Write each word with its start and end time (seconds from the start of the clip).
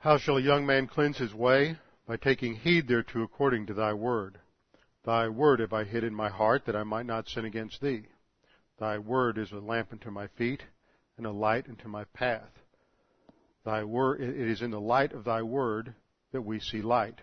How 0.00 0.16
shall 0.16 0.38
a 0.38 0.42
young 0.42 0.64
man 0.64 0.86
cleanse 0.86 1.18
his 1.18 1.34
way? 1.34 1.76
By 2.06 2.16
taking 2.16 2.54
heed 2.54 2.88
thereto 2.88 3.22
according 3.22 3.66
to 3.66 3.74
thy 3.74 3.92
word. 3.92 4.40
Thy 5.04 5.28
word 5.28 5.60
have 5.60 5.74
I 5.74 5.84
hid 5.84 6.04
in 6.04 6.14
my 6.14 6.30
heart 6.30 6.64
that 6.64 6.74
I 6.74 6.84
might 6.84 7.04
not 7.04 7.28
sin 7.28 7.44
against 7.44 7.82
thee. 7.82 8.06
Thy 8.78 8.96
word 8.96 9.36
is 9.36 9.52
a 9.52 9.58
lamp 9.58 9.92
unto 9.92 10.10
my 10.10 10.26
feet 10.26 10.62
and 11.18 11.26
a 11.26 11.30
light 11.30 11.68
unto 11.68 11.86
my 11.86 12.04
path. 12.14 12.50
Thy 13.62 13.84
word, 13.84 14.22
it 14.22 14.34
is 14.34 14.62
in 14.62 14.70
the 14.70 14.80
light 14.80 15.12
of 15.12 15.24
thy 15.24 15.42
word 15.42 15.94
that 16.32 16.40
we 16.40 16.60
see 16.60 16.80
light. 16.80 17.20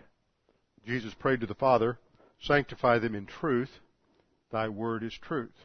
Jesus 0.86 1.14
prayed 1.14 1.40
to 1.40 1.46
the 1.46 1.56
Father, 1.56 1.98
sanctify 2.40 3.00
them 3.00 3.16
in 3.16 3.26
truth. 3.26 3.80
Thy 4.52 4.68
word 4.68 5.02
is 5.02 5.18
truth. 5.20 5.64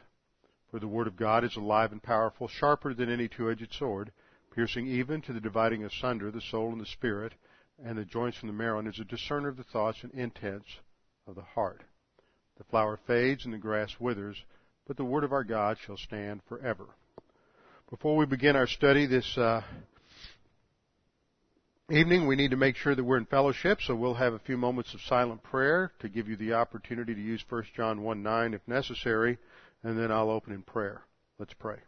For 0.72 0.80
the 0.80 0.88
word 0.88 1.06
of 1.06 1.14
God 1.14 1.44
is 1.44 1.54
alive 1.54 1.92
and 1.92 2.02
powerful, 2.02 2.48
sharper 2.48 2.92
than 2.92 3.08
any 3.08 3.28
two-edged 3.28 3.72
sword, 3.72 4.10
piercing 4.54 4.86
even 4.86 5.20
to 5.22 5.32
the 5.32 5.40
dividing 5.40 5.84
asunder 5.84 6.30
the 6.30 6.40
soul 6.40 6.72
and 6.72 6.80
the 6.80 6.86
spirit, 6.86 7.34
and 7.84 7.98
the 7.98 8.04
joints 8.04 8.38
from 8.38 8.48
the 8.48 8.54
marrow, 8.54 8.78
and 8.78 8.88
is 8.88 9.00
a 9.00 9.04
discerner 9.04 9.48
of 9.48 9.56
the 9.56 9.64
thoughts 9.64 9.98
and 10.02 10.12
intents 10.12 10.68
of 11.26 11.34
the 11.34 11.42
heart. 11.42 11.82
The 12.56 12.64
flower 12.64 12.98
fades 13.06 13.44
and 13.44 13.52
the 13.52 13.58
grass 13.58 13.96
withers, 13.98 14.36
but 14.86 14.96
the 14.96 15.04
word 15.04 15.24
of 15.24 15.32
our 15.32 15.44
God 15.44 15.76
shall 15.84 15.96
stand 15.96 16.40
forever. 16.48 16.86
Before 17.90 18.16
we 18.16 18.26
begin 18.26 18.54
our 18.54 18.66
study 18.66 19.06
this 19.06 19.36
uh, 19.36 19.62
evening, 21.90 22.26
we 22.26 22.36
need 22.36 22.52
to 22.52 22.56
make 22.56 22.76
sure 22.76 22.94
that 22.94 23.04
we're 23.04 23.18
in 23.18 23.26
fellowship, 23.26 23.80
so 23.82 23.94
we'll 23.94 24.14
have 24.14 24.34
a 24.34 24.38
few 24.38 24.56
moments 24.56 24.94
of 24.94 25.00
silent 25.02 25.42
prayer 25.42 25.92
to 25.98 26.08
give 26.08 26.28
you 26.28 26.36
the 26.36 26.52
opportunity 26.52 27.14
to 27.14 27.20
use 27.20 27.44
1 27.48 27.64
John 27.76 28.02
1 28.02 28.22
9 28.22 28.54
if 28.54 28.60
necessary, 28.66 29.38
and 29.82 29.98
then 29.98 30.12
I'll 30.12 30.30
open 30.30 30.52
in 30.52 30.62
prayer. 30.62 31.02
Let's 31.38 31.54
pray. 31.54 31.78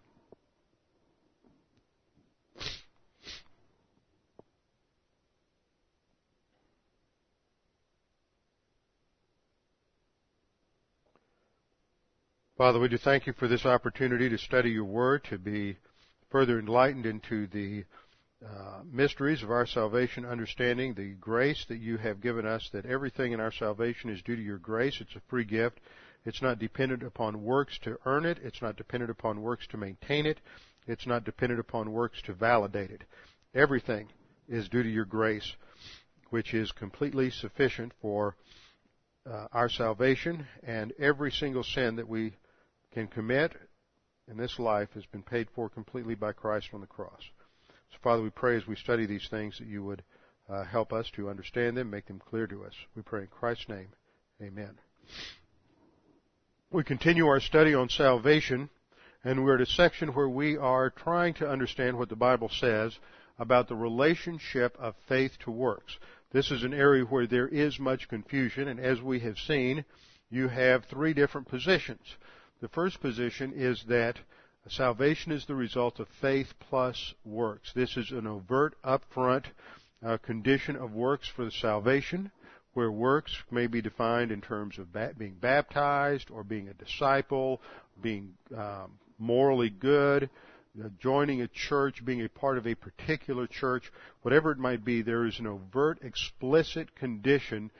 Father, 12.56 12.80
we 12.80 12.88
do 12.88 12.96
thank 12.96 13.26
you 13.26 13.34
for 13.34 13.48
this 13.48 13.66
opportunity 13.66 14.30
to 14.30 14.38
study 14.38 14.70
your 14.70 14.86
word, 14.86 15.22
to 15.24 15.36
be 15.36 15.76
further 16.30 16.58
enlightened 16.58 17.04
into 17.04 17.46
the 17.48 17.84
uh, 18.42 18.80
mysteries 18.90 19.42
of 19.42 19.50
our 19.50 19.66
salvation, 19.66 20.24
understanding 20.24 20.94
the 20.94 21.10
grace 21.20 21.66
that 21.68 21.80
you 21.80 21.98
have 21.98 22.22
given 22.22 22.46
us, 22.46 22.66
that 22.72 22.86
everything 22.86 23.32
in 23.32 23.40
our 23.40 23.52
salvation 23.52 24.08
is 24.08 24.22
due 24.22 24.36
to 24.36 24.40
your 24.40 24.56
grace. 24.56 24.96
It's 25.02 25.14
a 25.16 25.20
free 25.28 25.44
gift. 25.44 25.80
It's 26.24 26.40
not 26.40 26.58
dependent 26.58 27.02
upon 27.02 27.44
works 27.44 27.78
to 27.82 27.98
earn 28.06 28.24
it. 28.24 28.38
It's 28.42 28.62
not 28.62 28.78
dependent 28.78 29.10
upon 29.10 29.42
works 29.42 29.66
to 29.72 29.76
maintain 29.76 30.24
it. 30.24 30.40
It's 30.86 31.06
not 31.06 31.24
dependent 31.24 31.60
upon 31.60 31.92
works 31.92 32.22
to 32.22 32.32
validate 32.32 32.90
it. 32.90 33.02
Everything 33.54 34.08
is 34.48 34.66
due 34.70 34.82
to 34.82 34.88
your 34.88 35.04
grace, 35.04 35.52
which 36.30 36.54
is 36.54 36.72
completely 36.72 37.28
sufficient 37.30 37.92
for 38.00 38.34
uh, 39.30 39.48
our 39.52 39.68
salvation, 39.68 40.46
and 40.62 40.94
every 40.98 41.30
single 41.30 41.62
sin 41.62 41.96
that 41.96 42.08
we 42.08 42.32
can 42.96 43.06
commit 43.06 43.52
in 44.26 44.38
this 44.38 44.58
life 44.58 44.88
has 44.94 45.04
been 45.04 45.22
paid 45.22 45.46
for 45.54 45.68
completely 45.68 46.14
by 46.14 46.32
Christ 46.32 46.68
on 46.72 46.80
the 46.80 46.86
cross. 46.86 47.20
So, 47.90 47.98
Father, 48.02 48.22
we 48.22 48.30
pray 48.30 48.56
as 48.56 48.66
we 48.66 48.74
study 48.74 49.04
these 49.04 49.28
things 49.28 49.58
that 49.58 49.68
you 49.68 49.84
would 49.84 50.02
uh, 50.48 50.64
help 50.64 50.94
us 50.94 51.10
to 51.14 51.28
understand 51.28 51.76
them, 51.76 51.90
make 51.90 52.06
them 52.06 52.18
clear 52.18 52.46
to 52.46 52.64
us. 52.64 52.72
We 52.94 53.02
pray 53.02 53.20
in 53.20 53.26
Christ's 53.26 53.68
name. 53.68 53.88
Amen. 54.40 54.78
We 56.70 56.84
continue 56.84 57.26
our 57.26 57.38
study 57.38 57.74
on 57.74 57.90
salvation, 57.90 58.70
and 59.22 59.44
we're 59.44 59.56
at 59.56 59.60
a 59.60 59.66
section 59.66 60.14
where 60.14 60.30
we 60.30 60.56
are 60.56 60.88
trying 60.88 61.34
to 61.34 61.50
understand 61.50 61.98
what 61.98 62.08
the 62.08 62.16
Bible 62.16 62.48
says 62.48 62.98
about 63.38 63.68
the 63.68 63.76
relationship 63.76 64.74
of 64.78 64.94
faith 65.06 65.32
to 65.40 65.50
works. 65.50 65.98
This 66.32 66.50
is 66.50 66.62
an 66.62 66.72
area 66.72 67.04
where 67.04 67.26
there 67.26 67.48
is 67.48 67.78
much 67.78 68.08
confusion, 68.08 68.68
and 68.68 68.80
as 68.80 69.02
we 69.02 69.20
have 69.20 69.36
seen, 69.36 69.84
you 70.30 70.48
have 70.48 70.86
three 70.86 71.12
different 71.12 71.46
positions. 71.46 72.00
The 72.60 72.68
first 72.68 73.00
position 73.00 73.52
is 73.54 73.84
that 73.84 74.18
salvation 74.68 75.30
is 75.30 75.44
the 75.44 75.54
result 75.54 76.00
of 76.00 76.08
faith 76.08 76.54
plus 76.58 77.14
works. 77.24 77.72
This 77.74 77.96
is 77.96 78.10
an 78.10 78.26
overt, 78.26 78.74
upfront 78.82 79.44
uh, 80.04 80.16
condition 80.18 80.76
of 80.76 80.94
works 80.94 81.28
for 81.28 81.44
the 81.44 81.50
salvation, 81.50 82.30
where 82.72 82.90
works 82.90 83.36
may 83.50 83.66
be 83.66 83.80
defined 83.80 84.32
in 84.32 84.40
terms 84.40 84.78
of 84.78 84.92
ba- 84.92 85.14
being 85.16 85.34
baptized 85.34 86.30
or 86.30 86.42
being 86.44 86.68
a 86.68 86.74
disciple, 86.74 87.60
being 88.02 88.34
um, 88.56 88.98
morally 89.18 89.70
good, 89.70 90.28
uh, 90.82 90.88
joining 90.98 91.42
a 91.42 91.48
church, 91.48 92.04
being 92.04 92.22
a 92.22 92.28
part 92.28 92.58
of 92.58 92.66
a 92.66 92.74
particular 92.74 93.46
church, 93.46 93.90
whatever 94.22 94.50
it 94.50 94.58
might 94.58 94.84
be, 94.84 95.02
there 95.02 95.26
is 95.26 95.38
an 95.38 95.46
overt, 95.46 95.98
explicit 96.02 96.94
condition 96.94 97.70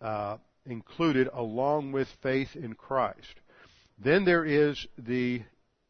uh, 0.00 0.36
included 0.66 1.28
along 1.32 1.92
with 1.92 2.08
faith 2.22 2.56
in 2.56 2.74
Christ. 2.74 3.40
Then 4.02 4.24
there 4.24 4.44
is 4.44 4.86
the 4.96 5.42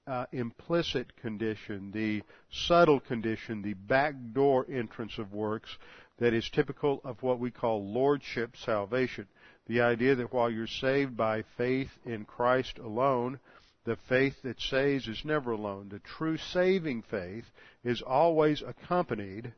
uh, 0.06 0.26
implicit 0.32 1.16
condition, 1.16 1.92
the 1.92 2.22
subtle 2.50 2.98
condition, 2.98 3.62
the 3.62 3.74
backdoor 3.74 4.66
entrance 4.68 5.18
of 5.18 5.32
works 5.32 5.78
that 6.18 6.34
is 6.34 6.50
typical 6.50 7.00
of 7.04 7.22
what 7.22 7.38
we 7.38 7.52
call 7.52 7.92
lordship 7.92 8.56
salvation. 8.56 9.28
The 9.68 9.82
idea 9.82 10.16
that 10.16 10.32
while 10.32 10.50
you're 10.50 10.66
saved 10.66 11.16
by 11.16 11.44
faith 11.56 11.90
in 12.04 12.24
Christ 12.24 12.78
alone, 12.78 13.38
the 13.84 13.96
faith 14.08 14.42
that 14.42 14.60
saves 14.60 15.06
is 15.06 15.24
never 15.24 15.52
alone. 15.52 15.88
The 15.88 16.00
true 16.00 16.36
saving 16.36 17.02
faith 17.02 17.44
is 17.84 18.02
always 18.02 18.60
accompanied 18.60 19.52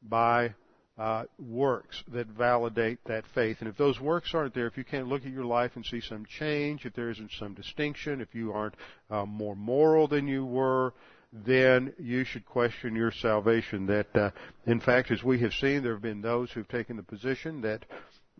by 0.00 0.54
uh, 0.98 1.24
works 1.38 2.02
that 2.12 2.26
validate 2.28 2.98
that 3.04 3.24
faith. 3.34 3.58
And 3.60 3.68
if 3.68 3.76
those 3.76 4.00
works 4.00 4.34
aren't 4.34 4.54
there, 4.54 4.66
if 4.66 4.78
you 4.78 4.84
can't 4.84 5.08
look 5.08 5.26
at 5.26 5.32
your 5.32 5.44
life 5.44 5.72
and 5.74 5.84
see 5.84 6.00
some 6.00 6.24
change, 6.38 6.86
if 6.86 6.94
there 6.94 7.10
isn't 7.10 7.32
some 7.38 7.54
distinction, 7.54 8.20
if 8.20 8.34
you 8.34 8.52
aren't 8.52 8.74
uh, 9.10 9.26
more 9.26 9.54
moral 9.54 10.08
than 10.08 10.26
you 10.26 10.44
were, 10.46 10.94
then 11.32 11.92
you 11.98 12.24
should 12.24 12.46
question 12.46 12.94
your 12.94 13.12
salvation. 13.12 13.86
That, 13.86 14.16
uh, 14.16 14.30
in 14.66 14.80
fact, 14.80 15.10
as 15.10 15.22
we 15.22 15.38
have 15.40 15.52
seen, 15.52 15.82
there 15.82 15.92
have 15.92 16.02
been 16.02 16.22
those 16.22 16.50
who've 16.50 16.68
taken 16.68 16.96
the 16.96 17.02
position 17.02 17.60
that 17.62 17.84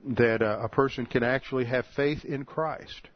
that 0.08 0.42
uh, 0.42 0.58
a 0.62 0.68
person 0.68 1.06
can 1.06 1.22
actually 1.22 1.64
have 1.64 1.84
faith 1.96 2.24
in 2.24 2.44
Christ 2.44 3.08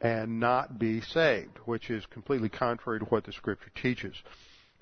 and 0.00 0.40
not 0.40 0.78
be 0.78 1.00
saved, 1.00 1.58
which 1.64 1.90
is 1.90 2.04
completely 2.06 2.48
contrary 2.48 2.98
to 2.98 3.04
what 3.06 3.24
the 3.24 3.32
Scripture 3.32 3.70
teaches. 3.80 4.14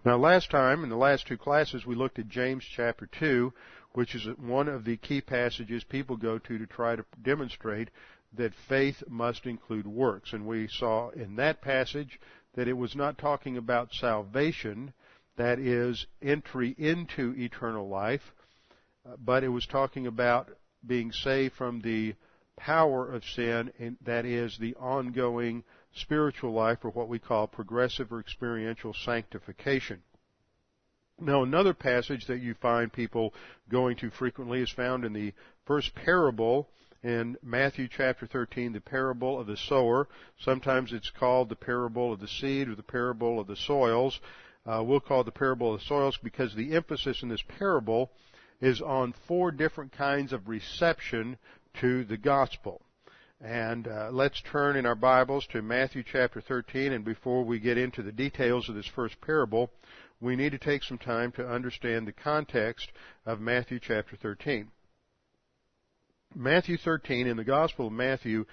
Now, 0.04 0.16
last 0.16 0.50
time, 0.50 0.84
in 0.84 0.91
the 0.91 0.97
last 0.97 1.26
two 1.26 1.36
classes, 1.36 1.84
we 1.84 1.97
looked 1.97 2.20
at 2.20 2.28
James 2.28 2.64
chapter 2.64 3.06
2, 3.06 3.53
which 3.92 4.14
is 4.14 4.28
one 4.38 4.69
of 4.69 4.84
the 4.84 4.97
key 4.97 5.20
passages 5.20 5.82
people 5.82 6.16
go 6.16 6.38
to 6.38 6.59
to 6.59 6.66
try 6.66 6.94
to 6.94 7.04
demonstrate 7.20 7.91
that 8.32 8.54
faith 8.69 9.03
must 9.09 9.44
include 9.44 9.86
works. 9.86 10.32
And 10.32 10.47
we 10.47 10.69
saw 10.69 11.10
in 11.10 11.34
that 11.36 11.60
passage 11.60 12.20
that 12.54 12.69
it 12.69 12.75
was 12.75 12.94
not 12.94 13.19
talking 13.19 13.56
about 13.56 13.92
salvation, 13.92 14.92
that 15.36 15.59
is, 15.59 16.06
entry 16.22 16.76
into 16.78 17.34
eternal 17.36 17.88
life, 17.88 18.32
but 19.19 19.42
it 19.42 19.48
was 19.48 19.66
talking 19.66 20.06
about 20.06 20.48
being 20.86 21.10
saved 21.10 21.54
from 21.54 21.80
the 21.80 22.15
power 22.56 23.10
of 23.10 23.25
sin, 23.25 23.72
and 23.78 23.97
that 24.03 24.25
is 24.25 24.56
the 24.59 24.76
ongoing 24.76 25.65
spiritual 25.94 26.53
life, 26.53 26.84
or 26.84 26.91
what 26.91 27.09
we 27.09 27.19
call 27.19 27.47
progressive 27.47 28.12
or 28.12 28.21
experiential 28.21 28.94
sanctification. 28.94 30.03
Now, 31.21 31.43
another 31.43 31.75
passage 31.75 32.26
that 32.26 32.41
you 32.41 32.54
find 32.54 32.93
people 32.93 33.34
going 33.69 33.97
to 33.97 34.10
frequently 34.10 34.60
is 34.60 34.71
found 34.71 35.04
in 35.04 35.12
the 35.12 35.32
first 35.66 35.94
parable 35.94 36.69
in 37.03 37.37
Matthew 37.43 37.88
chapter 37.88 38.27
13, 38.27 38.72
the 38.72 38.81
parable 38.81 39.38
of 39.41 39.47
the 39.47 39.56
sower. 39.56 40.09
Sometimes 40.38 40.93
it's 40.93 41.10
called 41.10 41.48
the 41.48 41.56
parable 41.56 42.12
of 42.12 42.21
the 42.21 42.28
seed 42.28 42.69
or 42.69 42.75
the 42.75 42.82
parable 42.82 43.41
of 43.41 43.47
the 43.47 43.56
soils. 43.56 44.21
Uh, 44.66 44.82
we'll 44.84 45.00
call 45.00 45.22
it 45.22 45.25
the 45.25 45.32
parable 45.32 45.75
of 45.75 45.81
the 45.81 45.87
soils 45.87 46.19
because 46.22 46.54
the 46.54 46.75
emphasis 46.75 47.22
in 47.22 47.28
this 47.28 47.43
parable 47.59 48.10
is 48.60 48.81
on 48.81 49.15
four 49.27 49.51
different 49.51 49.92
kinds 49.92 50.33
of 50.33 50.48
reception 50.48 51.39
to 51.80 52.04
the 52.04 52.16
gospel. 52.16 52.83
And 53.41 53.87
uh, 53.87 54.09
let's 54.11 54.43
turn 54.51 54.75
in 54.75 54.85
our 54.85 54.97
Bibles 54.97 55.47
to 55.53 55.63
Matthew 55.63 56.03
chapter 56.03 56.41
13. 56.41 56.93
And 56.93 57.05
before 57.05 57.45
we 57.45 57.61
get 57.61 57.79
into 57.79 58.03
the 58.03 58.11
details 58.11 58.69
of 58.69 58.75
this 58.75 58.89
first 58.89 59.21
parable, 59.21 59.71
we 60.21 60.35
need 60.35 60.51
to 60.51 60.59
take 60.59 60.83
some 60.83 60.99
time 60.99 61.31
to 61.33 61.49
understand 61.49 62.09
the 62.09 62.13
context 62.13 62.91
of 63.25 63.41
Matthew 63.41 63.79
chapter 63.79 64.17
13. 64.17 64.69
Matthew 66.35 66.77
13 66.79 67.29
in 67.29 67.37
the 67.37 67.45
Gospel 67.45 67.87
of 67.87 67.93
Matthew 67.93 68.45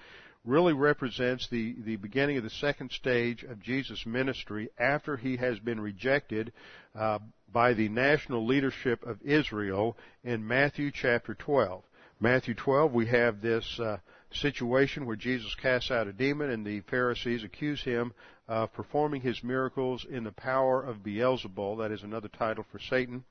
really 0.45 0.73
represents 0.73 1.47
the, 1.49 1.75
the 1.83 1.95
beginning 1.95 2.37
of 2.37 2.43
the 2.43 2.51
second 2.51 2.91
stage 2.91 3.41
of 3.41 3.63
Jesus' 3.63 4.05
ministry 4.05 4.69
after 4.77 5.17
he 5.17 5.37
has 5.37 5.57
been 5.57 5.81
rejected 5.81 6.53
uh, 6.93 7.17
by 7.51 7.73
the 7.73 7.89
national 7.89 8.45
leadership 8.45 9.01
of 9.01 9.19
Israel 9.23 9.97
in 10.23 10.47
Matthew 10.47 10.91
chapter 10.91 11.33
12. 11.33 11.83
Matthew 12.19 12.53
12, 12.53 12.93
we 12.93 13.07
have 13.07 13.41
this 13.41 13.79
uh, 13.79 13.97
situation 14.35 15.05
where 15.05 15.15
Jesus 15.15 15.55
casts 15.55 15.91
out 15.91 16.07
a 16.07 16.13
demon 16.13 16.49
and 16.49 16.65
the 16.65 16.81
Pharisees 16.81 17.43
accuse 17.43 17.81
him 17.81 18.13
of 18.47 18.71
performing 18.73 19.21
his 19.21 19.43
miracles 19.43 20.05
in 20.09 20.23
the 20.23 20.31
power 20.31 20.83
of 20.83 20.97
Beelzebul. 20.97 21.79
That 21.79 21.91
is 21.91 22.03
another 22.03 22.27
title 22.27 22.65
for 22.71 22.79
Satan. 22.79 23.23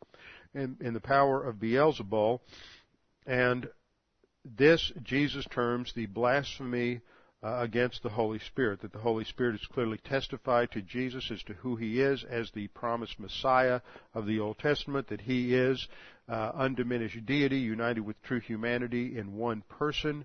in, 0.55 0.77
in 0.81 0.95
the 0.95 1.01
power 1.01 1.43
of 1.43 1.57
Beelzebul. 1.57 2.41
And 3.27 3.69
this 4.45 4.93
Jesus 5.03 5.47
terms 5.51 5.93
the 5.95 6.07
blasphemy 6.07 7.01
uh, 7.43 7.59
against 7.61 8.03
the 8.03 8.09
Holy 8.09 8.39
Spirit, 8.39 8.81
that 8.81 8.93
the 8.93 8.99
Holy 8.99 9.25
Spirit 9.25 9.53
has 9.53 9.67
clearly 9.67 9.99
testified 9.99 10.71
to 10.73 10.81
Jesus 10.81 11.31
as 11.31 11.43
to 11.45 11.55
who 11.55 11.77
he 11.77 12.01
is 12.01 12.25
as 12.25 12.51
the 12.51 12.69
promised 12.69 13.21
Messiah 13.21 13.81
of 14.15 14.27
the 14.27 14.41
Old 14.41 14.59
Testament, 14.59 15.09
that 15.09 15.21
he 15.21 15.55
is 15.55 15.87
uh, 16.29 16.53
undiminished 16.55 17.27
deity 17.27 17.59
united 17.59 18.01
with 18.01 18.23
true 18.23 18.41
humanity 18.41 19.19
in 19.19 19.37
one 19.37 19.63
person, 19.69 20.25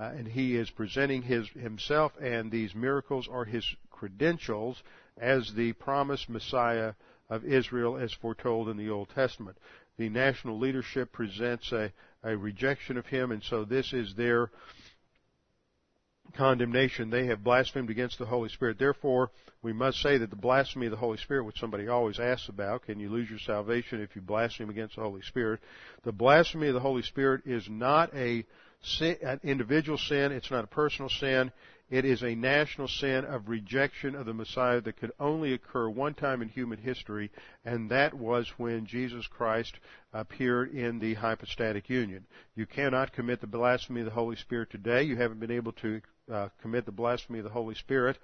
uh, 0.00 0.12
and 0.16 0.26
he 0.26 0.56
is 0.56 0.70
presenting 0.70 1.22
his 1.22 1.46
himself, 1.50 2.12
and 2.20 2.50
these 2.50 2.74
miracles 2.74 3.28
are 3.30 3.44
his 3.44 3.64
credentials 3.90 4.82
as 5.18 5.52
the 5.54 5.72
promised 5.74 6.30
Messiah 6.30 6.94
of 7.28 7.44
Israel 7.44 7.98
as 7.98 8.12
foretold 8.12 8.70
in 8.70 8.78
the 8.78 8.88
Old 8.88 9.10
Testament. 9.14 9.58
The 9.98 10.08
national 10.08 10.58
leadership 10.58 11.12
presents 11.12 11.70
a, 11.72 11.92
a 12.24 12.34
rejection 12.34 12.96
of 12.96 13.06
him, 13.06 13.30
and 13.30 13.42
so 13.42 13.64
this 13.64 13.92
is 13.92 14.14
their 14.14 14.50
condemnation. 16.34 17.10
They 17.10 17.26
have 17.26 17.44
blasphemed 17.44 17.90
against 17.90 18.18
the 18.18 18.24
Holy 18.24 18.48
Spirit. 18.48 18.78
Therefore, 18.78 19.30
we 19.62 19.74
must 19.74 20.00
say 20.00 20.16
that 20.16 20.30
the 20.30 20.36
blasphemy 20.36 20.86
of 20.86 20.92
the 20.92 20.96
Holy 20.96 21.18
Spirit, 21.18 21.44
which 21.44 21.60
somebody 21.60 21.88
always 21.88 22.18
asks 22.18 22.48
about, 22.48 22.86
can 22.86 22.98
you 22.98 23.10
lose 23.10 23.28
your 23.28 23.38
salvation 23.40 24.00
if 24.00 24.16
you 24.16 24.22
blaspheme 24.22 24.70
against 24.70 24.96
the 24.96 25.02
Holy 25.02 25.22
Spirit? 25.22 25.60
The 26.04 26.12
blasphemy 26.12 26.68
of 26.68 26.74
the 26.74 26.80
Holy 26.80 27.02
Spirit 27.02 27.42
is 27.44 27.68
not 27.68 28.14
a 28.14 28.46
an 29.00 29.40
individual 29.42 29.98
sin. 29.98 30.32
It's 30.32 30.50
not 30.50 30.64
a 30.64 30.68
personal 30.68 31.08
sin. 31.08 31.52
It 31.90 32.04
is 32.04 32.22
a 32.22 32.36
national 32.36 32.86
sin 32.86 33.24
of 33.24 33.48
rejection 33.48 34.14
of 34.14 34.24
the 34.24 34.32
Messiah 34.32 34.80
that 34.82 34.96
could 34.96 35.10
only 35.18 35.54
occur 35.54 35.88
one 35.88 36.14
time 36.14 36.40
in 36.40 36.48
human 36.48 36.78
history, 36.78 37.32
and 37.64 37.90
that 37.90 38.14
was 38.14 38.48
when 38.58 38.86
Jesus 38.86 39.26
Christ 39.26 39.74
appeared 40.12 40.72
in 40.72 41.00
the 41.00 41.14
hypostatic 41.14 41.90
union. 41.90 42.26
You 42.54 42.66
cannot 42.66 43.12
commit 43.12 43.40
the 43.40 43.48
blasphemy 43.48 44.02
of 44.02 44.06
the 44.06 44.12
Holy 44.12 44.36
Spirit 44.36 44.70
today. 44.70 45.02
You 45.02 45.16
haven't 45.16 45.40
been 45.40 45.50
able 45.50 45.72
to 45.72 46.00
uh, 46.32 46.48
commit 46.62 46.86
the 46.86 46.92
blasphemy 46.92 47.40
of 47.40 47.44
the 47.44 47.50
Holy 47.50 47.74
Spirit 47.74 48.18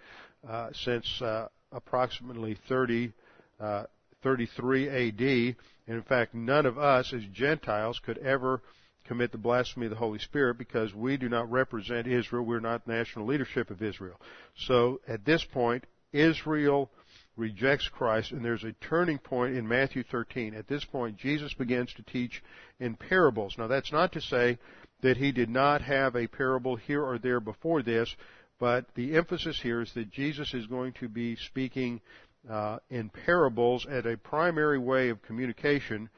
uh, 0.48 0.70
since 0.72 1.20
uh, 1.20 1.48
approximately 1.72 2.56
30, 2.68 3.12
uh, 3.58 3.84
33 4.22 4.88
A.D. 4.88 5.56
And 5.88 5.96
in 5.96 6.02
fact, 6.04 6.34
none 6.34 6.66
of 6.66 6.78
us 6.78 7.12
as 7.12 7.22
Gentiles 7.32 7.98
could 7.98 8.18
ever 8.18 8.62
commit 9.06 9.32
the 9.32 9.38
blasphemy 9.38 9.86
of 9.86 9.90
the 9.90 9.96
Holy 9.96 10.18
Spirit 10.18 10.58
because 10.58 10.94
we 10.94 11.16
do 11.16 11.28
not 11.28 11.50
represent 11.50 12.06
Israel. 12.06 12.44
We're 12.44 12.60
not 12.60 12.86
national 12.86 13.26
leadership 13.26 13.70
of 13.70 13.82
Israel. 13.82 14.20
So 14.56 15.00
at 15.08 15.24
this 15.24 15.44
point, 15.44 15.84
Israel 16.12 16.90
rejects 17.36 17.88
Christ, 17.88 18.32
and 18.32 18.44
there's 18.44 18.64
a 18.64 18.72
turning 18.72 19.18
point 19.18 19.56
in 19.56 19.68
Matthew 19.68 20.02
13. 20.02 20.54
At 20.54 20.68
this 20.68 20.84
point, 20.84 21.18
Jesus 21.18 21.52
begins 21.54 21.92
to 21.94 22.02
teach 22.02 22.42
in 22.80 22.94
parables. 22.96 23.56
Now, 23.58 23.66
that's 23.66 23.92
not 23.92 24.12
to 24.12 24.20
say 24.20 24.58
that 25.02 25.18
he 25.18 25.32
did 25.32 25.50
not 25.50 25.82
have 25.82 26.16
a 26.16 26.26
parable 26.26 26.76
here 26.76 27.02
or 27.02 27.18
there 27.18 27.40
before 27.40 27.82
this, 27.82 28.14
but 28.58 28.86
the 28.94 29.16
emphasis 29.16 29.60
here 29.60 29.82
is 29.82 29.92
that 29.94 30.10
Jesus 30.10 30.54
is 30.54 30.66
going 30.66 30.94
to 30.94 31.08
be 31.08 31.36
speaking 31.36 32.00
uh, 32.48 32.78
in 32.88 33.10
parables 33.10 33.86
as 33.86 34.06
a 34.06 34.16
primary 34.16 34.78
way 34.78 35.10
of 35.10 35.20
communication, 35.22 36.08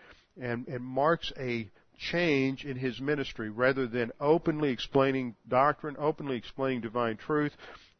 and 0.41 0.69
it 0.69 0.81
marks 0.81 1.33
a 1.39 1.69
change 1.99 2.65
in 2.65 2.77
his 2.77 3.01
ministry 3.01 3.51
rather 3.51 3.87
than 3.87 4.13
openly 4.21 4.71
explaining 4.71 5.35
doctrine, 5.49 5.97
openly 5.99 6.37
explaining 6.37 6.81
divine 6.81 7.17
truth 7.17 7.53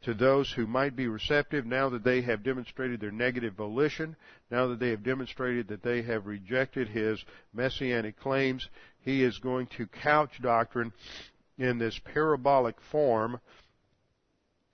to 0.03 0.15
those 0.15 0.51
who 0.53 0.67
might 0.67 0.95
be 0.95 1.09
receptive 1.09 1.67
now 1.67 1.89
that 1.89 2.05
they 2.05 2.21
have 2.23 2.45
demonstrated 2.45 3.01
their 3.01 3.11
negative 3.11 3.55
volition, 3.55 4.15
now 4.51 4.69
that 4.69 4.79
they 4.79 4.91
have 4.91 5.03
demonstrated 5.03 5.69
that 5.69 5.83
they 5.83 6.03
have 6.03 6.27
rejected 6.27 6.89
his 6.89 7.23
messianic 7.53 8.19
claims. 8.19 8.69
He 9.01 9.25
is 9.25 9.39
going 9.39 9.67
to 9.77 9.87
couch 9.87 10.41
doctrine 10.41 10.93
in 11.59 11.79
this 11.79 11.99
parabolic 12.13 12.77
form 12.93 13.41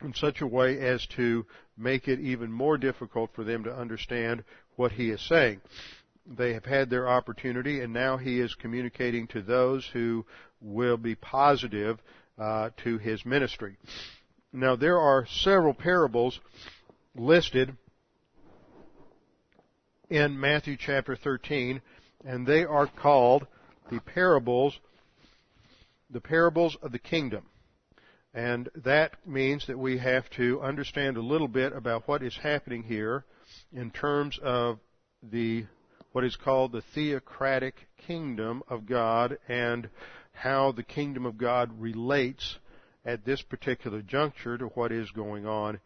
in 0.03 0.13
such 0.13 0.43
a 0.43 0.47
way 0.47 0.79
as 0.81 1.07
to 1.07 1.47
make 1.79 2.09
it 2.09 2.21
even 2.21 2.53
more 2.53 2.77
difficult 2.77 3.31
for 3.35 3.45
them 3.45 3.65
to 3.65 3.75
understand 3.75 4.45
what 4.77 4.93
he 4.93 5.11
is 5.11 5.21
saying. 5.23 5.61
They 6.27 6.55
have 6.55 6.65
had 6.65 6.91
their 6.91 7.09
opportunity 7.09 7.81
and 7.81 7.93
now 7.93 8.17
he 8.17 8.41
is 8.41 8.55
communicating 8.55 9.27
to 9.29 9.43
those 9.43 9.87
who 9.93 10.25
will 10.61 10.97
be 10.97 11.15
positive 11.15 12.01
uh, 12.39 12.71
to 12.85 12.99
his 12.99 13.25
ministry. 13.25 13.77
Now 14.53 14.77
there 14.77 14.99
are 14.99 15.27
several 15.27 15.75
parables 15.75 16.41
listed 17.15 17.77
in 20.09 20.39
Matthew 20.39 20.77
chapter 20.79 21.17
13 21.17 21.81
and 22.25 22.47
they 22.47 22.65
are 22.65 22.87
called 22.87 23.47
the 23.91 24.01
parables, 24.01 24.79
the 26.11 26.21
parables 26.21 26.77
of 26.83 26.93
the 26.93 26.99
kingdom. 26.99 27.45
And 28.33 28.69
that 28.85 29.27
means 29.27 29.67
that 29.69 29.79
we 29.79 29.99
have 29.99 30.29
to 30.31 30.61
understand 30.61 31.17
a 31.17 31.23
little 31.23 31.49
bit 31.49 31.73
about 31.73 32.09
what 32.09 32.23
is 32.23 32.37
happening 32.37 32.83
here 32.83 33.25
in 33.73 33.91
terms 33.93 34.39
of 34.43 34.81
the, 35.23 35.67
what 36.15 36.23
is 36.23 36.37
called 36.37 36.71
the 36.71 36.85
theocratic 36.95 37.75
kingdom 38.07 38.63
of 38.69 38.87
God 38.87 39.37
and 39.49 39.89
how 40.31 40.71
the 40.71 40.85
kingdom 40.85 41.27
of 41.27 41.37
God 41.37 41.69
relates 41.81 42.57
at 43.05 43.25
this 43.25 43.43
particular 43.43 44.01
juncture 44.01 44.57
to 44.57 44.67
what 44.67 44.93
is 44.93 45.11
going 45.11 45.45
on 45.45 45.81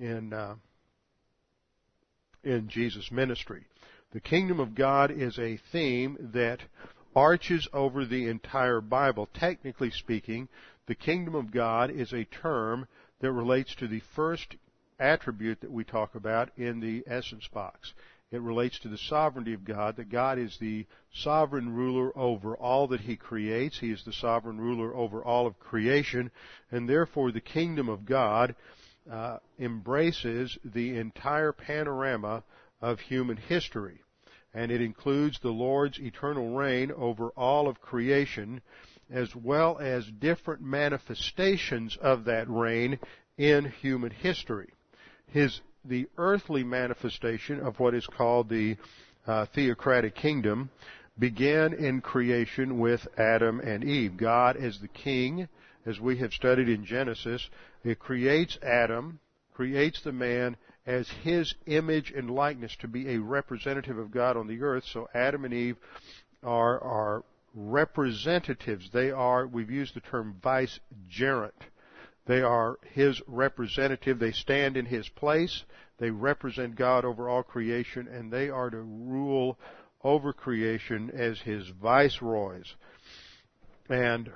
in, 0.00 0.32
uh, 0.32 0.54
in 2.44 2.68
Jesus' 2.68 3.10
ministry. 3.10 3.64
The 4.12 4.20
kingdom 4.20 4.60
of 4.60 4.76
God 4.76 5.10
is 5.10 5.36
a 5.40 5.58
theme 5.72 6.30
that 6.32 6.60
arches 7.16 7.66
over 7.72 8.04
the 8.04 8.28
entire 8.28 8.80
Bible. 8.80 9.28
Technically 9.34 9.90
speaking, 9.90 10.48
the 10.86 10.94
kingdom 10.94 11.34
of 11.34 11.50
God 11.50 11.90
is 11.90 12.12
a 12.12 12.22
term 12.22 12.86
that 13.18 13.32
relates 13.32 13.74
to 13.74 13.88
the 13.88 14.02
first 14.14 14.54
attribute 15.00 15.60
that 15.60 15.72
we 15.72 15.82
talk 15.82 16.14
about 16.14 16.50
in 16.56 16.78
the 16.78 17.02
essence 17.12 17.48
box. 17.52 17.92
It 18.32 18.40
relates 18.40 18.78
to 18.80 18.88
the 18.88 18.98
sovereignty 18.98 19.52
of 19.52 19.64
God, 19.64 19.96
that 19.96 20.10
God 20.10 20.38
is 20.38 20.56
the 20.58 20.86
sovereign 21.14 21.72
ruler 21.74 22.16
over 22.18 22.56
all 22.56 22.88
that 22.88 23.02
He 23.02 23.16
creates. 23.16 23.78
He 23.78 23.90
is 23.90 24.02
the 24.04 24.12
sovereign 24.12 24.60
ruler 24.60 24.94
over 24.96 25.22
all 25.22 25.46
of 25.46 25.60
creation, 25.60 26.30
and 26.70 26.88
therefore 26.88 27.30
the 27.30 27.40
kingdom 27.40 27.88
of 27.88 28.04
God 28.04 28.56
uh, 29.10 29.38
embraces 29.58 30.58
the 30.64 30.96
entire 30.96 31.52
panorama 31.52 32.42
of 32.80 32.98
human 32.98 33.36
history 33.36 34.02
and 34.54 34.70
it 34.70 34.80
includes 34.80 35.38
the 35.40 35.50
Lord's 35.50 35.98
eternal 35.98 36.54
reign 36.54 36.92
over 36.92 37.28
all 37.30 37.68
of 37.68 37.80
creation, 37.80 38.60
as 39.10 39.34
well 39.34 39.78
as 39.78 40.06
different 40.06 40.62
manifestations 40.62 41.96
of 42.00 42.24
that 42.24 42.48
reign 42.48 42.98
in 43.38 43.64
human 43.80 44.10
history. 44.10 44.70
His, 45.26 45.60
the 45.84 46.08
earthly 46.16 46.64
manifestation 46.64 47.60
of 47.60 47.78
what 47.80 47.94
is 47.94 48.06
called 48.06 48.48
the 48.48 48.76
uh, 49.26 49.46
theocratic 49.54 50.14
kingdom 50.14 50.70
began 51.18 51.72
in 51.72 52.00
creation 52.00 52.78
with 52.78 53.06
Adam 53.18 53.60
and 53.60 53.84
Eve. 53.84 54.16
God 54.16 54.56
as 54.56 54.78
the 54.80 54.88
king, 54.88 55.48
as 55.86 56.00
we 56.00 56.16
have 56.18 56.32
studied 56.32 56.68
in 56.68 56.84
Genesis, 56.84 57.48
it 57.84 57.98
creates 57.98 58.58
Adam, 58.62 59.18
creates 59.54 60.02
the 60.02 60.12
man, 60.12 60.56
as 60.86 61.08
his 61.22 61.54
image 61.66 62.10
and 62.10 62.30
likeness 62.30 62.74
to 62.80 62.88
be 62.88 63.14
a 63.14 63.20
representative 63.20 63.98
of 63.98 64.10
God 64.10 64.36
on 64.36 64.46
the 64.46 64.62
earth. 64.62 64.84
So 64.92 65.08
Adam 65.14 65.44
and 65.44 65.54
Eve 65.54 65.76
are, 66.42 66.80
are 66.80 67.24
representatives. 67.54 68.90
They 68.92 69.10
are, 69.10 69.46
we've 69.46 69.70
used 69.70 69.94
the 69.94 70.00
term 70.00 70.36
vicegerent. 70.42 71.52
They 72.26 72.40
are 72.40 72.78
his 72.92 73.20
representative. 73.26 74.18
They 74.18 74.32
stand 74.32 74.76
in 74.76 74.86
his 74.86 75.08
place. 75.08 75.64
They 75.98 76.10
represent 76.10 76.76
God 76.76 77.04
over 77.04 77.28
all 77.28 77.42
creation 77.42 78.08
and 78.08 78.32
they 78.32 78.48
are 78.48 78.70
to 78.70 78.80
rule 78.80 79.58
over 80.04 80.32
creation 80.32 81.10
as 81.10 81.40
his 81.40 81.68
viceroys. 81.68 82.74
And 83.88 84.30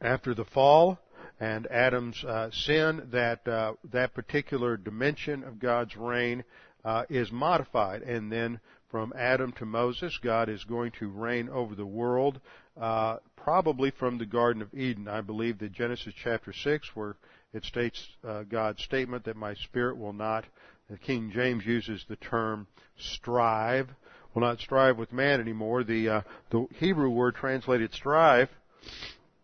after 0.00 0.34
the 0.34 0.44
fall, 0.44 0.98
and 1.38 1.66
Adam's 1.68 2.22
uh, 2.24 2.50
sin, 2.52 3.08
that 3.12 3.46
uh, 3.48 3.74
that 3.90 4.14
particular 4.14 4.76
dimension 4.76 5.42
of 5.42 5.58
God's 5.58 5.96
reign 5.96 6.44
uh, 6.84 7.04
is 7.08 7.32
modified, 7.32 8.02
and 8.02 8.30
then 8.30 8.60
from 8.90 9.12
Adam 9.16 9.52
to 9.52 9.64
Moses, 9.64 10.18
God 10.22 10.48
is 10.48 10.64
going 10.64 10.92
to 11.00 11.08
reign 11.08 11.48
over 11.48 11.74
the 11.74 11.86
world, 11.86 12.40
uh, 12.80 13.16
probably 13.36 13.90
from 13.90 14.18
the 14.18 14.26
Garden 14.26 14.62
of 14.62 14.72
Eden. 14.74 15.08
I 15.08 15.20
believe 15.20 15.58
that 15.58 15.72
Genesis 15.72 16.14
chapter 16.22 16.52
six, 16.52 16.94
where 16.94 17.16
it 17.52 17.64
states 17.64 18.06
uh, 18.26 18.44
God's 18.44 18.82
statement 18.82 19.24
that 19.24 19.36
my 19.36 19.54
spirit 19.54 19.98
will 19.98 20.12
not. 20.12 20.44
the 20.88 20.96
King 20.96 21.30
James 21.32 21.64
uses 21.66 22.04
the 22.08 22.16
term 22.16 22.66
strive, 22.98 23.88
will 24.34 24.42
not 24.42 24.58
strive 24.60 24.96
with 24.96 25.12
man 25.12 25.40
anymore. 25.40 25.84
The 25.84 26.08
uh, 26.08 26.20
the 26.50 26.66
Hebrew 26.76 27.10
word 27.10 27.34
translated 27.34 27.92
strive 27.92 28.48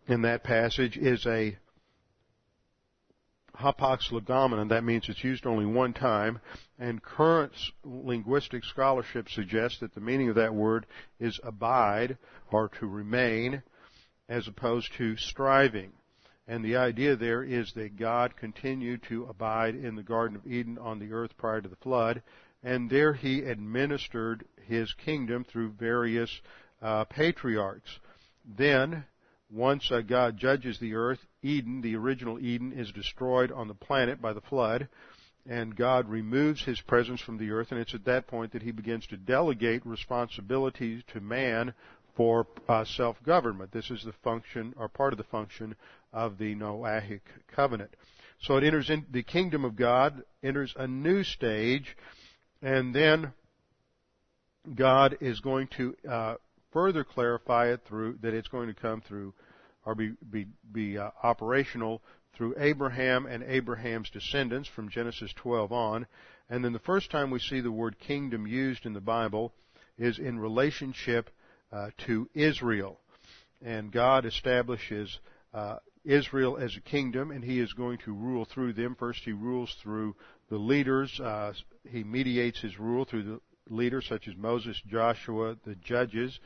in 0.07 0.23
that 0.23 0.43
passage 0.43 0.97
is 0.97 1.25
a 1.25 1.57
hapax 3.59 4.11
legomenon, 4.11 4.69
that 4.69 4.83
means 4.83 5.09
it's 5.09 5.23
used 5.23 5.45
only 5.45 5.65
one 5.65 5.93
time, 5.93 6.39
and 6.77 7.03
current 7.03 7.51
linguistic 7.83 8.63
scholarship 8.63 9.27
suggests 9.29 9.79
that 9.79 9.93
the 9.93 10.01
meaning 10.01 10.29
of 10.29 10.35
that 10.35 10.53
word 10.53 10.85
is 11.19 11.39
abide, 11.43 12.17
or 12.51 12.69
to 12.79 12.87
remain, 12.87 13.61
as 14.27 14.47
opposed 14.47 14.93
to 14.97 15.17
striving. 15.17 15.91
And 16.47 16.63
the 16.63 16.77
idea 16.77 17.15
there 17.15 17.43
is 17.43 17.73
that 17.73 17.97
God 17.97 18.35
continued 18.35 19.03
to 19.09 19.25
abide 19.25 19.75
in 19.75 19.95
the 19.95 20.03
Garden 20.03 20.35
of 20.35 20.47
Eden 20.47 20.77
on 20.79 20.99
the 20.99 21.11
earth 21.11 21.37
prior 21.37 21.61
to 21.61 21.69
the 21.69 21.75
flood, 21.75 22.23
and 22.63 22.89
there 22.89 23.13
he 23.13 23.41
administered 23.41 24.45
his 24.67 24.93
kingdom 24.93 25.43
through 25.43 25.73
various 25.73 26.41
uh, 26.81 27.05
patriarchs. 27.05 27.99
Then, 28.57 29.05
once 29.51 29.91
uh, 29.91 30.01
God 30.01 30.37
judges 30.37 30.79
the 30.79 30.95
earth, 30.95 31.19
Eden, 31.41 31.81
the 31.81 31.95
original 31.95 32.39
Eden, 32.39 32.73
is 32.73 32.91
destroyed 32.91 33.51
on 33.51 33.67
the 33.67 33.73
planet 33.73 34.21
by 34.21 34.33
the 34.33 34.41
flood, 34.41 34.87
and 35.47 35.75
God 35.75 36.09
removes 36.09 36.63
his 36.63 36.81
presence 36.81 37.21
from 37.21 37.37
the 37.37 37.51
earth, 37.51 37.71
and 37.71 37.79
it's 37.79 37.95
at 37.95 38.05
that 38.05 38.27
point 38.27 38.51
that 38.53 38.61
he 38.61 38.71
begins 38.71 39.07
to 39.07 39.17
delegate 39.17 39.85
responsibilities 39.85 41.01
to 41.13 41.21
man 41.21 41.73
for 42.15 42.45
uh, 42.67 42.83
self-government. 42.83 43.71
This 43.71 43.89
is 43.89 44.03
the 44.03 44.13
function, 44.23 44.73
or 44.77 44.89
part 44.89 45.13
of 45.13 45.17
the 45.17 45.23
function, 45.23 45.75
of 46.11 46.37
the 46.37 46.55
Noahic 46.55 47.21
covenant. 47.47 47.95
So 48.41 48.57
it 48.57 48.63
enters 48.63 48.89
in, 48.89 49.05
the 49.11 49.23
kingdom 49.23 49.65
of 49.65 49.75
God 49.75 50.23
enters 50.43 50.73
a 50.77 50.87
new 50.87 51.23
stage, 51.23 51.95
and 52.61 52.93
then 52.93 53.31
God 54.75 55.17
is 55.21 55.39
going 55.39 55.67
to 55.77 55.95
uh, 56.09 56.35
further 56.71 57.03
clarify 57.03 57.71
it 57.71 57.81
through 57.87 58.19
that 58.21 58.33
it's 58.33 58.47
going 58.47 58.67
to 58.67 58.73
come 58.73 59.01
through 59.01 59.33
or 59.85 59.95
be 59.95 60.13
be, 60.31 60.47
be 60.71 60.97
uh, 60.97 61.11
operational 61.23 62.01
through 62.35 62.55
Abraham 62.57 63.25
and 63.25 63.43
Abraham's 63.43 64.09
descendants 64.09 64.69
from 64.69 64.89
Genesis 64.89 65.33
12 65.35 65.71
on. 65.71 66.07
And 66.49 66.63
then 66.63 66.73
the 66.73 66.79
first 66.79 67.11
time 67.11 67.31
we 67.31 67.39
see 67.39 67.59
the 67.59 67.71
word 67.71 67.99
kingdom 67.99 68.47
used 68.47 68.85
in 68.85 68.93
the 68.93 69.01
Bible 69.01 69.53
is 69.97 70.19
in 70.19 70.39
relationship 70.39 71.29
uh, 71.71 71.89
to 72.05 72.29
Israel. 72.33 72.99
And 73.61 73.91
God 73.91 74.25
establishes 74.25 75.19
uh, 75.53 75.77
Israel 76.05 76.57
as 76.57 76.75
a 76.77 76.81
kingdom, 76.81 77.31
and 77.31 77.43
He 77.43 77.59
is 77.59 77.73
going 77.73 77.97
to 78.05 78.13
rule 78.13 78.45
through 78.45 78.73
them. 78.73 78.95
First, 78.97 79.21
He 79.25 79.33
rules 79.33 79.75
through 79.83 80.15
the 80.49 80.57
leaders. 80.57 81.19
Uh, 81.19 81.53
he 81.89 82.03
mediates 82.03 82.59
His 82.59 82.79
rule 82.79 83.05
through 83.05 83.23
the 83.23 83.39
leaders 83.69 84.05
such 84.07 84.27
as 84.27 84.35
Moses, 84.35 84.81
Joshua, 84.87 85.57
the 85.65 85.75
judges, 85.75 86.39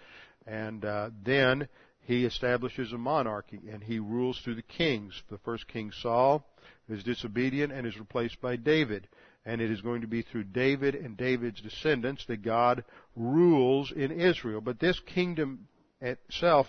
and 0.45 0.83
uh, 0.83 1.11
then 1.23 1.67
he 2.05 2.25
establishes 2.25 2.91
a 2.91 2.97
monarchy 2.97 3.61
and 3.71 3.81
he 3.81 3.99
rules 3.99 4.39
through 4.39 4.55
the 4.55 4.61
kings. 4.61 5.23
The 5.29 5.37
first 5.39 5.67
king 5.67 5.91
Saul 5.91 6.45
is 6.89 7.03
disobedient 7.03 7.71
and 7.71 7.87
is 7.87 7.97
replaced 7.97 8.41
by 8.41 8.57
David. 8.57 9.07
And 9.45 9.61
it 9.61 9.71
is 9.71 9.81
going 9.81 10.01
to 10.01 10.07
be 10.07 10.21
through 10.21 10.45
David 10.45 10.95
and 10.95 11.17
David's 11.17 11.61
descendants 11.61 12.25
that 12.25 12.43
God 12.43 12.83
rules 13.15 13.91
in 13.91 14.11
Israel. 14.11 14.61
But 14.61 14.79
this 14.79 14.99
kingdom 14.99 15.67
itself 16.01 16.67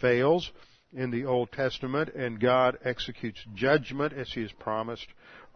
fails 0.00 0.50
in 0.92 1.10
the 1.10 1.24
Old 1.24 1.50
Testament 1.52 2.10
and 2.14 2.40
God 2.40 2.78
executes 2.84 3.40
judgment 3.54 4.12
as 4.12 4.32
he 4.32 4.42
has 4.42 4.52
promised 4.52 5.06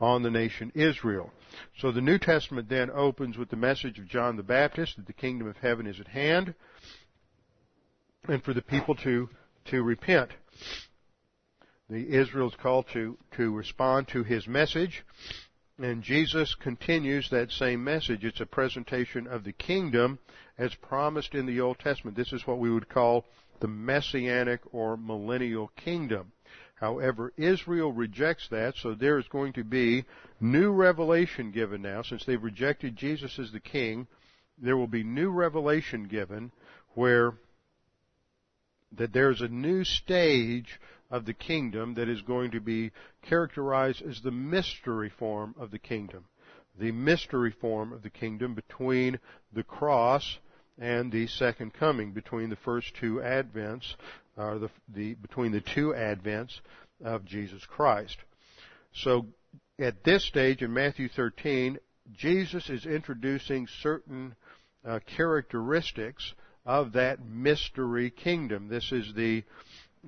on 0.00 0.22
the 0.22 0.30
nation 0.30 0.72
Israel. 0.74 1.30
So 1.78 1.92
the 1.92 2.00
New 2.00 2.18
Testament 2.18 2.68
then 2.68 2.90
opens 2.90 3.36
with 3.36 3.50
the 3.50 3.56
message 3.56 3.98
of 3.98 4.08
John 4.08 4.36
the 4.36 4.42
Baptist 4.42 4.96
that 4.96 5.06
the 5.06 5.12
kingdom 5.12 5.48
of 5.48 5.56
heaven 5.58 5.86
is 5.86 6.00
at 6.00 6.08
hand 6.08 6.54
and 8.26 8.42
for 8.42 8.52
the 8.52 8.62
people 8.62 8.94
to, 8.96 9.28
to 9.66 9.82
repent. 9.82 10.30
The 11.88 12.08
Israel's 12.08 12.56
called 12.60 12.86
to, 12.92 13.16
to 13.36 13.54
respond 13.54 14.08
to 14.08 14.22
his 14.22 14.46
message 14.46 15.04
and 15.80 16.02
Jesus 16.02 16.54
continues 16.56 17.30
that 17.30 17.52
same 17.52 17.84
message. 17.84 18.24
It's 18.24 18.40
a 18.40 18.46
presentation 18.46 19.28
of 19.28 19.44
the 19.44 19.52
kingdom 19.52 20.18
as 20.58 20.74
promised 20.74 21.34
in 21.34 21.46
the 21.46 21.60
Old 21.60 21.78
Testament. 21.78 22.16
This 22.16 22.32
is 22.32 22.46
what 22.46 22.58
we 22.58 22.70
would 22.70 22.88
call 22.88 23.24
the 23.60 23.68
messianic 23.68 24.60
or 24.72 24.96
millennial 24.96 25.68
kingdom. 25.76 26.32
However, 26.74 27.32
Israel 27.36 27.92
rejects 27.92 28.48
that, 28.48 28.74
so 28.76 28.94
there 28.94 29.18
is 29.18 29.28
going 29.28 29.52
to 29.54 29.64
be 29.64 30.04
new 30.40 30.72
revelation 30.72 31.50
given 31.52 31.82
now. 31.82 32.02
Since 32.02 32.24
they've 32.24 32.42
rejected 32.42 32.96
Jesus 32.96 33.38
as 33.38 33.52
the 33.52 33.60
king, 33.60 34.06
there 34.60 34.76
will 34.76 34.88
be 34.88 35.04
new 35.04 35.30
revelation 35.30 36.04
given 36.04 36.50
where 36.94 37.34
that 38.92 39.12
there's 39.12 39.40
a 39.40 39.48
new 39.48 39.84
stage 39.84 40.80
of 41.10 41.24
the 41.24 41.34
kingdom 41.34 41.94
that 41.94 42.08
is 42.08 42.22
going 42.22 42.50
to 42.50 42.60
be 42.60 42.90
characterized 43.22 44.02
as 44.02 44.20
the 44.20 44.30
mystery 44.30 45.10
form 45.18 45.54
of 45.58 45.70
the 45.70 45.78
kingdom. 45.78 46.24
The 46.78 46.92
mystery 46.92 47.54
form 47.60 47.92
of 47.92 48.02
the 48.02 48.10
kingdom 48.10 48.54
between 48.54 49.18
the 49.52 49.64
cross 49.64 50.38
and 50.78 51.10
the 51.10 51.26
second 51.26 51.74
coming, 51.74 52.12
between 52.12 52.50
the 52.50 52.56
first 52.56 52.94
two 53.00 53.16
advents 53.16 53.94
or 54.36 54.58
the, 54.58 54.70
the, 54.94 55.14
between 55.14 55.52
the 55.52 55.60
two 55.60 55.92
advents 55.96 56.60
of 57.04 57.24
Jesus 57.24 57.64
Christ. 57.66 58.16
So 58.92 59.26
at 59.78 60.04
this 60.04 60.24
stage 60.24 60.62
in 60.62 60.72
Matthew 60.72 61.08
13, 61.08 61.78
Jesus 62.12 62.70
is 62.70 62.86
introducing 62.86 63.66
certain 63.82 64.34
uh, 64.86 65.00
characteristics 65.16 66.34
of 66.64 66.92
that 66.92 67.24
mystery 67.24 68.10
kingdom. 68.10 68.68
This 68.68 68.92
is 68.92 69.14
the 69.14 69.44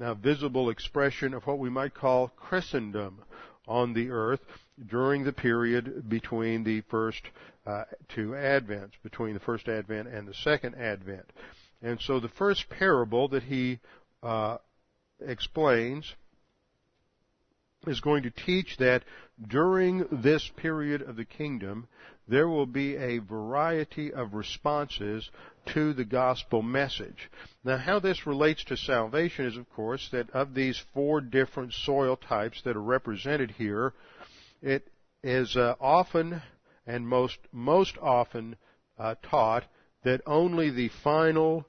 uh, 0.01 0.15
visible 0.15 0.71
expression 0.71 1.35
of 1.35 1.47
what 1.47 1.59
we 1.59 1.71
might 1.71 1.95
call 1.95 2.29
Christendom 2.29 3.23
on 3.67 3.93
the 3.93 4.11
earth 4.11 4.41
during 4.89 5.25
the 5.25 5.33
period 5.33 6.09
between 6.09 6.65
the 6.65 6.81
first 6.83 7.23
uh, 7.67 7.85
two 8.09 8.31
advents, 8.31 8.93
between 9.03 9.35
the 9.35 9.41
first 9.41 9.69
advent 9.69 10.09
and 10.09 10.27
the 10.27 10.35
second 10.35 10.75
advent. 10.75 11.31
And 11.83 12.01
so 12.01 12.21
the 12.21 12.29
first 12.29 12.69
parable 12.69 13.29
that 13.29 13.43
he 13.43 13.79
uh, 14.23 14.59
explains 15.21 16.15
is 17.87 18.01
going 18.01 18.23
to 18.25 18.31
teach 18.31 18.77
that 18.79 19.03
during 19.49 20.07
this 20.11 20.51
period 20.57 21.03
of 21.03 21.17
the 21.17 21.25
kingdom, 21.25 21.89
there 22.31 22.49
will 22.49 22.67
be 22.67 22.97
a 22.97 23.19
variety 23.19 24.13
of 24.13 24.35
responses 24.35 25.29
to 25.67 25.93
the 25.93 26.05
gospel 26.05 26.63
message. 26.63 27.29
Now, 27.65 27.77
how 27.77 27.99
this 27.99 28.25
relates 28.25 28.63
to 28.65 28.77
salvation 28.77 29.47
is, 29.47 29.57
of 29.57 29.69
course, 29.71 30.09
that 30.13 30.31
of 30.31 30.55
these 30.55 30.81
four 30.95 31.21
different 31.21 31.73
soil 31.73 32.17
types 32.17 32.63
that 32.63 32.77
are 32.77 32.83
represented 32.83 33.51
here, 33.51 33.93
it 34.63 34.87
is 35.25 35.57
uh, 35.57 35.75
often 35.81 36.41
and 36.87 37.07
most 37.07 37.39
most 37.53 37.99
often 37.99 38.57
uh, 38.99 39.17
taught 39.23 39.65
that 40.05 40.23
only 40.25 40.71
the 40.71 40.91
final 41.03 41.67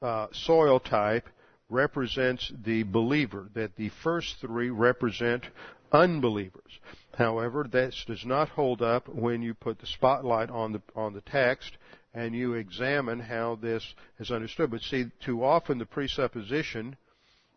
uh, 0.00 0.28
soil 0.32 0.78
type 0.78 1.28
represents 1.68 2.52
the 2.64 2.82
believer, 2.84 3.48
that 3.54 3.76
the 3.76 3.88
first 4.02 4.36
three 4.40 4.70
represent 4.70 5.44
unbelievers. 5.92 6.80
However, 7.16 7.66
this 7.70 8.04
does 8.06 8.24
not 8.24 8.48
hold 8.48 8.82
up 8.82 9.08
when 9.08 9.42
you 9.42 9.54
put 9.54 9.78
the 9.78 9.86
spotlight 9.86 10.50
on 10.50 10.72
the 10.72 10.82
on 10.96 11.12
the 11.12 11.20
text 11.20 11.76
and 12.14 12.34
you 12.34 12.54
examine 12.54 13.20
how 13.20 13.56
this 13.56 13.94
is 14.18 14.30
understood. 14.30 14.70
But 14.70 14.82
see, 14.82 15.06
too 15.24 15.44
often 15.44 15.78
the 15.78 15.86
presupposition 15.86 16.96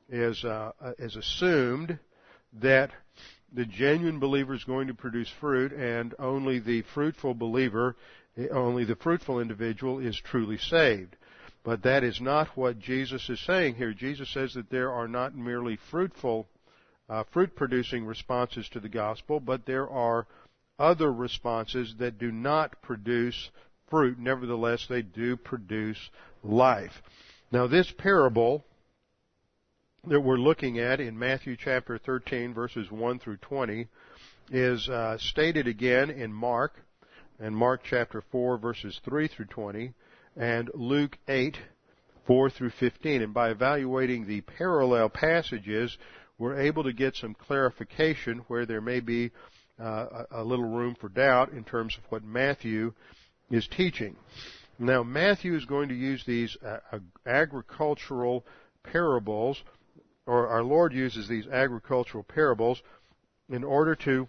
is 0.10 0.44
uh, 0.44 0.72
is 0.98 1.16
assumed 1.16 2.00
that 2.62 2.92
the 3.54 3.66
genuine 3.66 4.20
believer 4.20 4.54
is 4.54 4.64
going 4.64 4.88
to 4.88 4.94
produce 4.94 5.30
fruit, 5.40 5.72
and 5.72 6.14
only 6.20 6.60
the 6.60 6.82
fruitful 6.94 7.34
believer, 7.34 7.96
only 8.52 8.84
the 8.84 8.96
fruitful 8.98 9.40
individual 9.40 10.00
is 10.00 10.20
truly 10.20 10.58
saved. 10.58 11.16
But 11.64 11.84
that 11.84 12.04
is 12.04 12.22
not 12.22 12.56
what 12.56 12.80
Jesus 12.80 13.30
is 13.30 13.40
saying 13.40 13.76
here. 13.76 13.94
Jesus 13.94 14.30
says 14.30 14.54
that 14.54 14.70
there 14.70 14.92
are 14.92 15.08
not 15.08 15.36
merely 15.36 15.78
fruitful, 15.90 16.48
uh, 17.10 17.24
fruit-producing 17.32 18.06
responses 18.06 18.68
to 18.70 18.80
the 18.80 18.90
gospel, 18.90 19.40
but 19.40 19.66
there 19.66 19.90
are 19.90 20.26
other 20.80 21.12
responses 21.12 21.96
that 22.00 22.18
do 22.18 22.32
not 22.32 22.82
produce 22.82 23.50
fruit. 23.90 24.18
Nevertheless, 24.20 24.86
they 24.90 25.02
do 25.02 25.38
produce 25.38 26.10
life. 26.44 26.92
Now, 27.52 27.68
this 27.68 27.92
parable 27.98 28.66
that 30.08 30.22
we're 30.22 30.38
looking 30.38 30.80
at 30.80 31.00
in 31.00 31.18
Matthew 31.18 31.56
chapter 31.58 31.98
13, 31.98 32.54
verses 32.54 32.92
1 32.92 33.20
through 33.20 33.38
20, 33.38 33.88
is 34.52 34.88
uh, 34.90 35.18
stated 35.18 35.68
again 35.68 36.10
in 36.10 36.32
Mark, 36.32 36.74
and 37.40 37.56
Mark 37.56 37.82
chapter 37.84 38.24
4, 38.32 38.58
verses 38.58 39.00
3 39.04 39.28
through 39.28 39.46
20, 39.46 39.94
and 40.36 40.70
Luke 40.74 41.18
8, 41.28 41.58
4 42.28 42.50
through 42.50 42.72
15. 42.72 43.22
And 43.22 43.34
by 43.34 43.50
evaluating 43.50 44.28
the 44.28 44.42
parallel 44.42 45.10
passages, 45.10 45.98
we're 46.38 46.60
able 46.60 46.84
to 46.84 46.94
get 46.94 47.16
some 47.16 47.34
clarification 47.34 48.40
where 48.48 48.66
there 48.66 48.82
may 48.82 49.00
be 49.00 49.32
uh, 49.80 50.24
a, 50.32 50.44
little 50.44 50.68
room 50.68 50.96
for 51.00 51.10
doubt 51.10 51.52
in 51.52 51.64
terms 51.64 51.98
of 51.98 52.04
what 52.10 52.24
Matthew 52.24 52.94
is 53.50 53.68
teaching. 53.68 54.16
Now, 54.80 55.04
Matthew 55.04 55.56
is 55.56 55.66
going 55.66 55.90
to 55.90 55.96
use 55.96 56.24
these 56.26 56.56
uh, 56.66 57.00
agricultural 57.26 58.46
parables, 58.84 59.62
or 60.26 60.48
our 60.48 60.64
Lord 60.64 60.94
uses 60.94 61.28
these 61.28 61.48
agricultural 61.48 62.24
parables 62.24 62.82
in 63.50 63.64
order 63.64 63.96
to 63.96 64.28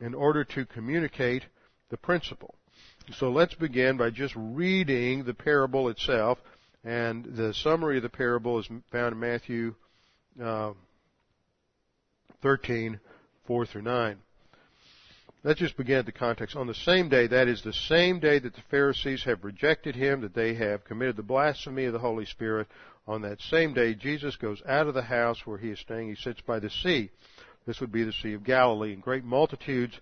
in 0.00 0.14
order 0.14 0.44
to 0.44 0.64
communicate 0.64 1.44
the 1.90 1.96
principle. 1.96 2.54
So 3.18 3.30
let's 3.30 3.54
begin 3.54 3.96
by 3.96 4.10
just 4.10 4.34
reading 4.36 5.24
the 5.24 5.34
parable 5.34 5.88
itself, 5.88 6.38
and 6.84 7.24
the 7.24 7.52
summary 7.54 7.98
of 7.98 8.02
the 8.02 8.08
parable 8.08 8.58
is 8.58 8.68
found 8.90 9.12
in 9.12 9.20
Matthew 9.20 9.74
uh, 10.42 10.72
13, 12.42 13.00
4 13.46 13.66
through 13.66 13.82
9. 13.82 14.16
Let's 15.42 15.60
just 15.60 15.76
begin 15.76 15.98
at 15.98 16.06
the 16.06 16.12
context. 16.12 16.54
On 16.54 16.66
the 16.66 16.74
same 16.74 17.08
day, 17.08 17.26
that 17.26 17.48
is 17.48 17.62
the 17.62 17.72
same 17.72 18.20
day 18.20 18.38
that 18.38 18.54
the 18.54 18.62
Pharisees 18.70 19.24
have 19.24 19.42
rejected 19.42 19.96
him, 19.96 20.20
that 20.20 20.34
they 20.34 20.54
have 20.54 20.84
committed 20.84 21.16
the 21.16 21.22
blasphemy 21.22 21.86
of 21.86 21.94
the 21.94 21.98
Holy 21.98 22.26
Spirit, 22.26 22.66
on 23.06 23.22
that 23.22 23.40
same 23.40 23.74
day, 23.74 23.94
Jesus 23.94 24.36
goes 24.36 24.62
out 24.68 24.86
of 24.86 24.94
the 24.94 25.02
house 25.02 25.44
where 25.44 25.58
he 25.58 25.70
is 25.70 25.80
staying. 25.80 26.10
He 26.10 26.14
sits 26.14 26.40
by 26.42 26.60
the 26.60 26.70
sea. 26.70 27.10
This 27.66 27.80
would 27.80 27.90
be 27.90 28.04
the 28.04 28.12
Sea 28.12 28.34
of 28.34 28.44
Galilee. 28.44 28.92
And 28.92 29.02
great 29.02 29.24
multitudes 29.24 29.98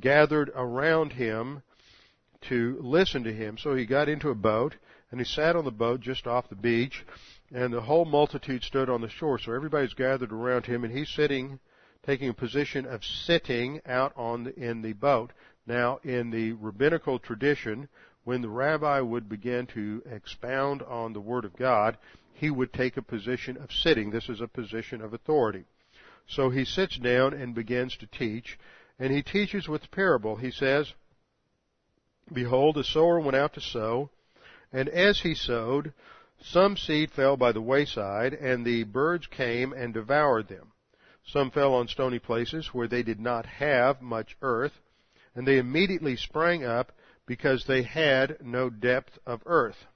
gathered 0.00 0.50
around 0.56 1.12
him 1.12 1.62
to 2.48 2.78
listen 2.80 3.22
to 3.24 3.32
him. 3.32 3.58
So 3.58 3.74
he 3.74 3.86
got 3.86 4.08
into 4.08 4.30
a 4.30 4.34
boat 4.34 4.74
and 5.10 5.20
he 5.20 5.24
sat 5.24 5.56
on 5.56 5.64
the 5.64 5.70
boat 5.70 6.00
just 6.00 6.26
off 6.26 6.48
the 6.48 6.54
beach 6.54 7.04
and 7.52 7.72
the 7.72 7.80
whole 7.80 8.04
multitude 8.04 8.62
stood 8.62 8.90
on 8.90 9.00
the 9.00 9.08
shore. 9.08 9.38
So 9.38 9.52
everybody's 9.52 9.94
gathered 9.94 10.32
around 10.32 10.66
him 10.66 10.84
and 10.84 10.96
he's 10.96 11.08
sitting, 11.08 11.58
taking 12.04 12.28
a 12.28 12.34
position 12.34 12.84
of 12.86 13.04
sitting 13.04 13.80
out 13.86 14.12
on 14.16 14.44
the, 14.44 14.54
in 14.54 14.82
the 14.82 14.92
boat. 14.92 15.32
Now 15.66 16.00
in 16.04 16.30
the 16.30 16.52
rabbinical 16.52 17.18
tradition, 17.18 17.88
when 18.24 18.42
the 18.42 18.48
rabbi 18.50 19.00
would 19.00 19.28
begin 19.28 19.66
to 19.68 20.02
expound 20.10 20.82
on 20.82 21.14
the 21.14 21.20
Word 21.20 21.46
of 21.46 21.56
God, 21.56 21.96
he 22.34 22.50
would 22.50 22.72
take 22.72 22.96
a 22.96 23.02
position 23.02 23.56
of 23.56 23.72
sitting. 23.72 24.10
This 24.10 24.28
is 24.28 24.40
a 24.40 24.46
position 24.46 25.00
of 25.00 25.14
authority. 25.14 25.64
So 26.26 26.50
he 26.50 26.66
sits 26.66 26.98
down 26.98 27.32
and 27.32 27.54
begins 27.54 27.96
to 27.96 28.06
teach, 28.06 28.58
and 28.98 29.12
he 29.12 29.22
teaches 29.22 29.66
with 29.66 29.90
parable. 29.90 30.36
He 30.36 30.50
says, 30.50 30.92
Behold, 32.30 32.76
a 32.76 32.84
sower 32.84 33.18
went 33.18 33.36
out 33.36 33.54
to 33.54 33.62
sow, 33.62 34.10
and 34.72 34.88
as 34.88 35.20
he 35.20 35.34
sowed, 35.34 35.92
some 36.40 36.76
seed 36.76 37.10
fell 37.10 37.36
by 37.36 37.52
the 37.52 37.62
wayside, 37.62 38.32
and 38.34 38.64
the 38.64 38.84
birds 38.84 39.26
came 39.26 39.72
and 39.72 39.92
devoured 39.92 40.48
them. 40.48 40.72
Some 41.26 41.50
fell 41.50 41.74
on 41.74 41.88
stony 41.88 42.18
places 42.18 42.72
where 42.72 42.88
they 42.88 43.02
did 43.02 43.20
not 43.20 43.44
have 43.46 44.00
much 44.00 44.36
earth, 44.40 44.80
and 45.34 45.46
they 45.46 45.58
immediately 45.58 46.16
sprang 46.16 46.64
up 46.64 46.92
because 47.26 47.64
they 47.64 47.82
had 47.82 48.38
no 48.40 48.70
depth 48.70 49.18
of 49.26 49.42
earth. 49.46 49.86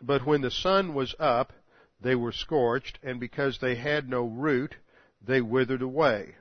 But 0.00 0.24
when 0.24 0.40
the 0.40 0.50
sun 0.50 0.94
was 0.94 1.14
up, 1.18 1.52
they 2.00 2.14
were 2.14 2.32
scorched, 2.32 2.98
and 3.02 3.18
because 3.18 3.58
they 3.58 3.74
had 3.74 4.08
no 4.08 4.24
root, 4.24 4.76
they 5.20 5.40
withered 5.40 5.82
away. 5.82 6.36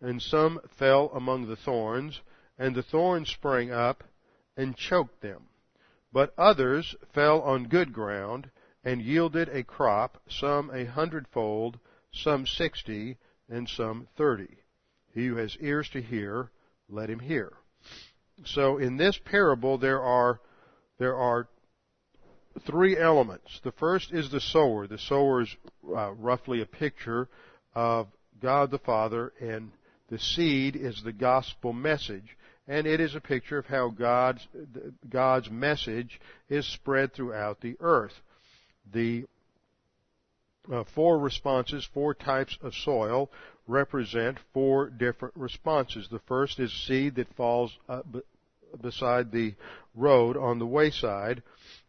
And 0.00 0.20
some 0.20 0.60
fell 0.76 1.10
among 1.14 1.46
the 1.46 1.56
thorns, 1.56 2.20
and 2.58 2.74
the 2.74 2.82
thorns 2.82 3.30
sprang 3.30 3.70
up 3.70 4.04
and 4.56 4.76
choked 4.76 5.20
them. 5.20 5.48
But 6.12 6.34
others 6.36 6.94
fell 7.14 7.40
on 7.40 7.68
good 7.68 7.92
ground, 7.92 8.50
and 8.84 9.00
yielded 9.00 9.48
a 9.48 9.62
crop, 9.62 10.20
some 10.28 10.70
a 10.70 10.84
hundredfold, 10.84 11.78
some 12.12 12.46
sixty, 12.46 13.16
and 13.48 13.68
some 13.68 14.08
thirty. 14.16 14.58
He 15.14 15.26
who 15.26 15.36
has 15.36 15.56
ears 15.60 15.88
to 15.90 16.02
hear, 16.02 16.50
let 16.88 17.08
him 17.08 17.20
hear. 17.20 17.52
So 18.44 18.78
in 18.78 18.96
this 18.96 19.18
parable 19.24 19.78
there 19.78 20.02
are 20.02 20.40
there 20.98 21.16
are 21.16 21.48
three 22.66 22.96
elements. 22.98 23.60
The 23.64 23.72
first 23.72 24.12
is 24.12 24.30
the 24.30 24.40
sower. 24.40 24.86
The 24.86 24.98
sower 24.98 25.42
is 25.42 25.56
uh, 25.96 26.12
roughly 26.12 26.60
a 26.60 26.66
picture 26.66 27.28
of 27.74 28.08
God 28.40 28.70
the 28.70 28.78
Father, 28.78 29.32
and 29.40 29.70
the 30.10 30.18
seed 30.18 30.76
is 30.76 31.00
the 31.02 31.12
gospel 31.12 31.72
message. 31.72 32.36
And 32.68 32.86
it 32.86 33.00
is 33.00 33.14
a 33.14 33.20
picture 33.20 33.58
of 33.58 33.66
how 33.66 33.88
God's, 33.88 34.46
God's 35.08 35.50
message 35.50 36.20
is 36.48 36.66
spread 36.66 37.12
throughout 37.12 37.60
the 37.60 37.76
earth. 37.80 38.14
The 38.92 39.24
uh, 40.72 40.84
four 40.94 41.18
responses, 41.18 41.88
four 41.92 42.14
types 42.14 42.56
of 42.62 42.72
soil, 42.74 43.30
represent 43.66 44.38
four 44.52 44.90
different 44.90 45.34
responses. 45.36 46.08
The 46.08 46.20
first 46.20 46.60
is 46.60 46.72
seed 46.86 47.16
that 47.16 47.34
falls 47.34 47.76
uh, 47.88 48.02
beside 48.80 49.32
the 49.32 49.54
road 49.94 50.36
on 50.36 50.58
the 50.58 50.66
wayside 50.66 51.42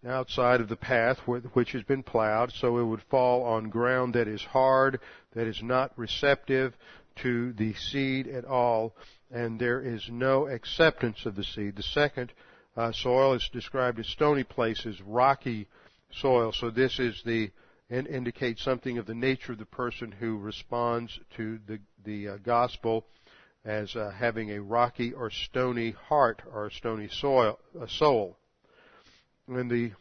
outside 0.06 0.60
of 0.60 0.68
the 0.70 0.76
path 0.76 1.18
which 1.26 1.72
has 1.72 1.84
been 1.84 2.04
plowed, 2.04 2.52
so 2.52 2.78
it 2.78 2.84
would 2.84 3.02
fall 3.10 3.44
on 3.44 3.70
ground 3.70 4.16
that 4.16 4.28
is 4.28 4.42
hard, 4.42 5.00
that 5.34 5.48
is 5.48 5.62
not 5.64 5.98
receptive 5.98 6.74
to 7.18 7.54
the 7.54 7.74
seed 7.74 8.28
at 8.28 8.46
all, 8.46 8.96
and 9.32 9.60
there 9.60 9.82
is 9.82 10.08
no 10.10 10.48
acceptance 10.48 11.26
of 11.26 11.36
the 11.36 11.44
seed. 11.44 11.76
The 11.76 11.84
second 11.84 12.34
uh, 12.76 12.92
soil 12.92 13.34
is 13.34 13.50
described 13.52 14.00
as 14.00 14.08
stony 14.08 14.44
places, 14.44 15.02
rocky 15.02 15.68
soil. 16.12 16.52
So 16.52 16.70
this 16.70 17.00
is 17.00 17.22
the 17.26 17.52
and 17.90 18.08
indicates 18.08 18.64
something 18.64 18.98
of 18.98 19.06
the 19.06 19.14
nature 19.14 19.52
of 19.52 19.60
the 19.60 19.66
person 19.66 20.12
who 20.12 20.38
responds 20.38 21.20
to 21.38 21.60
the 21.68 21.80
the 22.06 22.30
uh, 22.30 22.38
gospel 22.38 23.06
as 23.66 23.96
uh, 23.96 24.12
having 24.12 24.52
a 24.52 24.62
rocky 24.62 25.14
or 25.14 25.30
stony 25.30 25.92
heart 25.92 26.42
or 26.52 26.68
a 26.68 26.72
stony 26.72 27.08
soil, 27.10 27.60
a 27.80 27.88
soul 27.88 28.38
and 29.48 29.70
the 29.70 29.92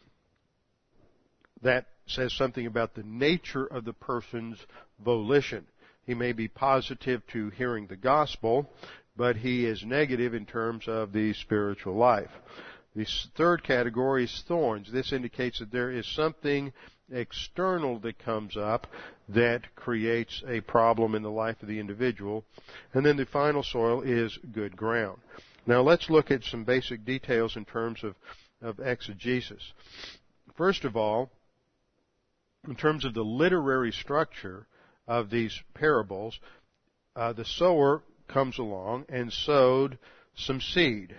that 1.61 1.87
says 2.05 2.33
something 2.33 2.65
about 2.65 2.93
the 2.93 3.03
nature 3.03 3.65
of 3.65 3.85
the 3.85 3.93
person's 3.93 4.57
volition. 5.03 5.65
He 6.05 6.13
may 6.13 6.33
be 6.33 6.47
positive 6.47 7.25
to 7.27 7.49
hearing 7.49 7.87
the 7.87 7.95
gospel, 7.95 8.69
but 9.15 9.37
he 9.37 9.65
is 9.65 9.85
negative 9.85 10.33
in 10.33 10.45
terms 10.45 10.87
of 10.87 11.13
the 11.13 11.33
spiritual 11.33 11.95
life. 11.95 12.31
The 12.95 13.07
third 13.35 13.63
category 13.63 14.25
is 14.25 14.43
thorns. 14.47 14.91
This 14.91 15.13
indicates 15.13 15.59
that 15.59 15.71
there 15.71 15.91
is 15.91 16.07
something 16.07 16.73
external 17.11 17.99
that 17.99 18.19
comes 18.19 18.55
up 18.57 18.87
that 19.29 19.75
creates 19.75 20.43
a 20.47 20.61
problem 20.61 21.15
in 21.15 21.23
the 21.23 21.31
life 21.31 21.61
of 21.61 21.67
the 21.67 21.79
individual. 21.79 22.43
And 22.93 23.05
then 23.05 23.17
the 23.17 23.25
final 23.25 23.63
soil 23.63 24.01
is 24.01 24.37
good 24.51 24.75
ground. 24.75 25.19
Now 25.65 25.81
let's 25.81 26.09
look 26.09 26.29
at 26.29 26.43
some 26.43 26.63
basic 26.63 27.05
details 27.05 27.55
in 27.55 27.65
terms 27.65 28.03
of 28.03 28.15
of 28.63 28.79
exegesis. 28.79 29.73
First 30.55 30.85
of 30.85 30.95
all, 30.95 31.29
in 32.67 32.75
terms 32.75 33.03
of 33.05 33.13
the 33.13 33.23
literary 33.23 33.91
structure 33.91 34.67
of 35.07 35.29
these 35.29 35.61
parables, 35.73 36.39
uh, 37.15 37.33
the 37.33 37.45
sower 37.45 38.01
comes 38.27 38.57
along 38.57 39.05
and 39.09 39.31
sowed 39.31 39.97
some 40.35 40.61
seed. 40.61 41.15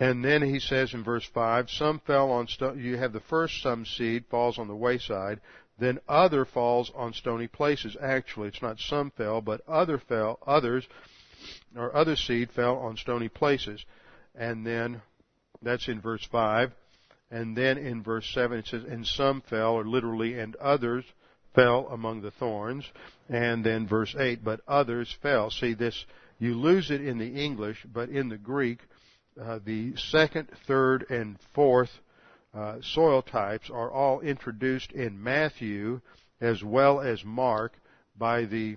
And 0.00 0.24
then 0.24 0.42
he 0.42 0.58
says 0.58 0.92
in 0.92 1.04
verse 1.04 1.24
5, 1.32 1.70
some 1.70 2.00
fell 2.00 2.30
on 2.30 2.48
stone, 2.48 2.78
you 2.78 2.96
have 2.96 3.12
the 3.12 3.20
first 3.20 3.62
some 3.62 3.86
seed 3.86 4.24
falls 4.28 4.58
on 4.58 4.68
the 4.68 4.74
wayside, 4.74 5.40
then 5.78 6.00
other 6.08 6.44
falls 6.44 6.90
on 6.94 7.12
stony 7.12 7.46
places. 7.46 7.96
Actually, 8.00 8.48
it's 8.48 8.62
not 8.62 8.78
some 8.78 9.10
fell, 9.10 9.40
but 9.40 9.60
other 9.68 9.98
fell, 9.98 10.38
others, 10.46 10.86
or 11.76 11.94
other 11.94 12.16
seed 12.16 12.50
fell 12.50 12.76
on 12.76 12.96
stony 12.96 13.28
places. 13.28 13.84
And 14.34 14.66
then 14.66 15.02
that's 15.62 15.88
in 15.88 16.00
verse 16.00 16.26
5. 16.30 16.72
And 17.30 17.56
then 17.56 17.78
in 17.78 18.02
verse 18.02 18.28
7 18.32 18.58
it 18.58 18.66
says, 18.66 18.84
and 18.84 19.06
some 19.06 19.42
fell, 19.42 19.72
or 19.72 19.84
literally, 19.84 20.38
and 20.38 20.54
others 20.56 21.04
fell 21.54 21.88
among 21.88 22.22
the 22.22 22.30
thorns. 22.32 22.84
And 23.28 23.64
then 23.64 23.86
verse 23.86 24.14
8, 24.18 24.44
but 24.44 24.60
others 24.68 25.14
fell. 25.22 25.50
See 25.50 25.74
this, 25.74 26.04
you 26.38 26.54
lose 26.54 26.90
it 26.90 27.00
in 27.00 27.18
the 27.18 27.42
English, 27.44 27.84
but 27.92 28.08
in 28.08 28.28
the 28.28 28.38
Greek, 28.38 28.80
uh, 29.40 29.58
the 29.64 29.96
second, 29.96 30.48
third, 30.66 31.06
and 31.10 31.38
fourth 31.54 31.90
uh, 32.54 32.76
soil 32.82 33.22
types 33.22 33.70
are 33.70 33.90
all 33.90 34.20
introduced 34.20 34.92
in 34.92 35.22
Matthew 35.22 36.00
as 36.40 36.62
well 36.62 37.00
as 37.00 37.24
Mark 37.24 37.72
by 38.16 38.44
the 38.44 38.76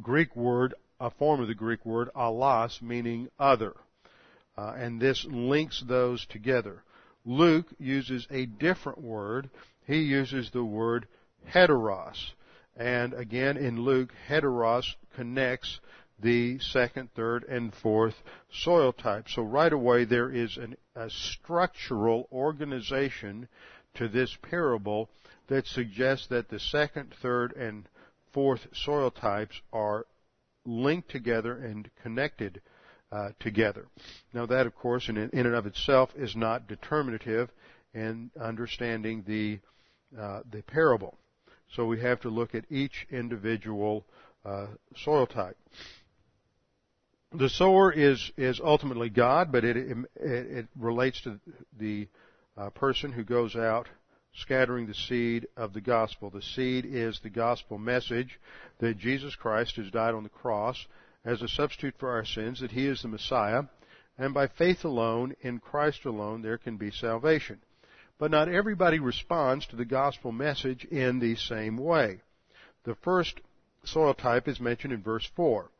Greek 0.00 0.36
word, 0.36 0.74
a 1.00 1.10
form 1.10 1.40
of 1.40 1.48
the 1.48 1.54
Greek 1.54 1.84
word, 1.84 2.08
allos, 2.14 2.80
meaning 2.80 3.28
other. 3.38 3.74
Uh, 4.56 4.74
and 4.76 5.00
this 5.00 5.24
links 5.28 5.82
those 5.88 6.24
together. 6.26 6.82
Luke 7.24 7.66
uses 7.78 8.26
a 8.30 8.46
different 8.46 9.00
word. 9.00 9.50
He 9.86 9.98
uses 9.98 10.50
the 10.50 10.64
word 10.64 11.06
heteros. 11.48 12.32
And 12.76 13.12
again, 13.14 13.56
in 13.56 13.82
Luke, 13.82 14.10
heteros 14.28 14.94
connects 15.14 15.80
the 16.18 16.58
second, 16.58 17.10
third, 17.14 17.44
and 17.44 17.74
fourth 17.74 18.14
soil 18.52 18.92
types. 18.92 19.34
So 19.34 19.42
right 19.42 19.72
away 19.72 20.04
there 20.04 20.30
is 20.30 20.56
an, 20.56 20.76
a 20.94 21.08
structural 21.10 22.28
organization 22.30 23.48
to 23.94 24.08
this 24.08 24.36
parable 24.42 25.08
that 25.48 25.66
suggests 25.66 26.26
that 26.28 26.48
the 26.48 26.60
second, 26.60 27.14
third, 27.20 27.52
and 27.52 27.88
fourth 28.32 28.66
soil 28.72 29.10
types 29.10 29.60
are 29.72 30.06
linked 30.64 31.10
together 31.10 31.56
and 31.56 31.90
connected 32.02 32.60
uh, 33.10 33.30
together. 33.40 33.86
Now 34.32 34.46
that, 34.46 34.66
of 34.66 34.76
course, 34.76 35.08
in, 35.08 35.16
in 35.16 35.46
and 35.46 35.54
of 35.54 35.66
itself 35.66 36.10
is 36.16 36.36
not 36.36 36.68
determinative 36.68 37.50
in 37.92 38.30
understanding 38.40 39.24
the 39.26 39.58
uh, 40.18 40.40
the 40.50 40.62
parable. 40.62 41.16
So 41.74 41.86
we 41.86 42.00
have 42.00 42.20
to 42.20 42.28
look 42.28 42.54
at 42.54 42.64
each 42.70 43.06
individual 43.10 44.04
uh, 44.44 44.66
soil 44.96 45.26
type. 45.26 45.56
The 47.32 47.48
sower 47.48 47.92
is 47.92 48.32
is 48.36 48.60
ultimately 48.62 49.08
God, 49.08 49.52
but 49.52 49.64
it 49.64 49.76
it, 49.76 50.06
it 50.16 50.66
relates 50.76 51.20
to 51.22 51.38
the 51.78 52.08
uh, 52.56 52.70
person 52.70 53.12
who 53.12 53.22
goes 53.22 53.54
out 53.54 53.88
scattering 54.34 54.86
the 54.86 54.94
seed 54.94 55.46
of 55.56 55.72
the 55.72 55.80
gospel. 55.80 56.30
The 56.30 56.42
seed 56.42 56.84
is 56.86 57.20
the 57.20 57.30
gospel 57.30 57.78
message 57.78 58.40
that 58.78 58.98
Jesus 58.98 59.34
Christ 59.36 59.76
has 59.76 59.90
died 59.90 60.14
on 60.14 60.22
the 60.22 60.28
cross 60.28 60.86
as 61.24 61.42
a 61.42 61.48
substitute 61.48 61.94
for 61.98 62.10
our 62.10 62.24
sins, 62.24 62.60
that 62.60 62.72
He 62.72 62.86
is 62.86 63.02
the 63.02 63.08
Messiah, 63.08 63.64
and 64.18 64.34
by 64.34 64.46
faith 64.46 64.84
alone, 64.84 65.34
in 65.40 65.58
Christ 65.58 66.04
alone, 66.04 66.42
there 66.42 66.58
can 66.58 66.76
be 66.76 66.90
salvation. 66.90 67.60
But 68.20 68.30
not 68.30 68.50
everybody 68.50 68.98
responds 68.98 69.66
to 69.68 69.76
the 69.76 69.86
gospel 69.86 70.30
message 70.30 70.84
in 70.84 71.20
the 71.20 71.36
same 71.36 71.78
way. 71.78 72.20
The 72.84 72.94
first 72.96 73.40
soil 73.82 74.12
type 74.12 74.46
is 74.46 74.60
mentioned 74.60 74.92
in 74.92 75.02
verse 75.02 75.26
4. 75.34 75.70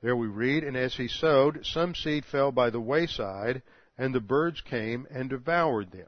There 0.00 0.14
we 0.14 0.28
read, 0.28 0.62
And 0.62 0.76
as 0.76 0.94
he 0.94 1.08
sowed, 1.08 1.66
some 1.66 1.96
seed 1.96 2.24
fell 2.24 2.52
by 2.52 2.70
the 2.70 2.80
wayside, 2.80 3.62
and 3.98 4.14
the 4.14 4.20
birds 4.20 4.60
came 4.60 5.08
and 5.10 5.28
devoured 5.28 5.90
them. 5.90 6.06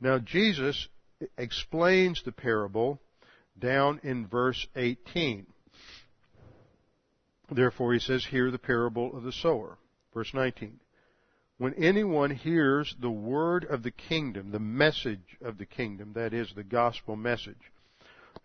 Now 0.00 0.20
Jesus 0.20 0.86
explains 1.36 2.22
the 2.22 2.30
parable 2.30 3.00
down 3.58 3.98
in 4.04 4.28
verse 4.28 4.68
18. 4.76 5.48
Therefore 7.50 7.92
he 7.92 7.98
says, 7.98 8.24
Hear 8.24 8.52
the 8.52 8.58
parable 8.58 9.16
of 9.16 9.24
the 9.24 9.32
sower. 9.32 9.78
Verse 10.14 10.32
19. 10.32 10.78
When 11.58 11.74
anyone 11.74 12.30
hears 12.30 12.94
the 13.00 13.10
word 13.10 13.64
of 13.64 13.82
the 13.82 13.90
kingdom, 13.90 14.52
the 14.52 14.60
message 14.60 15.36
of 15.42 15.58
the 15.58 15.66
kingdom, 15.66 16.12
that 16.14 16.32
is 16.32 16.52
the 16.54 16.62
gospel 16.62 17.16
message, 17.16 17.72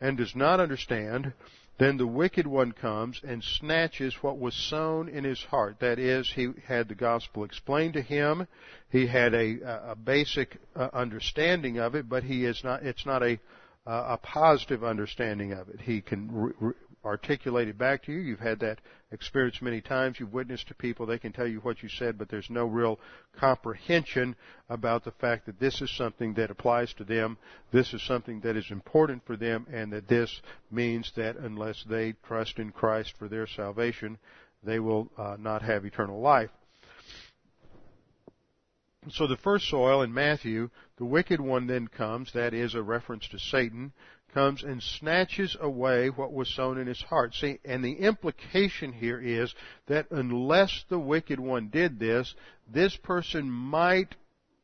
and 0.02 0.17
does 0.17 0.36
not 0.36 0.60
understand, 0.60 1.34
then 1.78 1.97
the 1.97 2.08
wicked 2.08 2.47
one 2.47 2.71
comes 2.71 3.21
and 3.23 3.43
snatches 3.43 4.15
what 4.21 4.39
was 4.39 4.56
sown 4.56 5.10
in 5.10 5.23
his 5.23 5.43
heart. 5.43 5.80
That 5.80 5.99
is, 5.99 6.32
he 6.34 6.49
had 6.65 6.88
the 6.88 6.95
gospel 6.95 7.43
explained 7.43 7.93
to 7.93 8.02
him. 8.02 8.47
He 8.89 9.06
had 9.06 9.36
a, 9.36 9.91
a 9.91 9.95
basic 9.95 10.58
uh, 10.76 10.89
understanding 10.93 11.78
of 11.78 11.93
it, 11.93 12.10
but 12.10 12.23
he 12.23 12.45
is 12.45 12.63
not, 12.63 12.84
it's 12.84 13.06
not 13.06 13.21
a, 13.21 13.39
a 13.86 14.17
positive 14.17 14.84
understanding 14.84 15.54
of 15.54 15.69
it. 15.69 15.82
He 15.82 16.02
can 16.02 16.73
articulated 17.05 17.77
back 17.77 18.03
to 18.03 18.11
you. 18.11 18.19
You've 18.19 18.39
had 18.39 18.59
that 18.59 18.79
experience 19.11 19.61
many 19.61 19.81
times. 19.81 20.19
You've 20.19 20.33
witnessed 20.33 20.67
to 20.69 20.75
people. 20.75 21.05
They 21.05 21.19
can 21.19 21.33
tell 21.33 21.47
you 21.47 21.59
what 21.59 21.83
you 21.83 21.89
said, 21.89 22.17
but 22.17 22.29
there's 22.29 22.49
no 22.49 22.65
real 22.65 22.99
comprehension 23.37 24.35
about 24.69 25.03
the 25.03 25.11
fact 25.11 25.45
that 25.45 25.59
this 25.59 25.81
is 25.81 25.91
something 25.91 26.33
that 26.35 26.51
applies 26.51 26.93
to 26.93 27.03
them. 27.03 27.37
This 27.71 27.93
is 27.93 28.01
something 28.03 28.39
that 28.41 28.55
is 28.55 28.71
important 28.71 29.25
for 29.25 29.35
them 29.35 29.67
and 29.71 29.91
that 29.93 30.07
this 30.07 30.41
means 30.71 31.11
that 31.15 31.37
unless 31.37 31.83
they 31.89 32.13
trust 32.25 32.59
in 32.59 32.71
Christ 32.71 33.13
for 33.17 33.27
their 33.27 33.47
salvation, 33.47 34.17
they 34.63 34.79
will 34.79 35.11
uh, 35.17 35.35
not 35.39 35.61
have 35.61 35.85
eternal 35.85 36.19
life. 36.21 36.49
So 39.09 39.27
the 39.27 39.37
first 39.37 39.67
soil 39.69 40.01
in 40.01 40.13
Matthew, 40.13 40.69
the 40.97 41.05
wicked 41.05 41.41
one 41.41 41.67
then 41.67 41.87
comes, 41.89 42.31
that 42.33 42.53
is 42.53 42.73
a 42.73 42.81
reference 42.81 43.27
to 43.29 43.39
Satan, 43.39 43.91
comes 44.34 44.63
and 44.63 44.82
snatches 44.82 45.56
away 45.60 46.10
what 46.10 46.34
was 46.34 46.54
sown 46.54 46.78
in 46.78 46.88
his 46.88 47.02
heart. 47.02 47.34
See, 47.36 47.60
and 47.63 47.84
the 47.84 47.93
implication 47.93 48.91
here 48.91 49.19
is 49.19 49.54
that 49.88 50.08
unless 50.12 50.86
the 50.89 51.00
wicked 51.00 51.39
one 51.39 51.69
did 51.69 52.00
this, 52.00 52.34
this 52.72 52.96
person 52.96 53.50
might 53.50 54.15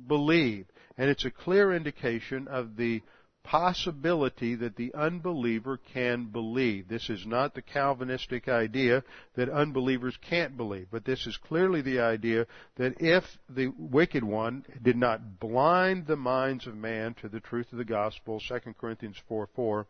believe. 0.05 0.65
And 0.97 1.09
it's 1.09 1.25
a 1.25 1.31
clear 1.31 1.73
indication 1.73 2.47
of 2.47 2.75
the 2.75 3.01
possibility 3.43 4.55
that 4.55 4.75
the 4.75 4.93
unbeliever 4.93 5.77
can 5.93 6.25
believe. 6.25 6.87
This 6.87 7.09
is 7.09 7.25
not 7.25 7.55
the 7.55 7.61
Calvinistic 7.61 8.47
idea 8.47 9.03
that 9.35 9.49
unbelievers 9.49 10.17
can't 10.21 10.55
believe, 10.55 10.87
but 10.91 11.05
this 11.05 11.25
is 11.25 11.37
clearly 11.37 11.81
the 11.81 11.99
idea 11.99 12.45
that 12.75 13.01
if 13.01 13.23
the 13.49 13.67
wicked 13.77 14.23
one 14.23 14.65
did 14.81 14.97
not 14.97 15.39
blind 15.39 16.05
the 16.05 16.15
minds 16.15 16.67
of 16.67 16.75
man 16.75 17.15
to 17.15 17.29
the 17.29 17.39
truth 17.39 17.71
of 17.71 17.77
the 17.77 17.85
gospel, 17.85 18.39
2 18.39 18.73
Corinthians 18.79 19.17
4 19.27 19.47
4, 19.55 19.87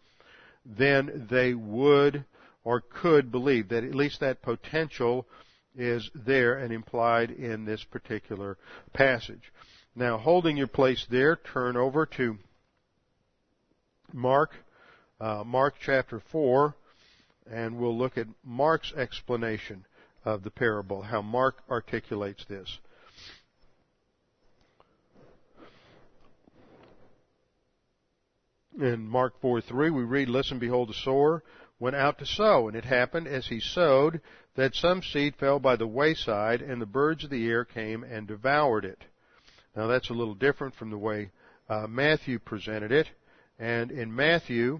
then 0.66 1.28
they 1.30 1.54
would 1.54 2.26
or 2.64 2.82
could 2.82 3.32
believe 3.32 3.70
that 3.70 3.84
at 3.84 3.96
least 3.96 4.20
that 4.20 4.42
potential 4.42 5.26
is 5.76 6.10
there 6.14 6.58
and 6.58 6.74
implied 6.74 7.32
in 7.32 7.66
this 7.66 7.84
particular 7.84 8.58
passage. 8.94 9.52
Now, 9.96 10.18
holding 10.18 10.58
your 10.58 10.68
place 10.68 11.06
there, 11.10 11.36
turn 11.36 11.76
over 11.76 12.06
to 12.06 12.38
Mark, 14.14 14.52
uh, 15.20 15.44
Mark 15.46 15.76
chapter 15.80 16.20
4, 16.32 16.76
and 17.52 17.78
we'll 17.78 17.98
look 17.98 18.18
at 18.18 18.28
Mark's 18.44 18.94
explanation 18.94 19.86
of 20.26 20.44
the 20.44 20.52
parable, 20.52 21.02
how 21.02 21.22
Mark 21.22 21.58
articulates 21.70 22.46
this. 22.46 22.80
In 28.80 29.08
Mark 29.08 29.40
4 29.42 29.62
3, 29.62 29.90
we 29.90 30.04
read, 30.04 30.30
Listen, 30.30 30.60
behold, 30.60 30.90
the 30.90 30.94
sower 30.94 31.44
went 31.80 31.96
out 31.96 32.18
to 32.20 32.26
sow, 32.26 32.68
and 32.68 32.78
it 32.78 32.86
happened 32.86 33.28
as 33.28 33.48
he 33.48 33.60
sowed 33.60 34.22
that 34.56 34.76
some 34.76 35.02
seed 35.02 35.36
fell 35.36 35.60
by 35.60 35.76
the 35.76 35.88
wayside, 35.88 36.62
and 36.62 36.82
the 36.82 36.86
birds 36.86 37.24
of 37.24 37.30
the 37.30 37.48
air 37.50 37.66
came 37.66 38.04
and 38.04 38.28
devoured 38.28 38.86
it. 38.86 39.04
Now 39.76 39.88
that's 39.88 40.10
a 40.10 40.14
little 40.14 40.36
different 40.36 40.76
from 40.76 40.90
the 40.92 40.98
way 40.98 41.32
uh, 41.70 41.88
Matthew 41.88 42.40
presented 42.40 42.92
it. 42.92 43.08
And 43.60 43.92
in 43.92 44.16
Matthew, 44.16 44.80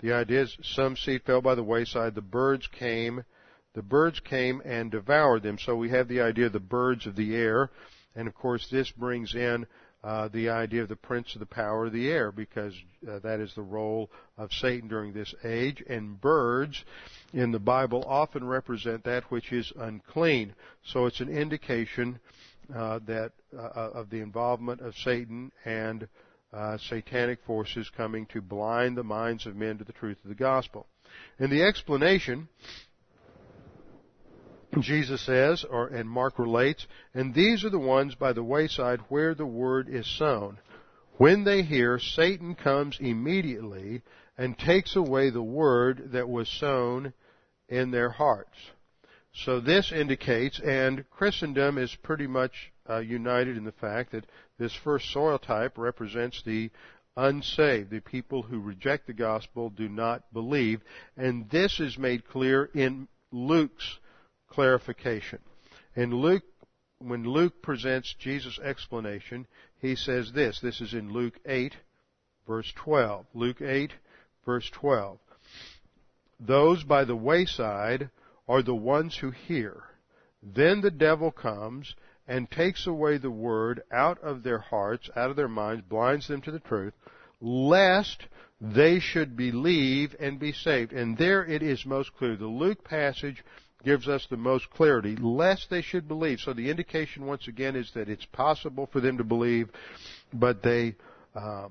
the 0.00 0.14
idea 0.14 0.42
is 0.42 0.56
some 0.62 0.96
seed 0.96 1.22
fell 1.24 1.42
by 1.42 1.54
the 1.54 1.62
wayside, 1.62 2.14
the 2.14 2.22
birds 2.22 2.66
came, 2.66 3.24
the 3.74 3.82
birds 3.82 4.20
came 4.20 4.62
and 4.64 4.90
devoured 4.90 5.42
them. 5.42 5.58
So 5.58 5.76
we 5.76 5.90
have 5.90 6.08
the 6.08 6.22
idea 6.22 6.46
of 6.46 6.52
the 6.52 6.60
birds 6.60 7.06
of 7.06 7.14
the 7.14 7.36
air, 7.36 7.70
and 8.16 8.26
of 8.26 8.34
course 8.34 8.68
this 8.70 8.90
brings 8.90 9.34
in 9.34 9.66
uh, 10.02 10.28
the 10.28 10.48
idea 10.48 10.82
of 10.82 10.88
the 10.88 10.96
prince 10.96 11.34
of 11.34 11.40
the 11.40 11.46
power 11.46 11.86
of 11.86 11.92
the 11.92 12.08
air, 12.08 12.30
because 12.30 12.72
uh, 13.08 13.18
that 13.18 13.40
is 13.40 13.52
the 13.54 13.62
role 13.62 14.10
of 14.36 14.52
Satan 14.52 14.88
during 14.88 15.12
this 15.12 15.34
age. 15.44 15.82
And 15.88 16.20
birds 16.20 16.84
in 17.34 17.50
the 17.50 17.58
Bible 17.58 18.04
often 18.06 18.44
represent 18.44 19.04
that 19.04 19.24
which 19.24 19.52
is 19.52 19.72
unclean. 19.76 20.54
So 20.84 21.06
it's 21.06 21.20
an 21.20 21.28
indication 21.28 22.20
uh, 22.74 23.00
that 23.06 23.32
uh, 23.52 23.90
of 23.94 24.10
the 24.10 24.20
involvement 24.20 24.80
of 24.80 24.94
Satan 24.96 25.50
and 25.64 26.08
uh, 26.52 26.78
satanic 26.78 27.40
forces 27.46 27.90
coming 27.96 28.26
to 28.26 28.40
blind 28.40 28.96
the 28.96 29.04
minds 29.04 29.46
of 29.46 29.56
men 29.56 29.78
to 29.78 29.84
the 29.84 29.92
truth 29.92 30.18
of 30.24 30.28
the 30.28 30.34
gospel. 30.34 30.86
In 31.38 31.50
the 31.50 31.62
explanation, 31.62 32.48
Jesus 34.80 35.24
says, 35.24 35.64
or 35.68 35.88
and 35.88 36.08
Mark 36.08 36.38
relates, 36.38 36.86
and 37.14 37.34
these 37.34 37.64
are 37.64 37.70
the 37.70 37.78
ones 37.78 38.14
by 38.14 38.32
the 38.32 38.42
wayside 38.42 39.00
where 39.08 39.34
the 39.34 39.46
word 39.46 39.88
is 39.88 40.06
sown. 40.18 40.58
When 41.16 41.44
they 41.44 41.62
hear, 41.62 41.98
Satan 41.98 42.54
comes 42.54 42.98
immediately 43.00 44.02
and 44.36 44.56
takes 44.56 44.94
away 44.94 45.30
the 45.30 45.42
word 45.42 46.12
that 46.12 46.28
was 46.28 46.48
sown 46.48 47.12
in 47.68 47.90
their 47.90 48.10
hearts. 48.10 48.56
So 49.32 49.60
this 49.60 49.92
indicates, 49.92 50.60
and 50.60 51.04
Christendom 51.10 51.76
is 51.78 51.94
pretty 52.02 52.26
much 52.26 52.72
uh, 52.88 52.98
united 52.98 53.56
in 53.56 53.64
the 53.64 53.72
fact 53.72 54.12
that 54.12 54.24
this 54.58 54.74
first 54.74 55.10
soil 55.10 55.38
type 55.38 55.78
represents 55.78 56.42
the 56.42 56.70
unsaved, 57.16 57.90
the 57.90 58.00
people 58.00 58.42
who 58.42 58.60
reject 58.60 59.06
the 59.06 59.12
gospel, 59.12 59.70
do 59.70 59.88
not 59.88 60.32
believe, 60.32 60.80
and 61.16 61.48
this 61.50 61.80
is 61.80 61.98
made 61.98 62.28
clear 62.28 62.70
in 62.74 63.08
Luke's 63.32 63.98
clarification. 64.48 65.40
In 65.96 66.14
Luke, 66.14 66.44
when 66.98 67.24
Luke 67.24 67.62
presents 67.62 68.14
Jesus' 68.18 68.58
explanation, 68.58 69.46
he 69.80 69.94
says 69.94 70.32
this. 70.32 70.60
This 70.60 70.80
is 70.80 70.94
in 70.94 71.12
Luke 71.12 71.38
8, 71.46 71.76
verse 72.46 72.72
12. 72.76 73.26
Luke 73.34 73.60
8, 73.60 73.92
verse 74.44 74.68
12. 74.70 75.18
Those 76.40 76.84
by 76.84 77.04
the 77.04 77.16
wayside 77.16 78.10
are 78.48 78.62
the 78.62 78.74
ones 78.74 79.16
who 79.16 79.30
hear. 79.30 79.82
Then 80.42 80.80
the 80.80 80.90
devil 80.90 81.30
comes 81.30 81.94
and 82.28 82.50
takes 82.50 82.86
away 82.86 83.16
the 83.16 83.30
word 83.30 83.82
out 83.90 84.22
of 84.22 84.42
their 84.42 84.58
hearts, 84.58 85.08
out 85.16 85.30
of 85.30 85.36
their 85.36 85.48
minds, 85.48 85.82
blinds 85.88 86.28
them 86.28 86.42
to 86.42 86.50
the 86.50 86.60
truth, 86.60 86.92
lest 87.40 88.26
they 88.60 89.00
should 89.00 89.36
believe 89.36 90.14
and 90.20 90.38
be 90.38 90.52
saved. 90.52 90.92
And 90.92 91.16
there 91.16 91.44
it 91.44 91.62
is 91.62 91.86
most 91.86 92.14
clear. 92.16 92.36
The 92.36 92.46
Luke 92.46 92.84
passage 92.84 93.42
gives 93.84 94.08
us 94.08 94.26
the 94.28 94.36
most 94.36 94.68
clarity, 94.70 95.16
lest 95.16 95.70
they 95.70 95.82
should 95.82 96.06
believe. 96.06 96.40
So 96.40 96.52
the 96.52 96.68
indication 96.68 97.26
once 97.26 97.48
again 97.48 97.76
is 97.76 97.90
that 97.94 98.08
it's 98.08 98.26
possible 98.26 98.88
for 98.92 99.00
them 99.00 99.18
to 99.18 99.24
believe, 99.24 99.70
but 100.32 100.62
they 100.62 100.96
uh, 101.34 101.68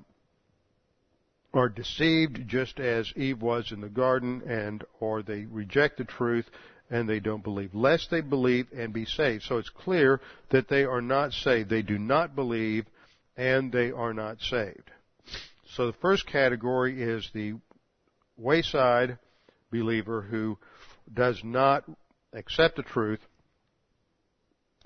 are 1.52 1.68
deceived 1.68 2.48
just 2.48 2.80
as 2.80 3.12
Eve 3.14 3.42
was 3.42 3.70
in 3.70 3.80
the 3.80 3.88
garden 3.88 4.42
and 4.46 4.84
or 5.00 5.22
they 5.22 5.44
reject 5.44 5.98
the 5.98 6.04
truth 6.04 6.46
and 6.90 7.08
they 7.08 7.20
don't 7.20 7.42
believe, 7.42 7.74
lest 7.74 8.10
they 8.10 8.20
believe 8.20 8.66
and 8.74 8.92
be 8.92 9.04
saved. 9.04 9.44
So 9.44 9.58
it's 9.58 9.68
clear 9.68 10.20
that 10.50 10.68
they 10.68 10.84
are 10.84 11.02
not 11.02 11.32
saved. 11.32 11.68
They 11.68 11.82
do 11.82 11.98
not 11.98 12.34
believe 12.34 12.86
and 13.36 13.70
they 13.70 13.90
are 13.90 14.14
not 14.14 14.40
saved. 14.40 14.90
So 15.74 15.86
the 15.86 15.98
first 16.00 16.26
category 16.26 17.02
is 17.02 17.28
the 17.32 17.54
wayside 18.36 19.18
believer 19.70 20.22
who 20.22 20.58
does 21.12 21.40
not 21.44 21.84
accept 22.32 22.76
the 22.76 22.82
truth, 22.82 23.20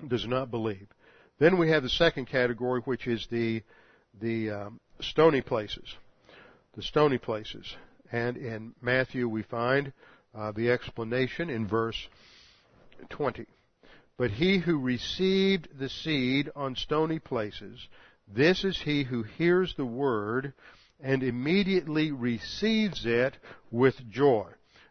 does 0.07 0.27
not 0.27 0.51
believe. 0.51 0.87
Then 1.39 1.57
we 1.57 1.69
have 1.69 1.83
the 1.83 1.89
second 1.89 2.25
category, 2.25 2.81
which 2.81 3.07
is 3.07 3.27
the 3.31 3.63
the 4.21 4.51
um, 4.51 4.79
stony 5.01 5.41
places, 5.41 5.95
the 6.75 6.83
stony 6.83 7.17
places. 7.17 7.75
And 8.11 8.37
in 8.37 8.75
Matthew 8.81 9.27
we 9.27 9.41
find 9.41 9.91
uh, 10.35 10.51
the 10.51 10.71
explanation 10.71 11.49
in 11.49 11.67
verse 11.67 12.07
20. 13.09 13.45
But 14.17 14.31
he 14.31 14.59
who 14.59 14.79
received 14.79 15.79
the 15.79 15.89
seed 15.89 16.49
on 16.55 16.75
stony 16.75 17.19
places, 17.19 17.87
this 18.27 18.63
is 18.63 18.81
he 18.81 19.03
who 19.03 19.23
hears 19.23 19.73
the 19.75 19.85
word 19.85 20.53
and 20.99 21.23
immediately 21.23 22.11
receives 22.11 23.05
it 23.05 23.37
with 23.71 24.09
joy. 24.09 24.49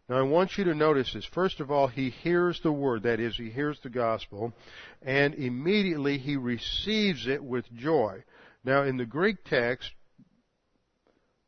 Now 0.08 0.18
I 0.18 0.22
want 0.22 0.58
you 0.58 0.64
to 0.64 0.74
notice 0.74 1.12
this. 1.12 1.24
First 1.24 1.60
of 1.60 1.70
all, 1.70 1.86
he 1.86 2.10
hears 2.10 2.60
the 2.60 2.72
word, 2.72 3.04
that 3.04 3.20
is, 3.20 3.36
he 3.36 3.50
hears 3.50 3.78
the 3.80 3.88
gospel, 3.88 4.52
and 5.00 5.34
immediately 5.34 6.18
he 6.18 6.36
receives 6.36 7.26
it 7.26 7.42
with 7.42 7.72
joy. 7.72 8.24
Now 8.64 8.82
in 8.82 8.96
the 8.96 9.06
Greek 9.06 9.44
text, 9.44 9.90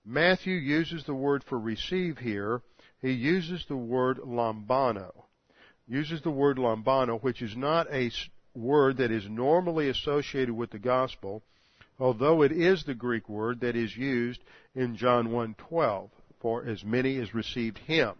Matthew 0.04 0.54
uses 0.54 1.04
the 1.04 1.14
word 1.14 1.44
for 1.44 1.58
receive 1.58 2.18
here. 2.18 2.62
He 3.04 3.12
uses 3.12 3.62
the 3.68 3.76
word 3.76 4.16
lambano. 4.24 5.12
Uses 5.86 6.22
the 6.22 6.30
word 6.30 6.56
lambano, 6.56 7.22
which 7.22 7.42
is 7.42 7.54
not 7.54 7.86
a 7.92 8.10
word 8.54 8.96
that 8.96 9.10
is 9.10 9.28
normally 9.28 9.90
associated 9.90 10.54
with 10.54 10.70
the 10.70 10.78
gospel, 10.78 11.42
although 12.00 12.40
it 12.40 12.50
is 12.50 12.82
the 12.82 12.94
Greek 12.94 13.28
word 13.28 13.60
that 13.60 13.76
is 13.76 13.94
used 13.94 14.42
in 14.74 14.96
John 14.96 15.28
1:12 15.28 16.08
for 16.40 16.64
as 16.64 16.82
many 16.82 17.16
as 17.18 17.34
received 17.34 17.76
him. 17.76 18.14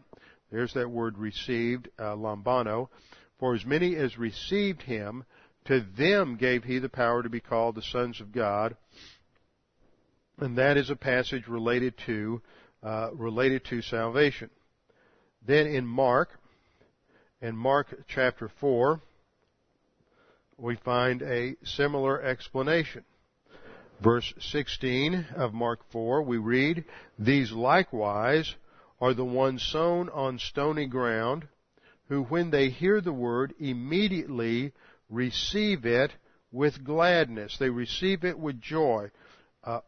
There's 0.51 0.75
that 0.75 0.90
word 0.90 1.16
received, 1.16 1.88
uh, 1.99 2.14
lambano. 2.14 2.90
For 3.38 3.55
as 3.55 3.64
many 3.64 3.97
as 3.97 4.18
received 4.18 4.83
him, 4.83 5.25
to 5.64 5.81
them 5.81 6.37
gave 6.37 6.62
he 6.62 6.79
the 6.79 6.90
power 6.90 7.23
to 7.23 7.31
be 7.31 7.40
called 7.40 7.77
the 7.77 7.81
sons 7.81 8.20
of 8.20 8.33
God. 8.33 8.77
And 10.37 10.59
that 10.59 10.77
is 10.77 10.90
a 10.90 10.97
passage 10.97 11.49
related 11.49 11.97
to 12.05 12.42
uh, 12.83 13.09
related 13.14 13.64
to 13.64 13.81
salvation. 13.81 14.51
Then 15.47 15.67
in 15.67 15.87
Mark, 15.87 16.31
in 17.41 17.57
Mark 17.57 17.95
chapter 18.09 18.49
four, 18.61 19.01
we 20.57 20.77
find 20.77 21.23
a 21.23 21.57
similar 21.65 22.23
explanation. 22.23 23.05
Verse 24.01 24.33
16 24.39 25.27
of 25.37 25.55
Mark 25.55 25.81
4, 25.91 26.23
we 26.23 26.37
read, 26.37 26.85
These 27.19 27.53
likewise 27.53 28.55
are 29.01 29.15
the 29.15 29.25
ones 29.25 29.63
sown 29.63 30.09
on 30.11 30.39
stony 30.39 30.87
ground, 30.87 31.49
who 32.09 32.25
when 32.25 32.51
they 32.51 32.71
hear 32.71 33.01
the 33.01 33.13
word 33.13 33.55
immediately 33.59 34.73
receive 35.09 35.87
it 35.87 36.13
with 36.53 36.85
gladness. 36.85 37.57
They 37.59 37.71
receive 37.71 38.25
it 38.25 38.39
with 38.39 38.61
joy. 38.61 39.11
Uh, 39.63 39.81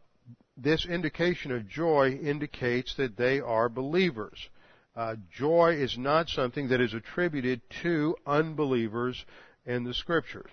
this 0.57 0.87
indication 0.87 1.53
of 1.53 1.69
joy 1.69 2.19
indicates 2.23 2.95
that 2.97 3.17
they 3.17 3.41
are 3.41 3.69
believers. 3.69 4.49
Uh, 4.97 5.15
joy 5.31 5.77
is 5.79 5.99
not 5.99 6.29
something 6.31 6.69
that 6.69 6.81
is 6.81 6.95
attributed 6.95 7.61
to 7.83 8.17
unbelievers 8.27 9.27
in 9.67 9.85
the 9.85 9.93
scriptures. 9.93 10.51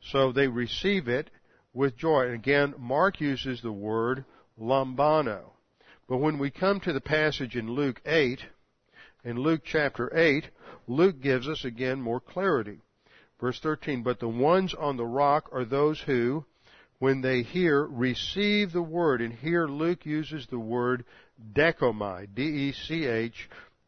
So 0.00 0.32
they 0.32 0.48
receive 0.48 1.08
it 1.08 1.28
with 1.74 1.96
joy. 1.96 2.26
And 2.26 2.34
again, 2.34 2.74
Mark 2.78 3.20
uses 3.20 3.60
the 3.60 3.72
word 3.72 4.24
lambano. 4.58 5.50
But 6.08 6.18
when 6.18 6.38
we 6.38 6.50
come 6.50 6.80
to 6.80 6.92
the 6.92 7.02
passage 7.02 7.54
in 7.54 7.70
Luke 7.70 8.00
8, 8.06 8.40
in 9.24 9.36
Luke 9.36 9.60
chapter 9.64 10.10
8, 10.16 10.48
Luke 10.86 11.20
gives 11.20 11.46
us 11.46 11.64
again 11.64 12.00
more 12.00 12.20
clarity. 12.20 12.78
Verse 13.40 13.60
13, 13.60 14.02
but 14.02 14.20
the 14.20 14.28
ones 14.28 14.72
on 14.74 14.96
the 14.96 15.04
rock 15.04 15.48
are 15.52 15.64
those 15.64 16.00
who, 16.00 16.44
when 16.98 17.20
they 17.20 17.42
hear, 17.42 17.84
receive 17.84 18.72
the 18.72 18.82
word. 18.82 19.20
And 19.20 19.32
here 19.34 19.66
Luke 19.66 20.06
uses 20.06 20.46
the 20.46 20.58
word 20.58 21.04
dechomai, 21.52 22.28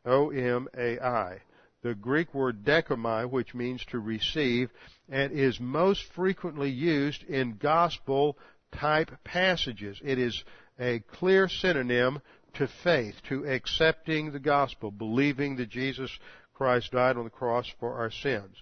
D-E-C-H-O-M-A-I. 0.04 1.40
The 1.82 1.94
Greek 1.94 2.32
word 2.32 2.64
dechomai, 2.64 3.30
which 3.30 3.54
means 3.54 3.84
to 3.86 3.98
receive, 3.98 4.70
and 5.08 5.32
is 5.32 5.60
most 5.60 6.02
frequently 6.14 6.70
used 6.70 7.22
in 7.24 7.58
gospel 7.58 8.38
type 8.72 9.10
passages. 9.22 10.00
It 10.02 10.18
is 10.18 10.44
a 10.80 11.00
clear 11.00 11.48
synonym 11.48 12.20
to 12.54 12.68
faith, 12.82 13.14
to 13.28 13.44
accepting 13.44 14.32
the 14.32 14.38
gospel, 14.38 14.90
believing 14.90 15.56
that 15.56 15.68
Jesus 15.68 16.10
Christ 16.54 16.92
died 16.92 17.16
on 17.16 17.24
the 17.24 17.30
cross 17.30 17.66
for 17.78 17.94
our 17.94 18.10
sins. 18.10 18.56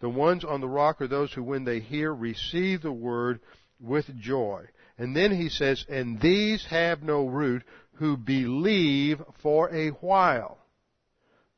The 0.00 0.08
ones 0.08 0.44
on 0.44 0.60
the 0.60 0.68
rock 0.68 1.00
are 1.00 1.08
those 1.08 1.32
who, 1.32 1.42
when 1.42 1.64
they 1.64 1.80
hear, 1.80 2.14
receive 2.14 2.82
the 2.82 2.92
word 2.92 3.40
with 3.80 4.18
joy. 4.18 4.64
And 4.96 5.14
then 5.14 5.30
he 5.30 5.48
says, 5.48 5.84
and 5.88 6.20
these 6.20 6.64
have 6.66 7.02
no 7.02 7.26
root 7.26 7.64
who 7.94 8.16
believe 8.16 9.20
for 9.42 9.72
a 9.74 9.90
while. 9.90 10.61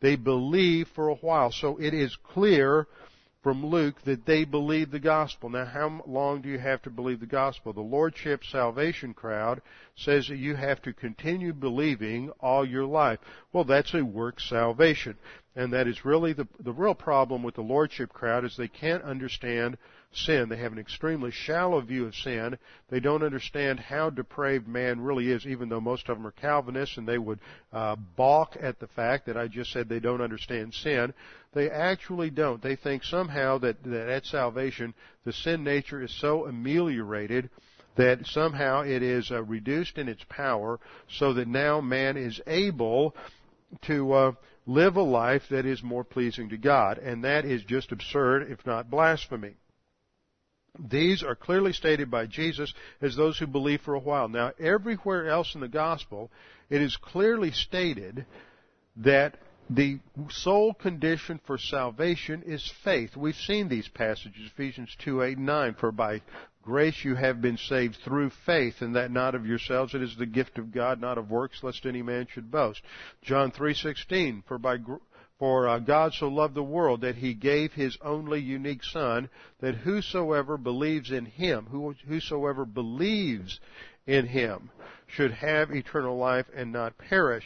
They 0.05 0.17
believe 0.17 0.89
for 0.89 1.09
a 1.09 1.15
while. 1.15 1.51
So 1.51 1.79
it 1.79 1.95
is 1.95 2.15
clear 2.17 2.87
from 3.43 3.65
Luke 3.65 4.03
that 4.05 4.27
they 4.27 4.45
believe 4.45 4.91
the 4.91 5.01
gospel. 5.01 5.49
Now, 5.49 5.65
how 5.65 6.03
long 6.07 6.43
do 6.43 6.51
you 6.51 6.59
have 6.59 6.83
to 6.83 6.91
believe 6.91 7.21
the 7.21 7.27
gospel? 7.27 7.73
The 7.73 7.81
Lordship 7.81 8.45
Salvation 8.45 9.15
crowd 9.15 9.63
says 9.97 10.29
that 10.29 10.37
you 10.37 10.57
have 10.57 10.83
to 10.83 10.93
continue 10.93 11.55
believing 11.55 12.31
all 12.41 12.67
your 12.69 12.85
life. 12.85 13.19
Well, 13.51 13.65
that's 13.65 13.95
a 13.95 14.05
work 14.05 14.41
salvation. 14.41 15.17
And 15.57 15.73
that 15.73 15.89
is 15.89 16.05
really 16.05 16.35
the, 16.35 16.49
the 16.61 16.73
real 16.75 16.95
problem 16.95 17.43
with 17.43 17.55
the 17.55 17.63
Lordship 17.63 18.13
crowd 18.13 18.45
is 18.45 18.59
they 18.59 18.69
can't 18.69 19.05
understand 19.05 19.79
sin. 20.17 20.49
They 20.49 20.57
have 20.57 20.73
an 20.73 20.79
extremely 20.79 21.31
shallow 21.31 21.81
view 21.81 22.07
of 22.07 22.15
sin. 22.15 22.59
They 22.91 23.01
don't 23.01 23.23
understand 23.23 23.81
how 23.81 24.11
depraved 24.11 24.69
man 24.69 25.01
really 25.01 25.31
is, 25.31 25.47
even 25.47 25.69
though 25.69 25.81
most 25.81 26.09
of 26.09 26.17
them 26.17 26.27
are 26.27 26.33
Calvinists 26.33 26.97
and 26.97 27.07
they 27.07 27.19
would 27.19 27.41
uh, 27.73 27.97
balk 28.17 28.57
at 28.61 28.81
the 28.81 28.87
fact 28.89 29.27
that 29.27 29.37
I 29.37 29.49
just 29.49 29.73
said 29.73 29.89
they 29.89 30.01
don't 30.01 30.21
understand 30.21 30.75
sin. 30.75 31.15
They 31.53 31.71
actually 31.71 32.31
don't. 32.31 32.63
They 32.63 32.77
think 32.77 33.05
somehow 33.05 33.59
that, 33.59 33.83
that 33.85 34.09
at 34.09 34.27
salvation 34.27 34.95
the 35.25 35.33
sin 35.33 35.65
nature 35.65 36.03
is 36.03 36.21
so 36.21 36.47
ameliorated 36.47 37.51
that 37.97 38.27
somehow 38.27 38.83
it 38.83 39.03
is 39.03 39.31
uh, 39.31 39.43
reduced 39.43 39.99
in 39.99 40.09
its 40.09 40.25
power 40.29 40.81
so 41.09 41.33
that 41.35 41.49
now 41.49 41.81
man 41.81 42.17
is 42.17 42.41
able 42.47 43.15
to 43.83 44.13
uh, 44.13 44.33
live 44.67 44.97
a 44.97 45.03
life 45.03 45.43
that 45.51 45.67
is 45.67 45.83
more 45.83 46.05
pleasing 46.05 46.49
to 46.49 46.57
God. 46.57 46.99
And 46.99 47.25
that 47.25 47.45
is 47.45 47.63
just 47.65 47.93
absurd, 47.93 48.51
if 48.51 48.65
not 48.67 48.91
blasphemy. 48.91 49.57
These 50.79 51.23
are 51.23 51.37
clearly 51.37 51.73
stated 51.73 52.11
by 52.11 52.27
Jesus 52.27 52.73
as 53.01 53.15
those 53.15 53.39
who 53.39 53.47
believe 53.47 53.81
for 53.83 53.95
a 53.95 54.01
while. 54.01 54.29
Now, 54.29 54.53
everywhere 54.59 55.29
else 55.29 55.55
in 55.55 55.61
the 55.61 55.69
gospel, 55.69 56.31
it 56.69 56.83
is 56.83 56.97
clearly 56.97 57.53
stated 57.53 58.27
that 58.97 59.39
the 59.71 59.99
sole 60.29 60.75
condition 60.75 61.41
for 61.47 61.59
salvation 61.59 62.43
is 62.45 62.71
faith. 62.83 63.17
We've 63.17 63.35
seen 63.35 63.69
these 63.69 63.89
passages, 63.89 64.51
Ephesians 64.53 64.95
2, 64.99 65.23
8, 65.23 65.39
9. 65.39 65.75
For 65.75 65.93
by 65.93 66.23
grace 66.63 67.05
you 67.05 67.15
have 67.15 67.41
been 67.41 67.57
saved 67.57 67.97
through 68.05 68.31
faith, 68.45 68.81
and 68.81 68.97
that 68.97 69.11
not 69.11 69.35
of 69.35 69.47
yourselves. 69.47 69.95
It 69.95 70.03
is 70.03 70.17
the 70.17 70.27
gift 70.27 70.59
of 70.59 70.73
God, 70.73 71.01
not 71.01 71.19
of 71.19 71.31
works, 71.31 71.63
lest 71.63 71.87
any 71.87 72.03
man 72.03 72.27
should 72.33 72.51
boast. 72.51 72.83
John 73.23 73.53
3:16. 73.53 74.43
For 74.47 74.59
by 74.59 74.79
for 75.45 75.69
uh, 75.69 75.79
God 75.79 76.15
so 76.15 76.29
loved 76.29 76.55
the 76.55 76.63
world 76.63 77.03
that 77.03 77.17
he 77.17 77.35
gave 77.35 77.75
his 77.75 77.99
only 78.01 78.41
unique 78.41 78.83
Son, 78.83 79.29
that 79.61 79.75
whosoever 79.75 80.57
believes 80.57 81.11
in 81.11 81.27
him, 81.27 81.67
who, 81.71 81.95
whosoever 82.09 82.65
believes 82.65 83.61
in 84.07 84.27
him, 84.27 84.71
should 85.07 85.33
have 85.33 85.71
eternal 85.71 86.17
life 86.17 86.47
and 86.57 86.73
not 86.73 86.97
perish. 86.97 87.45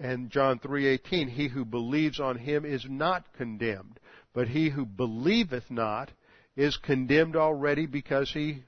And 0.00 0.30
John 0.30 0.60
3:18, 0.60 1.30
he 1.30 1.48
who 1.48 1.64
believes 1.64 2.20
on 2.20 2.38
him 2.38 2.64
is 2.64 2.86
not 2.88 3.24
condemned, 3.36 3.98
but 4.32 4.46
he 4.46 4.68
who 4.68 4.86
believeth 4.86 5.68
not 5.68 6.12
is 6.54 6.76
condemned 6.76 7.34
already 7.34 7.86
because 7.86 8.30
he 8.30 8.62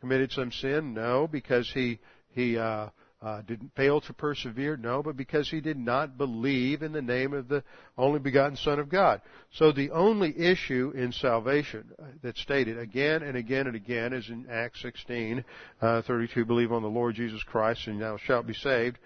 committed 0.00 0.32
some 0.32 0.50
sin? 0.50 0.94
No, 0.94 1.28
because 1.28 1.70
he 1.74 1.98
he 2.30 2.56
uh, 2.56 2.88
uh, 3.24 3.40
didn't 3.40 3.74
fail 3.74 4.02
to 4.02 4.12
persevere? 4.12 4.76
No, 4.76 5.02
but 5.02 5.16
because 5.16 5.48
he 5.48 5.62
did 5.62 5.78
not 5.78 6.18
believe 6.18 6.82
in 6.82 6.92
the 6.92 7.00
name 7.00 7.32
of 7.32 7.48
the 7.48 7.64
only 7.96 8.18
begotten 8.18 8.56
Son 8.56 8.78
of 8.78 8.90
God. 8.90 9.22
So 9.54 9.72
the 9.72 9.92
only 9.92 10.38
issue 10.38 10.92
in 10.94 11.10
salvation 11.10 11.90
uh, 11.98 12.04
that's 12.22 12.40
stated 12.40 12.78
again 12.78 13.22
and 13.22 13.36
again 13.36 13.66
and 13.66 13.76
again 13.76 14.12
is 14.12 14.28
in 14.28 14.46
Acts 14.50 14.82
16, 14.82 15.42
uh, 15.80 16.02
32, 16.02 16.44
believe 16.44 16.70
on 16.70 16.82
the 16.82 16.88
Lord 16.88 17.14
Jesus 17.14 17.42
Christ 17.42 17.86
and 17.86 18.00
thou 18.00 18.18
shalt 18.18 18.46
be 18.46 18.54
saved, 18.54 18.98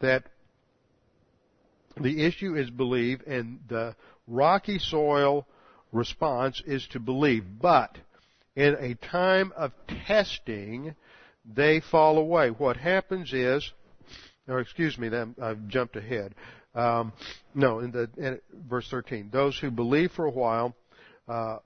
that 0.00 0.24
the 2.00 2.24
issue 2.24 2.56
is 2.56 2.70
believe 2.70 3.22
and 3.26 3.60
the 3.68 3.94
rocky 4.26 4.78
soil 4.80 5.46
response 5.92 6.60
is 6.66 6.86
to 6.88 6.98
believe. 6.98 7.44
But 7.60 7.96
in 8.56 8.74
a 8.74 8.94
time 8.94 9.52
of 9.56 9.72
testing, 10.06 10.96
they 11.54 11.80
fall 11.80 12.18
away. 12.18 12.50
What 12.50 12.76
happens 12.76 13.32
is 13.32 13.72
or 14.50 14.60
excuse 14.60 14.98
me, 14.98 15.10
I've 15.40 15.68
jumped 15.68 15.96
ahead. 15.96 16.34
Um, 16.74 17.12
no, 17.54 17.80
in 17.80 17.90
the 17.90 18.10
in 18.16 18.40
verse 18.68 18.88
13, 18.90 19.30
those 19.32 19.58
who 19.58 19.70
believe 19.70 20.12
for 20.12 20.26
a 20.26 20.30
while, 20.30 20.74
uh, 21.28 21.58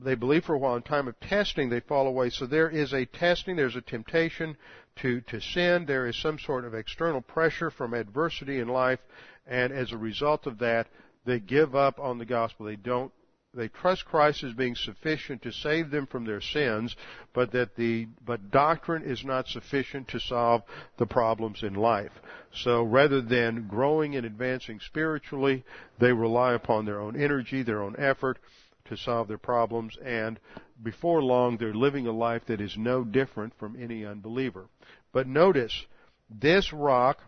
they 0.00 0.14
believe 0.14 0.44
for 0.44 0.54
a 0.54 0.58
while. 0.58 0.76
In 0.76 0.82
time 0.82 1.08
of 1.08 1.18
testing, 1.20 1.68
they 1.68 1.80
fall 1.80 2.06
away. 2.06 2.30
So 2.30 2.46
there 2.46 2.68
is 2.68 2.92
a 2.92 3.06
testing. 3.06 3.56
There's 3.56 3.76
a 3.76 3.80
temptation 3.80 4.56
to 4.96 5.20
to 5.22 5.40
sin. 5.40 5.86
There 5.86 6.06
is 6.06 6.20
some 6.20 6.38
sort 6.38 6.64
of 6.64 6.74
external 6.74 7.20
pressure 7.20 7.70
from 7.70 7.94
adversity 7.94 8.58
in 8.58 8.68
life, 8.68 9.00
and 9.46 9.72
as 9.72 9.92
a 9.92 9.98
result 9.98 10.46
of 10.46 10.58
that, 10.58 10.88
they 11.24 11.40
give 11.40 11.74
up 11.74 11.98
on 11.98 12.18
the 12.18 12.26
gospel. 12.26 12.66
They 12.66 12.76
don't 12.76 13.12
they 13.54 13.68
trust 13.68 14.04
Christ 14.04 14.44
as 14.44 14.52
being 14.52 14.74
sufficient 14.74 15.42
to 15.42 15.52
save 15.52 15.90
them 15.90 16.06
from 16.06 16.24
their 16.24 16.40
sins, 16.40 16.94
but 17.32 17.50
that 17.52 17.76
the 17.76 18.06
but 18.24 18.50
doctrine 18.50 19.02
is 19.02 19.24
not 19.24 19.48
sufficient 19.48 20.08
to 20.08 20.20
solve 20.20 20.62
the 20.98 21.06
problems 21.06 21.62
in 21.62 21.74
life. 21.74 22.12
So 22.52 22.82
rather 22.82 23.22
than 23.22 23.66
growing 23.66 24.16
and 24.16 24.26
advancing 24.26 24.80
spiritually, 24.80 25.64
they 25.98 26.12
rely 26.12 26.52
upon 26.52 26.84
their 26.84 27.00
own 27.00 27.20
energy, 27.20 27.62
their 27.62 27.82
own 27.82 27.96
effort 27.98 28.38
to 28.84 28.96
solve 28.96 29.28
their 29.28 29.38
problems, 29.38 29.96
and 30.04 30.38
before 30.82 31.22
long 31.22 31.56
they're 31.56 31.74
living 31.74 32.06
a 32.06 32.12
life 32.12 32.42
that 32.46 32.60
is 32.60 32.76
no 32.76 33.02
different 33.02 33.54
from 33.58 33.80
any 33.82 34.04
unbeliever. 34.04 34.66
But 35.12 35.26
notice, 35.26 35.86
this 36.28 36.72
rock 36.72 37.18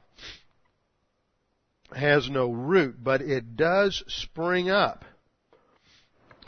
has 1.94 2.28
no 2.30 2.52
root, 2.52 3.02
but 3.02 3.22
it 3.22 3.56
does 3.56 4.04
spring 4.06 4.70
up. 4.70 5.04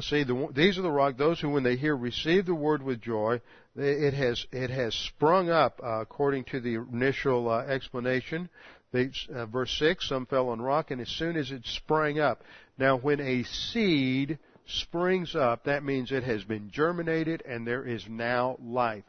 See, 0.02 0.24
the, 0.24 0.48
these 0.54 0.78
are 0.78 0.82
the 0.82 0.90
rock, 0.90 1.16
those 1.16 1.40
who 1.40 1.50
when 1.50 1.62
they 1.62 1.76
hear 1.76 1.96
receive 1.96 2.46
the 2.46 2.54
word 2.54 2.82
with 2.82 3.00
joy, 3.00 3.40
it 3.76 4.14
has, 4.14 4.44
it 4.52 4.70
has 4.70 4.94
sprung 4.94 5.48
up, 5.48 5.80
uh, 5.82 6.00
according 6.00 6.44
to 6.44 6.60
the 6.60 6.74
initial 6.74 7.48
uh, 7.48 7.60
explanation. 7.60 8.48
They, 8.92 9.10
uh, 9.34 9.46
verse 9.46 9.74
6, 9.78 10.08
some 10.08 10.26
fell 10.26 10.50
on 10.50 10.60
rock, 10.60 10.90
and 10.90 11.00
as 11.00 11.08
soon 11.08 11.36
as 11.36 11.50
it 11.50 11.62
sprang 11.64 12.20
up. 12.20 12.42
Now, 12.76 12.98
when 12.98 13.20
a 13.20 13.44
seed 13.44 14.38
springs 14.66 15.34
up, 15.34 15.64
that 15.64 15.84
means 15.84 16.12
it 16.12 16.24
has 16.24 16.44
been 16.44 16.70
germinated 16.70 17.42
and 17.46 17.66
there 17.66 17.86
is 17.86 18.04
now 18.08 18.56
life. 18.62 19.04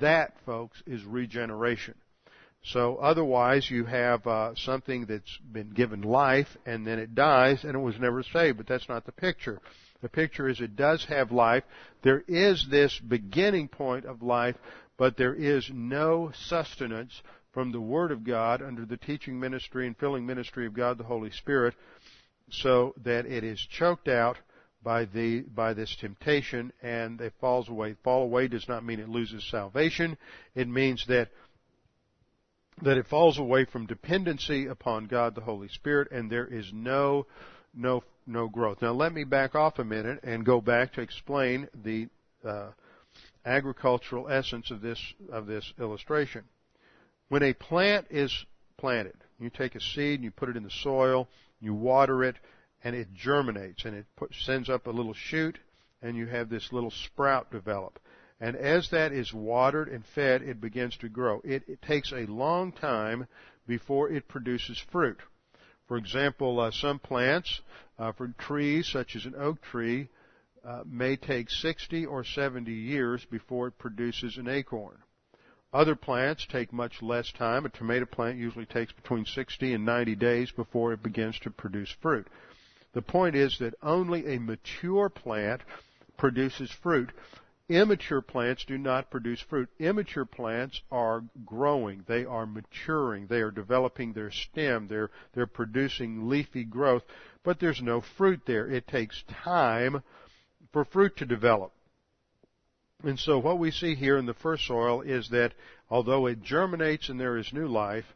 That, 0.00 0.34
folks, 0.44 0.82
is 0.86 1.04
regeneration. 1.04 1.94
So 2.64 2.96
otherwise, 2.96 3.68
you 3.68 3.84
have 3.86 4.26
uh, 4.26 4.54
something 4.54 5.06
that's 5.06 5.38
been 5.50 5.70
given 5.70 6.02
life 6.02 6.46
and 6.64 6.86
then 6.86 6.98
it 6.98 7.14
dies 7.14 7.64
and 7.64 7.74
it 7.74 7.80
was 7.80 7.98
never 7.98 8.22
saved. 8.22 8.58
But 8.58 8.68
that's 8.68 8.88
not 8.88 9.04
the 9.04 9.12
picture. 9.12 9.60
The 10.02 10.08
picture 10.08 10.48
is 10.48 10.60
it 10.60 10.76
does 10.76 11.04
have 11.06 11.32
life. 11.32 11.64
There 12.02 12.24
is 12.26 12.66
this 12.68 12.98
beginning 12.98 13.68
point 13.68 14.04
of 14.04 14.22
life, 14.22 14.56
but 14.98 15.16
there 15.16 15.34
is 15.34 15.70
no 15.72 16.32
sustenance 16.34 17.22
from 17.52 17.70
the 17.70 17.80
Word 17.80 18.10
of 18.10 18.24
God 18.24 18.62
under 18.62 18.84
the 18.84 18.96
teaching 18.96 19.38
ministry 19.38 19.86
and 19.86 19.96
filling 19.96 20.26
ministry 20.26 20.66
of 20.66 20.74
God 20.74 20.98
the 20.98 21.04
Holy 21.04 21.30
Spirit, 21.30 21.74
so 22.50 22.94
that 23.04 23.26
it 23.26 23.44
is 23.44 23.60
choked 23.60 24.08
out 24.08 24.38
by 24.82 25.04
the 25.04 25.42
by 25.42 25.72
this 25.72 25.94
temptation 26.00 26.72
and 26.82 27.20
it 27.20 27.34
falls 27.40 27.68
away. 27.68 27.94
Fall 28.02 28.24
away 28.24 28.48
does 28.48 28.68
not 28.68 28.84
mean 28.84 28.98
it 28.98 29.08
loses 29.08 29.48
salvation. 29.50 30.18
It 30.54 30.68
means 30.68 31.06
that 31.06 31.28
that 32.82 32.98
it 32.98 33.06
falls 33.06 33.38
away 33.38 33.64
from 33.64 33.86
dependency 33.86 34.66
upon 34.66 35.06
God 35.06 35.34
the 35.34 35.42
Holy 35.42 35.68
Spirit 35.68 36.10
and 36.10 36.30
there 36.30 36.46
is 36.46 36.72
no 36.72 37.26
no 37.74 38.02
no 38.26 38.48
growth. 38.48 38.82
Now 38.82 38.92
let 38.92 39.12
me 39.12 39.24
back 39.24 39.54
off 39.54 39.78
a 39.78 39.84
minute 39.84 40.20
and 40.22 40.44
go 40.44 40.60
back 40.60 40.92
to 40.94 41.00
explain 41.00 41.68
the 41.74 42.08
uh, 42.44 42.70
agricultural 43.44 44.28
essence 44.28 44.70
of 44.70 44.80
this 44.80 45.00
of 45.30 45.46
this 45.46 45.72
illustration. 45.78 46.44
When 47.28 47.42
a 47.42 47.52
plant 47.52 48.06
is 48.10 48.44
planted, 48.76 49.16
you 49.38 49.50
take 49.50 49.74
a 49.74 49.80
seed 49.80 50.16
and 50.16 50.24
you 50.24 50.30
put 50.30 50.48
it 50.48 50.56
in 50.56 50.64
the 50.64 50.70
soil, 50.70 51.28
you 51.60 51.74
water 51.74 52.24
it, 52.24 52.36
and 52.84 52.94
it 52.94 53.14
germinates 53.14 53.84
and 53.84 53.96
it 53.96 54.06
put, 54.16 54.34
sends 54.34 54.68
up 54.68 54.86
a 54.86 54.90
little 54.90 55.14
shoot, 55.14 55.58
and 56.02 56.16
you 56.16 56.26
have 56.26 56.48
this 56.48 56.72
little 56.72 56.90
sprout 56.90 57.50
develop. 57.50 57.98
And 58.40 58.56
as 58.56 58.90
that 58.90 59.12
is 59.12 59.32
watered 59.32 59.88
and 59.88 60.04
fed, 60.04 60.42
it 60.42 60.60
begins 60.60 60.96
to 60.98 61.08
grow. 61.08 61.40
It, 61.44 61.62
it 61.68 61.80
takes 61.80 62.12
a 62.12 62.26
long 62.26 62.72
time 62.72 63.28
before 63.68 64.10
it 64.10 64.26
produces 64.26 64.82
fruit. 64.90 65.20
For 65.92 65.98
example, 65.98 66.58
uh, 66.58 66.70
some 66.70 66.98
plants 66.98 67.60
uh, 67.98 68.12
for 68.12 68.28
trees, 68.38 68.88
such 68.90 69.14
as 69.14 69.26
an 69.26 69.34
oak 69.36 69.60
tree, 69.60 70.08
uh, 70.64 70.84
may 70.86 71.16
take 71.16 71.50
60 71.50 72.06
or 72.06 72.24
70 72.24 72.72
years 72.72 73.26
before 73.26 73.66
it 73.66 73.76
produces 73.76 74.38
an 74.38 74.48
acorn. 74.48 74.96
Other 75.70 75.94
plants 75.94 76.46
take 76.50 76.72
much 76.72 77.02
less 77.02 77.30
time. 77.32 77.66
A 77.66 77.68
tomato 77.68 78.06
plant 78.06 78.38
usually 78.38 78.64
takes 78.64 78.94
between 78.94 79.26
60 79.26 79.74
and 79.74 79.84
90 79.84 80.14
days 80.16 80.50
before 80.50 80.94
it 80.94 81.02
begins 81.02 81.38
to 81.40 81.50
produce 81.50 81.94
fruit. 82.00 82.26
The 82.94 83.02
point 83.02 83.36
is 83.36 83.58
that 83.58 83.74
only 83.82 84.34
a 84.34 84.40
mature 84.40 85.10
plant 85.10 85.60
produces 86.16 86.70
fruit. 86.70 87.10
Immature 87.68 88.20
plants 88.20 88.64
do 88.64 88.76
not 88.76 89.10
produce 89.10 89.40
fruit. 89.40 89.68
Immature 89.78 90.24
plants 90.24 90.80
are 90.90 91.24
growing. 91.46 92.04
They 92.06 92.24
are 92.24 92.46
maturing. 92.46 93.28
They 93.28 93.40
are 93.40 93.50
developing 93.50 94.12
their 94.12 94.30
stem. 94.30 94.88
They're, 94.88 95.10
they're 95.32 95.46
producing 95.46 96.28
leafy 96.28 96.64
growth, 96.64 97.04
but 97.44 97.60
there's 97.60 97.80
no 97.80 98.00
fruit 98.00 98.42
there. 98.46 98.68
It 98.68 98.86
takes 98.88 99.22
time 99.44 100.02
for 100.72 100.84
fruit 100.84 101.16
to 101.18 101.26
develop. 101.26 101.72
And 103.04 103.18
so 103.18 103.38
what 103.38 103.58
we 103.58 103.70
see 103.70 103.94
here 103.94 104.16
in 104.18 104.26
the 104.26 104.34
first 104.34 104.66
soil 104.66 105.00
is 105.00 105.28
that 105.30 105.54
although 105.90 106.26
it 106.26 106.42
germinates 106.42 107.08
and 107.08 107.18
there 107.18 107.36
is 107.36 107.52
new 107.52 107.66
life, 107.66 108.06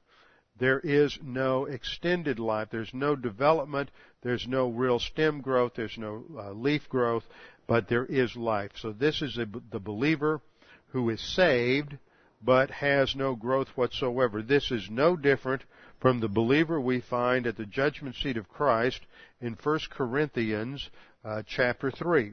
there 0.59 0.81
is 0.81 1.19
no 1.23 1.67
extended 1.67 2.39
life. 2.39 2.69
There's 2.71 2.95
no 2.95 3.15
development. 3.15 3.91
There's 4.23 4.47
no 4.49 4.71
real 4.71 4.99
stem 4.99 5.41
growth. 5.41 5.73
There's 5.77 5.99
no 5.99 6.25
uh, 6.37 6.53
leaf 6.53 6.89
growth 6.89 7.25
but 7.67 7.89
there 7.89 8.05
is 8.05 8.37
life. 8.37 8.73
So 8.77 8.93
this 8.93 9.23
is 9.23 9.39
a, 9.39 9.47
the 9.71 9.81
believer 9.81 10.41
who 10.89 11.11
is 11.11 11.21
saved 11.21 11.97
but 12.43 12.71
has 12.71 13.17
no 13.17 13.35
growth 13.35 13.69
whatsoever. 13.75 14.43
This 14.43 14.71
is 14.71 14.89
no 14.91 15.17
different 15.17 15.63
from 16.01 16.21
the 16.21 16.29
believer 16.29 16.81
we 16.81 17.01
find 17.01 17.47
at 17.47 17.57
the 17.57 17.67
judgment 17.67 18.15
seat 18.17 18.37
of 18.37 18.49
Christ 18.49 19.01
in 19.41 19.57
1 19.61 19.81
Corinthians 19.91 20.89
uh, 21.25 21.43
chapter 21.47 21.91
3. 21.91 22.33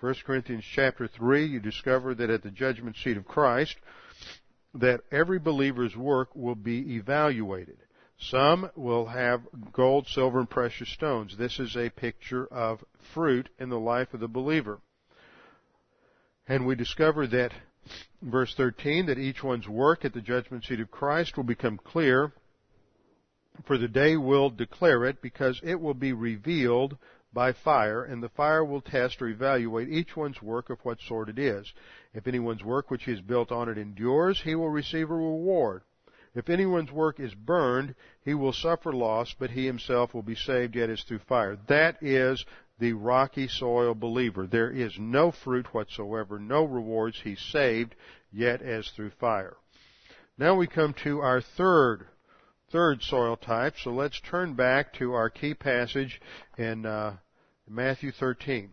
1 0.00 0.14
Corinthians 0.24 0.64
chapter 0.74 1.08
3, 1.08 1.46
you 1.46 1.60
discover 1.60 2.14
that 2.14 2.30
at 2.30 2.42
the 2.42 2.50
judgment 2.50 2.96
seat 2.96 3.16
of 3.16 3.26
Christ, 3.26 3.76
that 4.74 5.00
every 5.10 5.38
believer's 5.38 5.96
work 5.96 6.34
will 6.34 6.54
be 6.54 6.94
evaluated. 6.94 7.78
Some 8.20 8.70
will 8.76 9.06
have 9.06 9.40
gold, 9.72 10.06
silver, 10.06 10.40
and 10.40 10.50
precious 10.50 10.90
stones. 10.90 11.36
This 11.38 11.58
is 11.58 11.74
a 11.74 11.88
picture 11.88 12.46
of 12.46 12.84
fruit 13.14 13.48
in 13.58 13.70
the 13.70 13.78
life 13.78 14.12
of 14.12 14.20
the 14.20 14.28
believer. 14.28 14.80
And 16.46 16.66
we 16.66 16.74
discover 16.74 17.26
that, 17.28 17.52
verse 18.20 18.54
13, 18.54 19.06
that 19.06 19.18
each 19.18 19.42
one's 19.42 19.66
work 19.66 20.04
at 20.04 20.12
the 20.12 20.20
judgment 20.20 20.64
seat 20.64 20.80
of 20.80 20.90
Christ 20.90 21.36
will 21.36 21.44
become 21.44 21.78
clear, 21.78 22.32
for 23.64 23.78
the 23.78 23.88
day 23.88 24.18
will 24.18 24.50
declare 24.50 25.06
it, 25.06 25.22
because 25.22 25.58
it 25.62 25.80
will 25.80 25.94
be 25.94 26.12
revealed 26.12 26.98
by 27.32 27.52
fire, 27.52 28.04
and 28.04 28.22
the 28.22 28.28
fire 28.28 28.64
will 28.64 28.82
test 28.82 29.22
or 29.22 29.28
evaluate 29.28 29.88
each 29.88 30.14
one's 30.14 30.42
work 30.42 30.68
of 30.68 30.78
what 30.82 31.00
sort 31.00 31.30
it 31.30 31.38
is. 31.38 31.72
If 32.12 32.26
anyone's 32.26 32.64
work 32.64 32.90
which 32.90 33.04
he 33.04 33.12
has 33.12 33.20
built 33.22 33.50
on 33.50 33.70
it 33.70 33.78
endures, 33.78 34.42
he 34.42 34.54
will 34.54 34.68
receive 34.68 35.10
a 35.10 35.14
reward. 35.14 35.82
If 36.34 36.48
anyone's 36.48 36.92
work 36.92 37.18
is 37.18 37.34
burned, 37.34 37.94
he 38.24 38.34
will 38.34 38.52
suffer 38.52 38.92
loss, 38.92 39.34
but 39.38 39.50
he 39.50 39.66
himself 39.66 40.14
will 40.14 40.22
be 40.22 40.36
saved, 40.36 40.76
yet 40.76 40.88
as 40.88 41.02
through 41.02 41.20
fire. 41.20 41.58
That 41.66 42.02
is 42.02 42.44
the 42.78 42.92
rocky 42.92 43.48
soil 43.48 43.94
believer. 43.94 44.46
There 44.46 44.70
is 44.70 44.98
no 44.98 45.32
fruit 45.32 45.74
whatsoever, 45.74 46.38
no 46.38 46.64
rewards. 46.64 47.20
He's 47.22 47.40
saved, 47.40 47.94
yet 48.32 48.62
as 48.62 48.88
through 48.90 49.10
fire. 49.10 49.56
Now 50.38 50.54
we 50.54 50.66
come 50.66 50.94
to 51.04 51.20
our 51.20 51.40
third 51.40 52.06
third 52.70 53.02
soil 53.02 53.36
type. 53.36 53.74
So 53.82 53.90
let's 53.90 54.20
turn 54.20 54.54
back 54.54 54.92
to 54.94 55.12
our 55.12 55.28
key 55.28 55.54
passage 55.54 56.20
in 56.56 56.86
uh, 56.86 57.16
Matthew 57.68 58.12
13. 58.12 58.70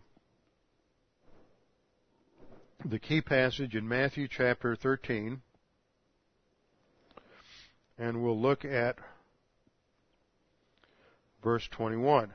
The 2.86 3.00
key 3.00 3.22
passage 3.22 3.76
in 3.76 3.88
Matthew 3.88 4.28
chapter 4.28 4.76
13 4.76 5.42
and 7.98 8.24
we'll 8.24 8.40
look 8.40 8.66
at 8.66 8.98
verse 11.44 11.68
21. 11.72 12.32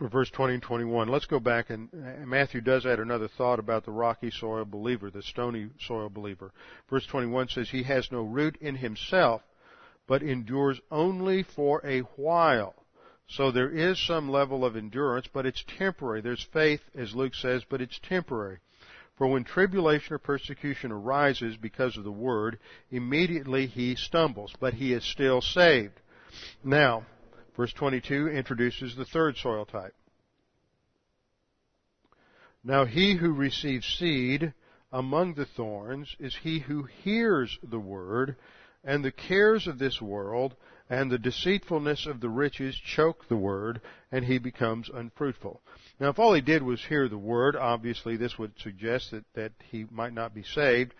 verse 0.00 0.30
20 0.30 0.54
and 0.54 0.62
21. 0.62 1.08
Let's 1.08 1.26
go 1.26 1.38
back 1.38 1.70
and 1.70 1.88
Matthew 2.26 2.60
does 2.60 2.84
add 2.86 2.98
another 2.98 3.28
thought 3.28 3.58
about 3.58 3.84
the 3.84 3.92
rocky 3.92 4.30
soil 4.30 4.64
believer, 4.64 5.10
the 5.10 5.22
stony 5.22 5.68
soil 5.86 6.08
believer. 6.08 6.52
Verse 6.90 7.06
21 7.06 7.48
says, 7.48 7.70
He 7.70 7.84
has 7.84 8.10
no 8.10 8.22
root 8.22 8.56
in 8.60 8.76
himself, 8.76 9.42
but 10.06 10.22
endures 10.22 10.80
only 10.90 11.42
for 11.42 11.80
a 11.86 12.00
while. 12.16 12.74
So 13.26 13.50
there 13.50 13.70
is 13.70 13.98
some 14.04 14.28
level 14.28 14.64
of 14.64 14.76
endurance, 14.76 15.26
but 15.32 15.46
it's 15.46 15.64
temporary. 15.78 16.20
There's 16.20 16.46
faith, 16.52 16.82
as 16.94 17.14
Luke 17.14 17.34
says, 17.34 17.64
but 17.68 17.80
it's 17.80 17.98
temporary. 17.98 18.58
For 19.16 19.28
when 19.28 19.44
tribulation 19.44 20.14
or 20.14 20.18
persecution 20.18 20.90
arises 20.90 21.56
because 21.56 21.96
of 21.96 22.04
the 22.04 22.12
word, 22.12 22.58
immediately 22.90 23.66
he 23.66 23.94
stumbles, 23.94 24.52
but 24.58 24.74
he 24.74 24.92
is 24.92 25.04
still 25.04 25.40
saved. 25.40 26.00
Now, 26.64 27.06
verse 27.56 27.72
22 27.72 28.28
introduces 28.28 28.96
the 28.96 29.04
third 29.04 29.36
soil 29.36 29.64
type. 29.64 29.94
Now 32.64 32.86
he 32.86 33.14
who 33.14 33.32
receives 33.32 33.86
seed 33.86 34.52
among 34.90 35.34
the 35.34 35.46
thorns 35.46 36.16
is 36.18 36.34
he 36.34 36.60
who 36.60 36.84
hears 36.84 37.58
the 37.62 37.78
word, 37.78 38.36
and 38.82 39.04
the 39.04 39.12
cares 39.12 39.66
of 39.66 39.78
this 39.78 40.00
world 40.00 40.56
and 40.88 41.10
the 41.10 41.18
deceitfulness 41.18 42.06
of 42.06 42.20
the 42.20 42.28
riches 42.28 42.76
choke 42.76 43.28
the 43.28 43.36
word, 43.36 43.80
and 44.10 44.24
he 44.24 44.38
becomes 44.38 44.90
unfruitful. 44.92 45.62
Now, 46.00 46.08
if 46.08 46.18
all 46.18 46.34
he 46.34 46.40
did 46.40 46.62
was 46.62 46.84
hear 46.84 47.08
the 47.08 47.18
word, 47.18 47.54
obviously 47.56 48.16
this 48.16 48.38
would 48.38 48.52
suggest 48.58 49.12
that, 49.12 49.24
that 49.34 49.52
he 49.70 49.86
might 49.90 50.12
not 50.12 50.34
be 50.34 50.42
saved. 50.42 50.92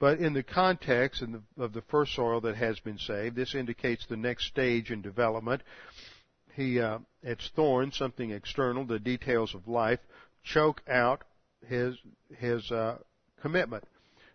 But 0.00 0.18
in 0.18 0.32
the 0.32 0.42
context 0.42 1.22
of 1.58 1.72
the 1.72 1.82
first 1.82 2.14
soil 2.14 2.40
that 2.40 2.56
has 2.56 2.80
been 2.80 2.98
saved, 2.98 3.36
this 3.36 3.54
indicates 3.54 4.06
the 4.06 4.16
next 4.16 4.46
stage 4.46 4.90
in 4.90 5.02
development. 5.02 5.62
He, 6.54 6.80
uh, 6.80 6.98
it's 7.22 7.48
thorns, 7.54 7.96
something 7.96 8.30
external, 8.30 8.86
the 8.86 8.98
details 8.98 9.54
of 9.54 9.68
life, 9.68 10.00
choke 10.42 10.82
out 10.88 11.22
his 11.68 11.96
his 12.38 12.70
uh, 12.72 12.96
commitment. 13.42 13.84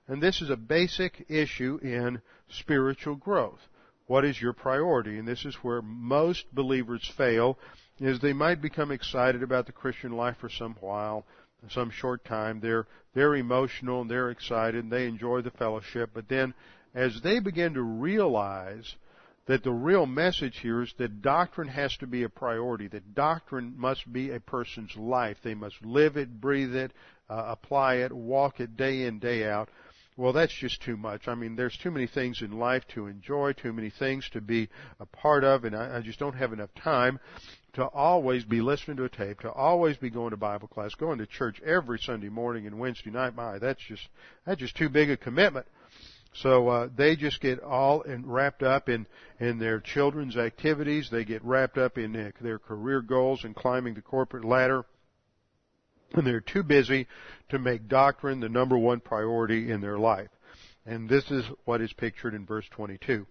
And 0.07 0.21
this 0.21 0.41
is 0.41 0.51
a 0.51 0.55
basic 0.55 1.25
issue 1.29 1.79
in 1.81 2.21
spiritual 2.47 3.15
growth. 3.15 3.59
What 4.07 4.25
is 4.25 4.39
your 4.39 4.53
priority? 4.53 5.17
And 5.17 5.27
this 5.27 5.45
is 5.45 5.55
where 5.55 5.81
most 5.81 6.45
believers 6.53 7.11
fail, 7.17 7.57
is 7.99 8.19
they 8.19 8.33
might 8.33 8.61
become 8.61 8.91
excited 8.91 9.41
about 9.41 9.65
the 9.65 9.71
Christian 9.71 10.11
life 10.11 10.37
for 10.39 10.49
some 10.49 10.75
while, 10.79 11.25
some 11.69 11.89
short 11.89 12.23
time. 12.25 12.59
They're, 12.59 12.85
they're 13.13 13.35
emotional 13.35 14.01
and 14.01 14.09
they're 14.09 14.29
excited 14.29 14.83
and 14.83 14.91
they 14.91 15.07
enjoy 15.07 15.41
the 15.41 15.51
fellowship. 15.51 16.11
But 16.13 16.27
then 16.27 16.53
as 16.93 17.19
they 17.23 17.39
begin 17.39 17.73
to 17.73 17.81
realize 17.81 18.95
that 19.47 19.63
the 19.63 19.71
real 19.71 20.05
message 20.05 20.59
here 20.61 20.81
is 20.81 20.93
that 20.97 21.21
doctrine 21.21 21.67
has 21.67 21.95
to 21.97 22.07
be 22.07 22.23
a 22.23 22.29
priority, 22.29 22.87
that 22.87 23.13
doctrine 23.13 23.73
must 23.77 24.11
be 24.11 24.31
a 24.31 24.39
person's 24.39 24.95
life. 24.95 25.37
They 25.43 25.53
must 25.53 25.83
live 25.83 26.17
it, 26.17 26.41
breathe 26.41 26.75
it, 26.75 26.91
uh, 27.29 27.43
apply 27.47 27.95
it, 27.95 28.11
walk 28.11 28.59
it 28.59 28.75
day 28.75 29.03
in, 29.03 29.19
day 29.19 29.47
out 29.47 29.69
well, 30.17 30.33
that's 30.33 30.53
just 30.53 30.81
too 30.81 30.95
much. 30.95 31.27
I 31.27 31.35
mean, 31.35 31.55
there's 31.55 31.77
too 31.77 31.91
many 31.91 32.07
things 32.07 32.41
in 32.41 32.57
life 32.57 32.83
to 32.89 33.07
enjoy, 33.07 33.53
too 33.53 33.73
many 33.73 33.89
things 33.89 34.29
to 34.31 34.41
be 34.41 34.69
a 34.99 35.05
part 35.05 35.43
of, 35.43 35.65
and 35.65 35.75
I, 35.75 35.97
I 35.97 36.01
just 36.01 36.19
don't 36.19 36.35
have 36.35 36.53
enough 36.53 36.73
time 36.75 37.19
to 37.73 37.83
always 37.83 38.45
be 38.45 38.61
listening 38.61 38.95
to 38.97 39.03
a 39.03 39.09
tape, 39.09 39.41
to 39.41 39.51
always 39.51 39.97
be 39.97 40.09
going 40.09 40.31
to 40.31 40.37
Bible 40.37 40.69
class, 40.69 40.95
going 40.95 41.17
to 41.17 41.25
church 41.25 41.61
every 41.65 41.99
Sunday 41.99 42.29
morning 42.29 42.65
and 42.65 42.79
Wednesday 42.79 43.11
night. 43.11 43.35
My, 43.35 43.59
that's 43.59 43.83
just 43.85 44.07
that's 44.45 44.61
just 44.61 44.77
too 44.77 44.87
big 44.87 45.09
a 45.09 45.17
commitment. 45.17 45.65
So 46.33 46.67
uh, 46.67 46.89
they 46.95 47.15
just 47.15 47.41
get 47.41 47.61
all 47.61 48.01
in, 48.01 48.25
wrapped 48.25 48.63
up 48.63 48.87
in 48.87 49.07
in 49.39 49.59
their 49.59 49.81
children's 49.81 50.37
activities. 50.37 51.09
They 51.11 51.25
get 51.25 51.43
wrapped 51.43 51.77
up 51.77 51.97
in 51.97 52.13
their, 52.13 52.33
their 52.39 52.59
career 52.59 53.01
goals 53.01 53.43
and 53.43 53.53
climbing 53.53 53.95
the 53.95 54.01
corporate 54.01 54.45
ladder 54.45 54.85
and 56.15 56.25
they're 56.27 56.41
too 56.41 56.63
busy 56.63 57.07
to 57.49 57.59
make 57.59 57.87
doctrine 57.87 58.39
the 58.39 58.49
number 58.49 58.77
one 58.77 58.99
priority 58.99 59.71
in 59.71 59.81
their 59.81 59.97
life. 59.97 60.29
And 60.85 61.09
this 61.09 61.29
is 61.31 61.45
what 61.65 61.81
is 61.81 61.91
pictured 61.93 62.33
in 62.33 62.45
verse 62.45 62.65
22. 62.71 63.25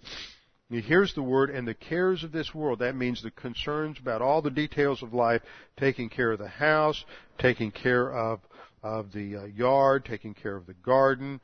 Here's 0.70 1.14
the 1.14 1.22
word, 1.22 1.50
and 1.50 1.68
the 1.68 1.74
cares 1.74 2.24
of 2.24 2.32
this 2.32 2.54
world. 2.54 2.80
That 2.80 2.96
means 2.96 3.22
the 3.22 3.30
concerns 3.30 3.98
about 4.00 4.22
all 4.22 4.42
the 4.42 4.50
details 4.50 5.02
of 5.02 5.14
life, 5.14 5.42
taking 5.76 6.08
care 6.08 6.32
of 6.32 6.38
the 6.38 6.48
house, 6.48 7.04
taking 7.38 7.70
care 7.70 8.12
of, 8.12 8.40
of 8.82 9.12
the 9.12 9.36
uh, 9.36 9.44
yard, 9.44 10.04
taking 10.04 10.34
care 10.34 10.56
of 10.56 10.66
the 10.66 10.74
garden, 10.74 11.40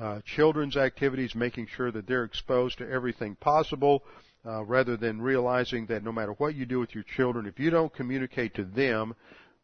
uh, 0.00 0.20
children's 0.24 0.76
activities, 0.76 1.34
making 1.34 1.66
sure 1.66 1.90
that 1.90 2.06
they're 2.06 2.24
exposed 2.24 2.78
to 2.78 2.88
everything 2.88 3.34
possible, 3.36 4.02
uh, 4.46 4.64
rather 4.64 4.96
than 4.96 5.20
realizing 5.20 5.84
that 5.86 6.02
no 6.02 6.12
matter 6.12 6.32
what 6.34 6.54
you 6.54 6.64
do 6.64 6.78
with 6.78 6.94
your 6.94 7.04
children, 7.16 7.46
if 7.46 7.58
you 7.58 7.68
don't 7.68 7.92
communicate 7.92 8.54
to 8.54 8.64
them 8.64 9.14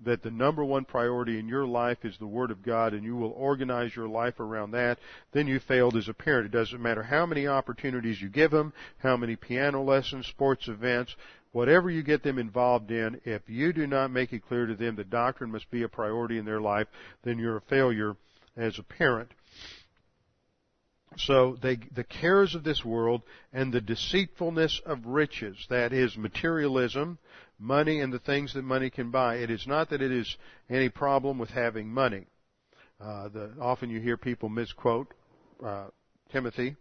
that 0.04 0.22
the 0.22 0.30
number 0.30 0.64
one 0.64 0.84
priority 0.84 1.38
in 1.38 1.48
your 1.48 1.66
life 1.66 2.04
is 2.04 2.16
the 2.18 2.26
Word 2.26 2.50
of 2.50 2.62
God 2.62 2.92
and 2.92 3.02
you 3.02 3.16
will 3.16 3.30
organize 3.30 3.96
your 3.96 4.08
life 4.08 4.40
around 4.40 4.72
that, 4.72 4.98
then 5.32 5.46
you 5.46 5.58
failed 5.58 5.96
as 5.96 6.08
a 6.08 6.14
parent. 6.14 6.46
It 6.46 6.56
doesn't 6.56 6.82
matter 6.82 7.02
how 7.02 7.24
many 7.26 7.46
opportunities 7.46 8.20
you 8.20 8.28
give 8.28 8.50
them, 8.50 8.72
how 8.98 9.16
many 9.16 9.36
piano 9.36 9.82
lessons, 9.82 10.26
sports 10.26 10.68
events, 10.68 11.14
whatever 11.52 11.90
you 11.90 12.02
get 12.02 12.22
them 12.22 12.38
involved 12.38 12.90
in, 12.90 13.20
if 13.24 13.42
you 13.48 13.72
do 13.72 13.86
not 13.86 14.10
make 14.10 14.32
it 14.32 14.46
clear 14.46 14.66
to 14.66 14.74
them 14.74 14.96
that 14.96 15.08
doctrine 15.08 15.50
must 15.50 15.70
be 15.70 15.82
a 15.82 15.88
priority 15.88 16.36
in 16.36 16.44
their 16.44 16.60
life, 16.60 16.86
then 17.22 17.38
you're 17.38 17.56
a 17.56 17.62
failure 17.62 18.14
as 18.56 18.78
a 18.78 18.82
parent. 18.82 19.30
So 21.18 21.56
they, 21.62 21.78
the 21.94 22.04
cares 22.04 22.54
of 22.54 22.64
this 22.64 22.84
world 22.84 23.22
and 23.52 23.72
the 23.72 23.80
deceitfulness 23.80 24.80
of 24.84 25.06
riches, 25.06 25.56
that 25.70 25.92
is 25.92 26.16
materialism, 26.16 27.18
money 27.58 28.00
and 28.00 28.12
the 28.12 28.18
things 28.18 28.52
that 28.54 28.62
money 28.62 28.90
can 28.90 29.10
buy. 29.10 29.36
It 29.36 29.50
is 29.50 29.66
not 29.66 29.90
that 29.90 30.02
it 30.02 30.12
is 30.12 30.36
any 30.68 30.88
problem 30.88 31.38
with 31.38 31.50
having 31.50 31.88
money. 31.88 32.26
Uh, 33.00 33.28
the, 33.28 33.52
often 33.60 33.90
you 33.90 34.00
hear 34.00 34.16
people 34.16 34.48
misquote 34.48 35.12
uh, 35.64 35.86
Timothy, 36.32 36.76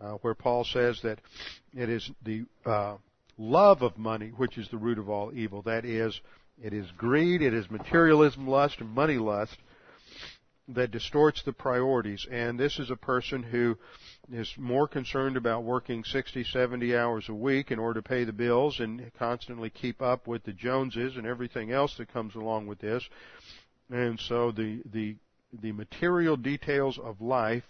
uh, 0.00 0.12
where 0.22 0.34
Paul 0.34 0.64
says 0.64 1.00
that 1.02 1.20
it 1.74 1.88
is 1.88 2.10
the 2.24 2.44
uh, 2.64 2.96
love 3.38 3.82
of 3.82 3.98
money 3.98 4.32
which 4.36 4.56
is 4.58 4.68
the 4.68 4.78
root 4.78 4.98
of 4.98 5.08
all 5.08 5.30
evil. 5.34 5.62
That 5.62 5.84
is, 5.84 6.18
it 6.62 6.72
is 6.72 6.86
greed, 6.96 7.42
it 7.42 7.54
is 7.54 7.70
materialism, 7.70 8.46
lust, 8.46 8.80
and 8.80 8.90
money 8.90 9.16
lust 9.16 9.56
that 10.74 10.90
distorts 10.90 11.42
the 11.42 11.52
priorities. 11.52 12.26
And 12.30 12.58
this 12.58 12.78
is 12.78 12.90
a 12.90 12.96
person 12.96 13.42
who 13.42 13.76
is 14.32 14.52
more 14.56 14.88
concerned 14.88 15.36
about 15.36 15.64
working 15.64 16.04
60, 16.04 16.44
70 16.44 16.96
hours 16.96 17.28
a 17.28 17.34
week 17.34 17.70
in 17.70 17.78
order 17.78 18.00
to 18.00 18.08
pay 18.08 18.24
the 18.24 18.32
bills 18.32 18.80
and 18.80 19.10
constantly 19.18 19.70
keep 19.70 20.00
up 20.00 20.26
with 20.26 20.44
the 20.44 20.52
Joneses 20.52 21.16
and 21.16 21.26
everything 21.26 21.72
else 21.72 21.96
that 21.96 22.12
comes 22.12 22.34
along 22.34 22.66
with 22.66 22.78
this. 22.78 23.02
And 23.90 24.18
so 24.20 24.52
the, 24.52 24.82
the, 24.92 25.16
the 25.60 25.72
material 25.72 26.36
details 26.36 26.98
of 26.98 27.20
life 27.20 27.64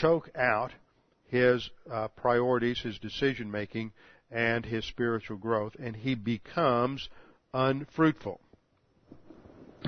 choke 0.00 0.30
out 0.36 0.72
his 1.28 1.68
uh, 1.90 2.08
priorities, 2.08 2.80
his 2.80 2.98
decision 2.98 3.50
making, 3.50 3.92
and 4.30 4.64
his 4.64 4.84
spiritual 4.84 5.36
growth, 5.36 5.74
and 5.78 5.96
he 5.96 6.14
becomes 6.14 7.08
unfruitful. 7.54 8.40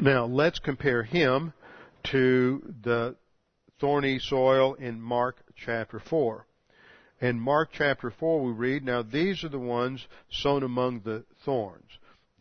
Now 0.01 0.25
let's 0.25 0.59
compare 0.59 1.03
him 1.03 1.53
to 2.05 2.75
the 2.83 3.17
thorny 3.79 4.19
soil 4.19 4.75
in 4.75 5.01
Mark 5.01 5.43
chapter 5.57 5.99
4. 5.99 6.47
In 7.21 7.39
Mark 7.39 7.71
chapter 7.73 8.11
4 8.11 8.43
we 8.43 8.53
read, 8.53 8.85
Now 8.85 9.03
these 9.03 9.45
are 9.45 9.49
the 9.49 9.59
ones 9.59 10.07
sown 10.31 10.63
among 10.63 11.01
the 11.01 11.25
thorns. 11.45 11.91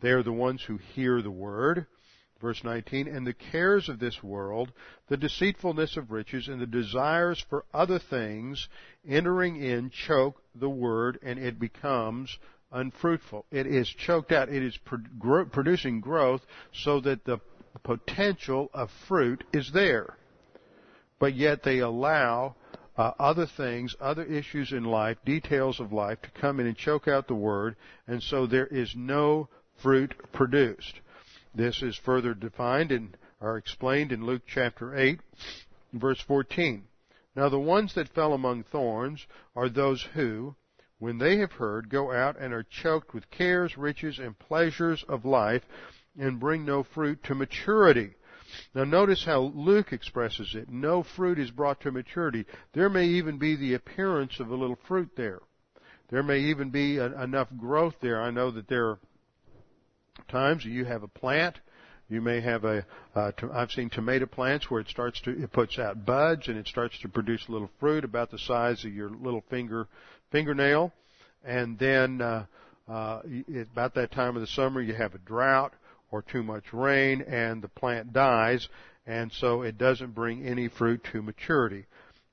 They 0.00 0.10
are 0.10 0.22
the 0.22 0.32
ones 0.32 0.62
who 0.62 0.78
hear 0.78 1.22
the 1.22 1.30
word. 1.30 1.86
Verse 2.40 2.64
19, 2.64 3.06
and 3.06 3.26
the 3.26 3.34
cares 3.34 3.90
of 3.90 3.98
this 3.98 4.22
world, 4.22 4.72
the 5.08 5.18
deceitfulness 5.18 5.98
of 5.98 6.10
riches, 6.10 6.48
and 6.48 6.58
the 6.58 6.66
desires 6.66 7.44
for 7.50 7.66
other 7.74 7.98
things 7.98 8.66
entering 9.06 9.56
in 9.56 9.90
choke 9.90 10.42
the 10.54 10.70
word, 10.70 11.18
and 11.22 11.38
it 11.38 11.58
becomes 11.58 12.38
unfruitful. 12.72 13.44
It 13.50 13.66
is 13.66 13.88
choked 13.90 14.32
out. 14.32 14.48
It 14.48 14.62
is 14.62 14.78
producing 15.52 16.00
growth 16.00 16.40
so 16.72 17.00
that 17.00 17.24
the 17.24 17.40
potential 17.82 18.70
of 18.72 18.90
fruit 19.08 19.44
is 19.52 19.70
there. 19.72 20.16
But 21.18 21.34
yet 21.34 21.62
they 21.62 21.80
allow 21.80 22.56
uh, 22.96 23.12
other 23.18 23.46
things, 23.46 23.94
other 24.00 24.24
issues 24.24 24.72
in 24.72 24.84
life, 24.84 25.18
details 25.24 25.80
of 25.80 25.92
life 25.92 26.20
to 26.22 26.30
come 26.40 26.60
in 26.60 26.66
and 26.66 26.76
choke 26.76 27.08
out 27.08 27.28
the 27.28 27.34
word, 27.34 27.76
and 28.06 28.22
so 28.22 28.46
there 28.46 28.66
is 28.66 28.94
no 28.94 29.48
fruit 29.82 30.14
produced. 30.32 31.00
This 31.54 31.82
is 31.82 31.96
further 31.96 32.34
defined 32.34 32.92
and 32.92 33.16
are 33.40 33.56
explained 33.56 34.12
in 34.12 34.26
Luke 34.26 34.42
chapter 34.46 34.96
8, 34.96 35.18
verse 35.94 36.20
14. 36.20 36.84
Now 37.34 37.48
the 37.48 37.58
ones 37.58 37.94
that 37.94 38.08
fell 38.08 38.34
among 38.34 38.64
thorns 38.64 39.26
are 39.56 39.68
those 39.68 40.02
who, 40.14 40.54
when 40.98 41.18
they 41.18 41.38
have 41.38 41.52
heard, 41.52 41.88
go 41.88 42.12
out 42.12 42.38
and 42.38 42.52
are 42.52 42.64
choked 42.64 43.14
with 43.14 43.30
cares, 43.30 43.78
riches, 43.78 44.18
and 44.18 44.38
pleasures 44.38 45.04
of 45.08 45.24
life, 45.24 45.62
and 46.18 46.40
bring 46.40 46.64
no 46.64 46.82
fruit 46.82 47.22
to 47.24 47.34
maturity. 47.34 48.14
Now 48.74 48.84
notice 48.84 49.24
how 49.24 49.52
Luke 49.54 49.92
expresses 49.92 50.54
it. 50.54 50.68
No 50.68 51.02
fruit 51.02 51.38
is 51.38 51.50
brought 51.50 51.80
to 51.82 51.92
maturity. 51.92 52.46
There 52.72 52.88
may 52.88 53.06
even 53.06 53.38
be 53.38 53.56
the 53.56 53.74
appearance 53.74 54.40
of 54.40 54.50
a 54.50 54.56
little 54.56 54.78
fruit 54.88 55.10
there. 55.16 55.40
There 56.10 56.22
may 56.22 56.40
even 56.40 56.70
be 56.70 56.98
a, 56.98 57.22
enough 57.22 57.48
growth 57.56 57.94
there. 58.00 58.20
I 58.20 58.30
know 58.30 58.50
that 58.50 58.68
there 58.68 58.88
are 58.88 58.98
times 60.28 60.64
you 60.64 60.84
have 60.84 61.02
a 61.02 61.08
plant. 61.08 61.56
You 62.08 62.20
may 62.20 62.40
have 62.40 62.64
a. 62.64 62.84
Uh, 63.14 63.30
I've 63.52 63.70
seen 63.70 63.88
tomato 63.88 64.26
plants 64.26 64.68
where 64.68 64.80
it 64.80 64.88
starts 64.88 65.20
to, 65.20 65.30
it 65.30 65.52
puts 65.52 65.78
out 65.78 66.04
buds 66.04 66.48
and 66.48 66.58
it 66.58 66.66
starts 66.66 66.98
to 67.02 67.08
produce 67.08 67.46
a 67.48 67.52
little 67.52 67.70
fruit 67.78 68.02
about 68.02 68.32
the 68.32 68.38
size 68.38 68.84
of 68.84 68.92
your 68.92 69.10
little 69.10 69.44
finger, 69.48 69.86
fingernail. 70.32 70.92
And 71.44 71.78
then, 71.78 72.20
uh, 72.20 72.46
uh, 72.88 73.22
about 73.72 73.94
that 73.94 74.10
time 74.10 74.34
of 74.34 74.40
the 74.40 74.48
summer 74.48 74.80
you 74.80 74.94
have 74.94 75.14
a 75.14 75.18
drought 75.18 75.72
or 76.10 76.22
too 76.22 76.42
much 76.42 76.72
rain 76.72 77.22
and 77.22 77.62
the 77.62 77.68
plant 77.68 78.12
dies 78.12 78.68
and 79.06 79.32
so 79.32 79.62
it 79.62 79.78
doesn't 79.78 80.14
bring 80.14 80.46
any 80.46 80.68
fruit 80.68 81.02
to 81.12 81.22
maturity. 81.22 81.86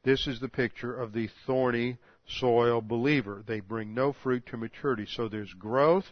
This 0.04 0.28
is 0.28 0.40
the 0.40 0.48
picture 0.48 0.94
of 0.94 1.12
the 1.12 1.28
thorny 1.46 1.98
soil 2.28 2.82
believer. 2.82 3.44
They 3.46 3.62
bring 3.62 3.94
no 3.94 4.14
fruit 4.14 4.46
to 4.48 4.58
maturity. 4.58 5.08
So 5.08 5.28
there's 5.28 5.54
growth. 5.54 6.06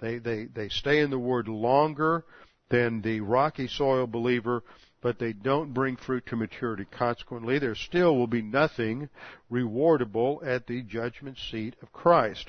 They, 0.00 0.18
they, 0.18 0.46
they 0.46 0.68
stay 0.68 1.00
in 1.00 1.10
the 1.10 1.18
Word 1.18 1.48
longer 1.48 2.24
than 2.68 3.00
the 3.00 3.20
rocky 3.20 3.68
soil 3.68 4.06
believer, 4.06 4.62
but 5.00 5.18
they 5.18 5.32
don't 5.32 5.72
bring 5.72 5.96
fruit 5.96 6.26
to 6.26 6.36
maturity. 6.36 6.84
Consequently, 6.90 7.58
there 7.58 7.74
still 7.74 8.16
will 8.16 8.26
be 8.26 8.42
nothing 8.42 9.08
rewardable 9.50 10.44
at 10.44 10.66
the 10.66 10.82
judgment 10.82 11.38
seat 11.38 11.74
of 11.80 11.92
Christ. 11.92 12.48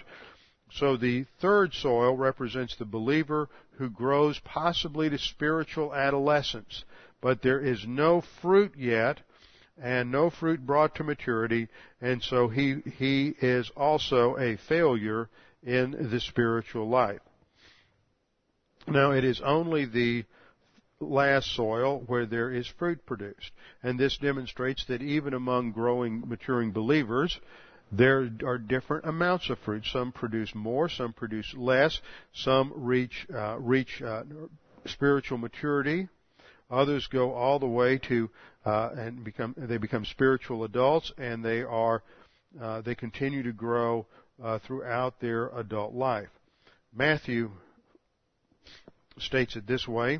So 0.71 0.97
the 0.97 1.25
third 1.39 1.73
soil 1.73 2.15
represents 2.15 2.75
the 2.75 2.85
believer 2.85 3.49
who 3.77 3.89
grows 3.89 4.39
possibly 4.39 5.09
to 5.09 5.17
spiritual 5.17 5.93
adolescence 5.93 6.83
but 7.21 7.41
there 7.41 7.59
is 7.59 7.85
no 7.85 8.21
fruit 8.21 8.73
yet 8.77 9.19
and 9.81 10.11
no 10.11 10.29
fruit 10.29 10.65
brought 10.65 10.95
to 10.95 11.03
maturity, 11.03 11.69
and 12.01 12.21
so 12.21 12.49
he, 12.49 12.77
he 12.97 13.33
is 13.41 13.69
also 13.77 14.37
a 14.37 14.57
failure 14.57 15.29
in 15.63 16.09
the 16.11 16.19
spiritual 16.19 16.89
life. 16.89 17.21
Now 18.87 19.11
it 19.11 19.23
is 19.23 19.39
only 19.41 19.85
the 19.85 20.25
last 20.99 21.55
soil 21.55 22.03
where 22.07 22.25
there 22.25 22.51
is 22.51 22.67
fruit 22.67 23.05
produced. 23.05 23.51
And 23.81 23.97
this 23.97 24.17
demonstrates 24.17 24.83
that 24.85 25.01
even 25.01 25.33
among 25.33 25.71
growing, 25.71 26.27
maturing 26.27 26.71
believers, 26.71 27.39
there 27.91 28.29
are 28.45 28.57
different 28.57 29.05
amounts 29.05 29.49
of 29.49 29.59
fruit. 29.59 29.85
Some 29.85 30.11
produce 30.11 30.53
more, 30.53 30.89
some 30.89 31.13
produce 31.13 31.53
less, 31.55 31.99
some 32.33 32.71
reach, 32.75 33.25
uh, 33.33 33.57
reach 33.59 34.01
uh, 34.01 34.23
spiritual 34.85 35.37
maturity, 35.37 36.07
Others 36.69 37.07
go 37.07 37.33
all 37.33 37.57
the 37.57 37.67
way 37.67 37.97
to 37.97 38.29
uh, 38.65 38.89
and 38.95 39.23
become 39.23 39.55
they 39.57 39.77
become 39.77 40.05
spiritual 40.05 40.63
adults, 40.63 41.11
and 41.17 41.43
they 41.43 41.63
are 41.63 42.03
uh, 42.61 42.81
they 42.81 42.93
continue 42.93 43.41
to 43.43 43.51
grow 43.51 44.05
uh, 44.43 44.59
throughout 44.59 45.19
their 45.19 45.47
adult 45.57 45.93
life. 45.95 46.29
Matthew 46.93 47.51
states 49.17 49.55
it 49.55 49.65
this 49.65 49.87
way 49.87 50.19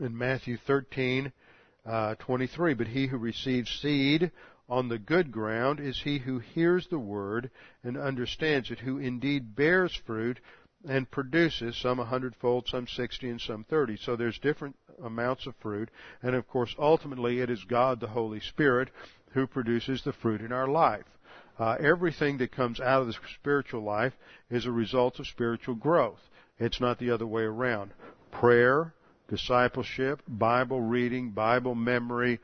in 0.00 0.18
Matthew 0.18 0.58
13, 0.66 1.32
uh, 1.86 2.16
23. 2.16 2.74
But 2.74 2.88
he 2.88 3.06
who 3.06 3.18
receives 3.18 3.70
seed 3.80 4.32
on 4.68 4.88
the 4.88 4.98
good 4.98 5.30
ground 5.30 5.80
is 5.80 6.00
he 6.02 6.18
who 6.18 6.38
hears 6.38 6.86
the 6.88 6.98
word 6.98 7.50
and 7.84 7.96
understands 7.96 8.70
it, 8.70 8.80
who 8.80 8.98
indeed 8.98 9.54
bears 9.54 9.94
fruit 10.06 10.40
and 10.88 11.10
produces 11.10 11.76
some 11.76 11.98
a 11.98 12.04
hundredfold, 12.04 12.68
some 12.68 12.86
sixty, 12.86 13.28
and 13.28 13.40
some 13.40 13.64
thirty. 13.64 13.96
So 13.96 14.16
there's 14.16 14.38
different 14.38 14.76
amounts 15.02 15.46
of 15.46 15.54
fruit, 15.56 15.90
and 16.22 16.34
of 16.34 16.48
course, 16.48 16.74
ultimately, 16.78 17.40
it 17.40 17.50
is 17.50 17.64
God, 17.64 18.00
the 18.00 18.08
Holy 18.08 18.40
Spirit, 18.40 18.90
who 19.32 19.46
produces 19.46 20.02
the 20.02 20.12
fruit 20.12 20.40
in 20.40 20.52
our 20.52 20.68
life. 20.68 21.04
Uh, 21.58 21.76
everything 21.80 22.38
that 22.38 22.52
comes 22.52 22.80
out 22.80 23.00
of 23.00 23.06
the 23.06 23.16
spiritual 23.34 23.82
life 23.82 24.12
is 24.50 24.66
a 24.66 24.70
result 24.70 25.18
of 25.18 25.26
spiritual 25.26 25.74
growth. 25.74 26.20
It's 26.58 26.80
not 26.80 26.98
the 26.98 27.10
other 27.10 27.26
way 27.26 27.42
around. 27.42 27.92
Prayer, 28.30 28.94
discipleship, 29.28 30.22
Bible 30.28 30.80
reading, 30.80 31.30
Bible 31.30 31.74
memory, 31.74 32.40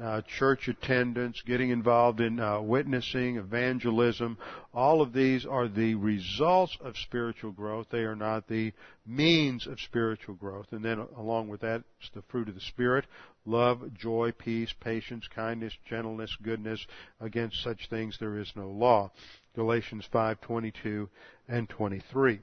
uh, 0.00 0.22
church 0.38 0.68
attendance, 0.68 1.42
getting 1.44 1.70
involved 1.70 2.20
in 2.20 2.40
uh, 2.40 2.60
witnessing, 2.60 3.36
evangelism. 3.36 4.38
All 4.72 5.02
of 5.02 5.12
these 5.12 5.44
are 5.44 5.68
the 5.68 5.94
results 5.96 6.76
of 6.80 6.96
spiritual 6.96 7.52
growth. 7.52 7.88
They 7.90 8.04
are 8.04 8.16
not 8.16 8.48
the 8.48 8.72
means 9.06 9.66
of 9.66 9.80
spiritual 9.80 10.34
growth. 10.36 10.66
And 10.70 10.84
then 10.84 11.06
along 11.16 11.48
with 11.48 11.60
that, 11.60 11.82
it's 12.00 12.10
the 12.14 12.22
fruit 12.22 12.48
of 12.48 12.54
the 12.54 12.60
Spirit. 12.60 13.04
Love, 13.44 13.92
joy, 13.94 14.32
peace, 14.32 14.72
patience, 14.80 15.28
kindness, 15.34 15.74
gentleness, 15.88 16.34
goodness. 16.42 16.86
Against 17.20 17.62
such 17.62 17.88
things 17.90 18.16
there 18.18 18.38
is 18.38 18.52
no 18.54 18.70
law. 18.70 19.10
Galatians 19.54 20.08
5:22 20.12 21.08
and 21.48 21.68
23. 21.68 22.40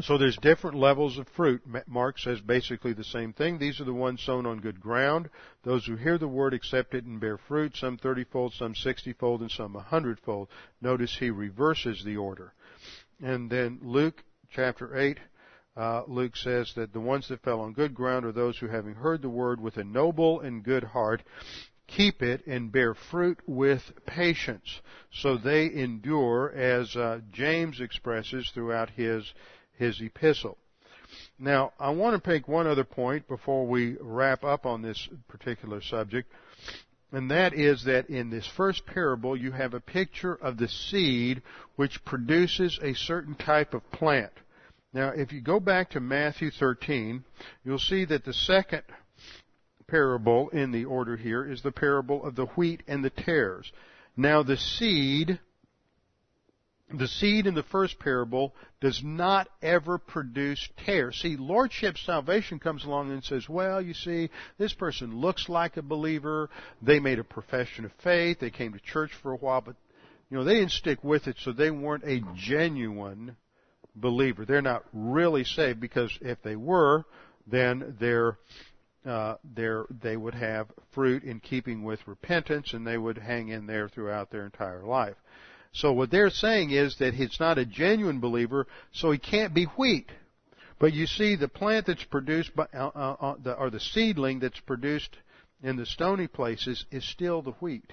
So 0.00 0.16
there's 0.16 0.36
different 0.36 0.76
levels 0.76 1.18
of 1.18 1.26
fruit. 1.28 1.62
Mark 1.88 2.18
says 2.18 2.40
basically 2.40 2.92
the 2.92 3.02
same 3.02 3.32
thing. 3.32 3.58
These 3.58 3.80
are 3.80 3.84
the 3.84 3.92
ones 3.92 4.22
sown 4.22 4.46
on 4.46 4.60
good 4.60 4.80
ground. 4.80 5.28
Those 5.64 5.86
who 5.86 5.96
hear 5.96 6.18
the 6.18 6.28
word 6.28 6.54
accept 6.54 6.94
it 6.94 7.04
and 7.04 7.18
bear 7.18 7.36
fruit, 7.36 7.76
some 7.76 7.98
thirtyfold, 7.98 8.52
some 8.52 8.76
sixtyfold, 8.76 9.40
and 9.40 9.50
some 9.50 9.74
a 9.74 9.80
hundredfold. 9.80 10.48
Notice 10.80 11.16
he 11.18 11.30
reverses 11.30 12.04
the 12.04 12.16
order. 12.16 12.52
And 13.20 13.50
then 13.50 13.80
Luke 13.82 14.22
chapter 14.50 14.96
8, 14.96 15.18
uh, 15.76 16.02
Luke 16.06 16.36
says 16.36 16.72
that 16.76 16.92
the 16.92 17.00
ones 17.00 17.26
that 17.28 17.42
fell 17.42 17.60
on 17.60 17.72
good 17.72 17.94
ground 17.94 18.24
are 18.24 18.32
those 18.32 18.56
who 18.58 18.68
having 18.68 18.94
heard 18.94 19.20
the 19.20 19.28
word 19.28 19.60
with 19.60 19.78
a 19.78 19.84
noble 19.84 20.40
and 20.40 20.62
good 20.62 20.84
heart, 20.84 21.22
keep 21.88 22.22
it 22.22 22.46
and 22.46 22.70
bear 22.70 22.94
fruit 22.94 23.38
with 23.46 23.82
patience. 24.06 24.80
So 25.10 25.36
they 25.36 25.72
endure, 25.72 26.52
as 26.52 26.94
uh, 26.94 27.20
James 27.32 27.80
expresses 27.80 28.50
throughout 28.54 28.90
his 28.90 29.32
his 29.78 30.00
epistle. 30.00 30.58
Now, 31.38 31.72
I 31.78 31.90
want 31.90 32.22
to 32.22 32.30
make 32.30 32.48
one 32.48 32.66
other 32.66 32.84
point 32.84 33.28
before 33.28 33.66
we 33.66 33.96
wrap 34.00 34.44
up 34.44 34.66
on 34.66 34.82
this 34.82 35.08
particular 35.28 35.80
subject, 35.80 36.30
and 37.12 37.30
that 37.30 37.54
is 37.54 37.84
that 37.84 38.10
in 38.10 38.28
this 38.28 38.46
first 38.46 38.84
parable 38.84 39.36
you 39.36 39.52
have 39.52 39.72
a 39.72 39.80
picture 39.80 40.34
of 40.34 40.58
the 40.58 40.68
seed 40.68 41.42
which 41.76 42.04
produces 42.04 42.78
a 42.82 42.92
certain 42.94 43.34
type 43.34 43.72
of 43.72 43.90
plant. 43.90 44.32
Now, 44.92 45.08
if 45.10 45.32
you 45.32 45.40
go 45.40 45.60
back 45.60 45.90
to 45.90 46.00
Matthew 46.00 46.50
13, 46.50 47.24
you'll 47.64 47.78
see 47.78 48.04
that 48.06 48.24
the 48.24 48.32
second 48.32 48.82
parable 49.86 50.50
in 50.50 50.70
the 50.70 50.84
order 50.84 51.16
here 51.16 51.50
is 51.50 51.62
the 51.62 51.72
parable 51.72 52.24
of 52.24 52.34
the 52.36 52.46
wheat 52.46 52.82
and 52.86 53.04
the 53.04 53.10
tares. 53.10 53.72
Now, 54.16 54.42
the 54.42 54.56
seed 54.56 55.40
the 56.92 57.08
seed 57.08 57.46
in 57.46 57.54
the 57.54 57.62
first 57.64 57.98
parable 57.98 58.54
does 58.80 59.02
not 59.04 59.48
ever 59.60 59.98
produce 59.98 60.68
tares. 60.84 61.20
See, 61.20 61.36
Lordship 61.36 61.98
salvation 61.98 62.58
comes 62.58 62.84
along 62.84 63.10
and 63.10 63.22
says, 63.22 63.48
well, 63.48 63.82
you 63.82 63.92
see, 63.92 64.30
this 64.56 64.72
person 64.72 65.14
looks 65.20 65.48
like 65.48 65.76
a 65.76 65.82
believer. 65.82 66.48
They 66.80 66.98
made 66.98 67.18
a 67.18 67.24
profession 67.24 67.84
of 67.84 67.92
faith. 68.02 68.38
They 68.40 68.50
came 68.50 68.72
to 68.72 68.80
church 68.80 69.10
for 69.22 69.32
a 69.32 69.36
while, 69.36 69.60
but, 69.60 69.76
you 70.30 70.38
know, 70.38 70.44
they 70.44 70.54
didn't 70.54 70.70
stick 70.70 71.04
with 71.04 71.26
it, 71.26 71.36
so 71.42 71.52
they 71.52 71.70
weren't 71.70 72.04
a 72.04 72.22
genuine 72.34 73.36
believer. 73.94 74.46
They're 74.46 74.62
not 74.62 74.84
really 74.92 75.44
saved 75.44 75.80
because 75.80 76.16
if 76.22 76.42
they 76.42 76.56
were, 76.56 77.04
then 77.46 77.96
they're, 78.00 78.38
uh, 79.04 79.34
they're, 79.44 79.84
they 80.02 80.16
would 80.16 80.34
have 80.34 80.68
fruit 80.92 81.22
in 81.22 81.40
keeping 81.40 81.82
with 81.82 82.00
repentance 82.06 82.72
and 82.72 82.86
they 82.86 82.96
would 82.98 83.18
hang 83.18 83.48
in 83.48 83.66
there 83.66 83.88
throughout 83.88 84.30
their 84.30 84.46
entire 84.46 84.84
life. 84.84 85.16
So 85.72 85.92
what 85.92 86.10
they're 86.10 86.30
saying 86.30 86.70
is 86.70 86.96
that 86.98 87.14
he's 87.14 87.38
not 87.38 87.58
a 87.58 87.66
genuine 87.66 88.20
believer, 88.20 88.66
so 88.92 89.10
he 89.10 89.18
can't 89.18 89.54
be 89.54 89.64
wheat. 89.64 90.10
But 90.78 90.92
you 90.92 91.06
see, 91.06 91.36
the 91.36 91.48
plant 91.48 91.86
that's 91.86 92.04
produced 92.04 92.54
by, 92.54 92.66
uh, 92.72 92.90
uh, 92.94 93.16
uh, 93.20 93.34
the, 93.42 93.54
or 93.54 93.70
the 93.70 93.80
seedling 93.80 94.38
that's 94.38 94.60
produced 94.60 95.16
in 95.62 95.76
the 95.76 95.86
stony 95.86 96.28
places 96.28 96.84
is 96.90 97.04
still 97.04 97.42
the 97.42 97.52
wheat. 97.52 97.92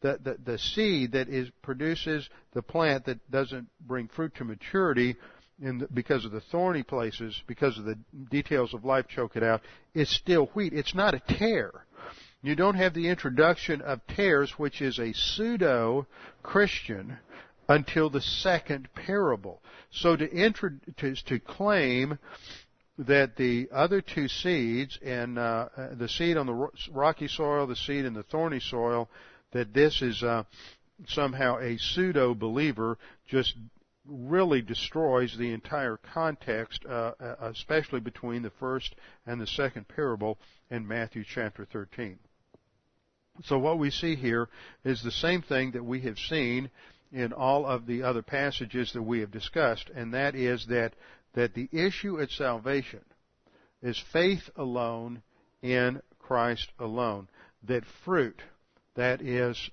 The, 0.00 0.18
the, 0.22 0.52
the 0.52 0.58
seed 0.58 1.12
that 1.12 1.28
is 1.28 1.48
produces 1.62 2.28
the 2.52 2.62
plant 2.62 3.06
that 3.06 3.30
doesn't 3.30 3.68
bring 3.80 4.08
fruit 4.08 4.34
to 4.36 4.44
maturity 4.44 5.16
the, 5.58 5.88
because 5.92 6.24
of 6.24 6.32
the 6.32 6.40
thorny 6.40 6.82
places, 6.82 7.40
because 7.46 7.78
of 7.78 7.84
the 7.84 7.98
details 8.30 8.74
of 8.74 8.84
life 8.84 9.06
choke 9.08 9.36
it 9.36 9.42
out, 9.42 9.62
is 9.94 10.14
still 10.14 10.46
wheat. 10.54 10.72
It's 10.72 10.94
not 10.94 11.14
a 11.14 11.20
tare. 11.20 11.83
You 12.44 12.54
don't 12.54 12.74
have 12.74 12.92
the 12.92 13.08
introduction 13.08 13.80
of 13.80 14.06
tares, 14.06 14.58
which 14.58 14.82
is 14.82 14.98
a 14.98 15.14
pseudo 15.14 16.06
Christian, 16.42 17.16
until 17.70 18.10
the 18.10 18.20
second 18.20 18.90
parable. 18.94 19.62
So 19.90 20.14
to, 20.14 20.30
intro- 20.30 20.78
to, 20.98 21.14
to 21.14 21.38
claim 21.38 22.18
that 22.98 23.36
the 23.36 23.70
other 23.72 24.02
two 24.02 24.28
seeds, 24.28 24.98
and 25.02 25.38
uh, 25.38 25.68
the 25.92 26.06
seed 26.06 26.36
on 26.36 26.44
the 26.44 26.68
rocky 26.92 27.28
soil, 27.28 27.66
the 27.66 27.76
seed 27.76 28.04
in 28.04 28.12
the 28.12 28.24
thorny 28.24 28.60
soil, 28.60 29.08
that 29.52 29.72
this 29.72 30.02
is 30.02 30.22
uh, 30.22 30.42
somehow 31.08 31.56
a 31.60 31.78
pseudo 31.78 32.34
believer, 32.34 32.98
just 33.26 33.54
really 34.06 34.60
destroys 34.60 35.34
the 35.38 35.54
entire 35.54 35.96
context, 36.12 36.84
uh, 36.86 37.12
uh, 37.18 37.36
especially 37.40 38.00
between 38.00 38.42
the 38.42 38.52
first 38.60 38.94
and 39.26 39.40
the 39.40 39.46
second 39.46 39.88
parable 39.88 40.36
in 40.70 40.86
Matthew 40.86 41.24
chapter 41.26 41.64
13. 41.64 42.18
So 43.42 43.58
what 43.58 43.78
we 43.78 43.90
see 43.90 44.14
here 44.14 44.48
is 44.84 45.02
the 45.02 45.10
same 45.10 45.42
thing 45.42 45.72
that 45.72 45.84
we 45.84 46.00
have 46.02 46.18
seen 46.18 46.70
in 47.12 47.32
all 47.32 47.66
of 47.66 47.86
the 47.86 48.02
other 48.02 48.22
passages 48.22 48.92
that 48.92 49.02
we 49.02 49.20
have 49.20 49.30
discussed, 49.30 49.90
and 49.94 50.14
that 50.14 50.34
is 50.34 50.66
that, 50.66 50.94
that 51.34 51.54
the 51.54 51.68
issue 51.72 52.20
at 52.20 52.30
salvation 52.30 53.00
is 53.82 54.02
faith 54.12 54.48
alone 54.56 55.22
in 55.62 56.00
Christ 56.18 56.68
alone. 56.78 57.28
That 57.64 57.84
fruit, 58.04 58.40
that 58.94 59.20
is 59.20 59.70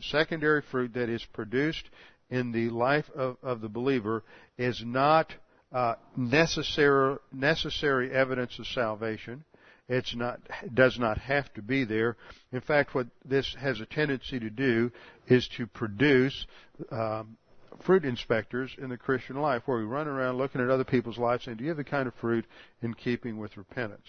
secondary 0.00 0.62
fruit 0.70 0.94
that 0.94 1.08
is 1.08 1.24
produced 1.32 1.88
in 2.28 2.52
the 2.52 2.70
life 2.70 3.08
of, 3.14 3.36
of 3.42 3.60
the 3.60 3.68
believer 3.68 4.22
is 4.56 4.82
not 4.84 5.32
uh, 5.72 5.94
necessary 6.16 7.16
necessary 7.32 8.12
evidence 8.12 8.58
of 8.58 8.66
salvation. 8.66 9.44
It's 9.90 10.14
not 10.14 10.40
does 10.72 11.00
not 11.00 11.18
have 11.18 11.52
to 11.54 11.62
be 11.62 11.82
there. 11.82 12.16
In 12.52 12.60
fact, 12.60 12.94
what 12.94 13.08
this 13.24 13.56
has 13.58 13.80
a 13.80 13.86
tendency 13.86 14.38
to 14.38 14.48
do 14.48 14.92
is 15.26 15.48
to 15.56 15.66
produce 15.66 16.46
um, 16.92 17.36
fruit 17.80 18.04
inspectors 18.04 18.70
in 18.78 18.88
the 18.88 18.96
Christian 18.96 19.34
life, 19.40 19.62
where 19.66 19.78
we 19.78 19.84
run 19.84 20.06
around 20.06 20.38
looking 20.38 20.60
at 20.60 20.70
other 20.70 20.84
people's 20.84 21.18
lives 21.18 21.44
saying, 21.44 21.56
"Do 21.56 21.64
you 21.64 21.70
have 21.70 21.76
the 21.76 21.82
kind 21.82 22.06
of 22.06 22.14
fruit 22.14 22.46
in 22.82 22.94
keeping 22.94 23.36
with 23.36 23.56
repentance?" 23.56 24.06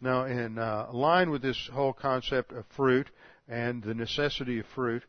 Now, 0.00 0.24
in 0.24 0.58
uh, 0.58 0.88
line 0.90 1.28
with 1.28 1.42
this 1.42 1.68
whole 1.70 1.92
concept 1.92 2.52
of 2.52 2.64
fruit 2.74 3.10
and 3.46 3.82
the 3.82 3.92
necessity 3.92 4.60
of 4.60 4.66
fruit, 4.74 5.02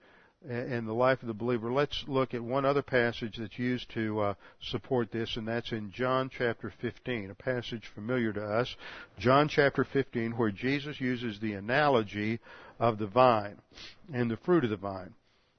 in 0.48 0.86
the 0.86 0.94
life 0.94 1.22
of 1.22 1.28
the 1.28 1.34
believer, 1.34 1.72
let's 1.72 2.04
look 2.08 2.34
at 2.34 2.44
one 2.44 2.66
other 2.66 2.82
passage 2.82 3.38
that's 3.38 3.60
used 3.60 3.89
to 3.92 4.20
uh, 4.20 4.34
support 4.62 5.12
this, 5.12 5.38
and 5.38 5.48
that's 5.48 5.72
in 5.72 5.92
John 5.92 6.32
chapter 6.36 6.74
15, 6.82 7.30
a 7.30 7.36
passage 7.36 7.84
familiar 7.94 8.34
to 8.34 8.44
us. 8.44 8.76
John 9.20 9.48
chapter 9.48 9.84
15, 9.84 10.32
where 10.32 10.52
Jesus 10.52 11.00
uses 11.00 11.39
the 11.39 11.54
analogy 11.54 12.39
of 12.80 12.98
the 12.98 13.08
vine 13.08 13.60
and 14.12 14.32
the 14.32 14.38
fruit 14.38 14.64
of 14.64 14.72
the 14.72 14.78
vine. 14.78 15.14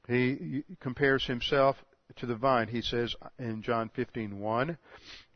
He 0.08 0.64
compares 0.80 1.24
himself 1.26 1.76
to 2.16 2.26
the 2.26 2.34
vine. 2.34 2.66
He 2.66 2.82
says 2.82 3.14
in 3.38 3.62
John 3.62 3.88
15:1, 3.90 4.76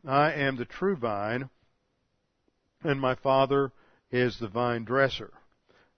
"I 0.05 0.33
am 0.33 0.57
the 0.57 0.65
true 0.65 0.97
vine, 0.97 1.49
and 2.83 2.99
my 2.99 3.15
Father 3.15 3.71
is 4.11 4.39
the 4.39 4.49
vine 4.49 4.83
dresser." 4.83 5.31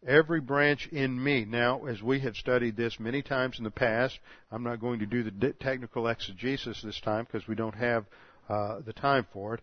Every 0.05 0.41
branch 0.41 0.87
in 0.91 1.21
me. 1.21 1.45
Now, 1.45 1.85
as 1.85 2.01
we 2.01 2.19
have 2.21 2.35
studied 2.35 2.77
this 2.77 2.99
many 2.99 3.21
times 3.21 3.57
in 3.57 3.63
the 3.63 3.71
past, 3.71 4.19
I'm 4.51 4.63
not 4.63 4.79
going 4.79 4.99
to 4.99 5.05
do 5.05 5.23
the 5.23 5.53
technical 5.59 6.07
exegesis 6.07 6.81
this 6.81 6.99
time 7.01 7.25
because 7.25 7.47
we 7.47 7.55
don't 7.55 7.75
have 7.75 8.05
uh, 8.49 8.79
the 8.85 8.93
time 8.93 9.27
for 9.31 9.53
it. 9.53 9.61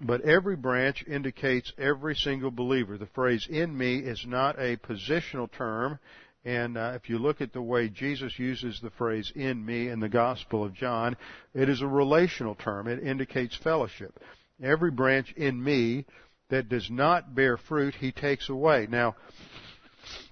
But 0.00 0.20
every 0.22 0.56
branch 0.56 1.04
indicates 1.06 1.72
every 1.78 2.14
single 2.14 2.50
believer. 2.50 2.96
The 2.96 3.06
phrase 3.06 3.46
in 3.50 3.76
me 3.76 3.96
is 3.96 4.24
not 4.26 4.58
a 4.58 4.76
positional 4.76 5.50
term. 5.50 5.98
And 6.44 6.78
uh, 6.78 6.92
if 6.94 7.10
you 7.10 7.18
look 7.18 7.40
at 7.40 7.52
the 7.52 7.60
way 7.60 7.88
Jesus 7.88 8.38
uses 8.38 8.80
the 8.80 8.90
phrase 8.90 9.30
in 9.34 9.64
me 9.64 9.88
in 9.88 10.00
the 10.00 10.08
Gospel 10.08 10.64
of 10.64 10.74
John, 10.74 11.16
it 11.54 11.68
is 11.68 11.82
a 11.82 11.86
relational 11.86 12.54
term. 12.54 12.86
It 12.86 13.02
indicates 13.02 13.56
fellowship. 13.56 14.18
Every 14.62 14.90
branch 14.90 15.32
in 15.36 15.62
me 15.62 16.06
that 16.48 16.68
does 16.68 16.88
not 16.90 17.34
bear 17.34 17.56
fruit, 17.56 17.94
he 17.94 18.12
takes 18.12 18.48
away. 18.48 18.86
Now, 18.88 19.16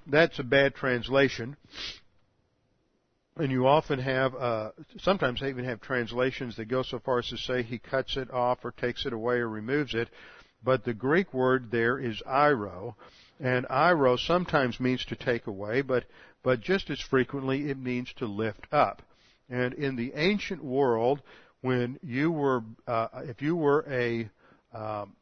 that's 0.08 0.38
a 0.38 0.44
bad 0.44 0.74
translation. 0.74 1.56
And 3.36 3.52
you 3.52 3.66
often 3.66 4.00
have, 4.00 4.34
uh, 4.34 4.70
sometimes 4.98 5.40
they 5.40 5.48
even 5.48 5.64
have 5.64 5.80
translations 5.80 6.56
that 6.56 6.64
go 6.64 6.82
so 6.82 6.98
far 6.98 7.20
as 7.20 7.28
to 7.28 7.36
say 7.36 7.62
he 7.62 7.78
cuts 7.78 8.16
it 8.16 8.30
off 8.32 8.64
or 8.64 8.72
takes 8.72 9.06
it 9.06 9.12
away 9.12 9.36
or 9.36 9.48
removes 9.48 9.94
it. 9.94 10.08
But 10.64 10.84
the 10.84 10.94
Greek 10.94 11.32
word 11.32 11.70
there 11.70 12.00
is 12.00 12.20
airo, 12.26 12.94
and 13.38 13.64
airo 13.66 14.18
sometimes 14.18 14.80
means 14.80 15.04
to 15.04 15.14
take 15.14 15.46
away, 15.46 15.82
but 15.82 16.04
but 16.42 16.60
just 16.60 16.90
as 16.90 17.00
frequently 17.00 17.70
it 17.70 17.78
means 17.78 18.12
to 18.14 18.26
lift 18.26 18.66
up. 18.72 19.02
And 19.48 19.72
in 19.74 19.96
the 19.96 20.12
ancient 20.14 20.62
world, 20.62 21.22
when 21.60 21.98
you 22.02 22.32
were, 22.32 22.62
uh, 22.86 23.08
if 23.24 23.40
you 23.40 23.54
were 23.56 23.84
a 23.88 24.28
um, 24.76 25.14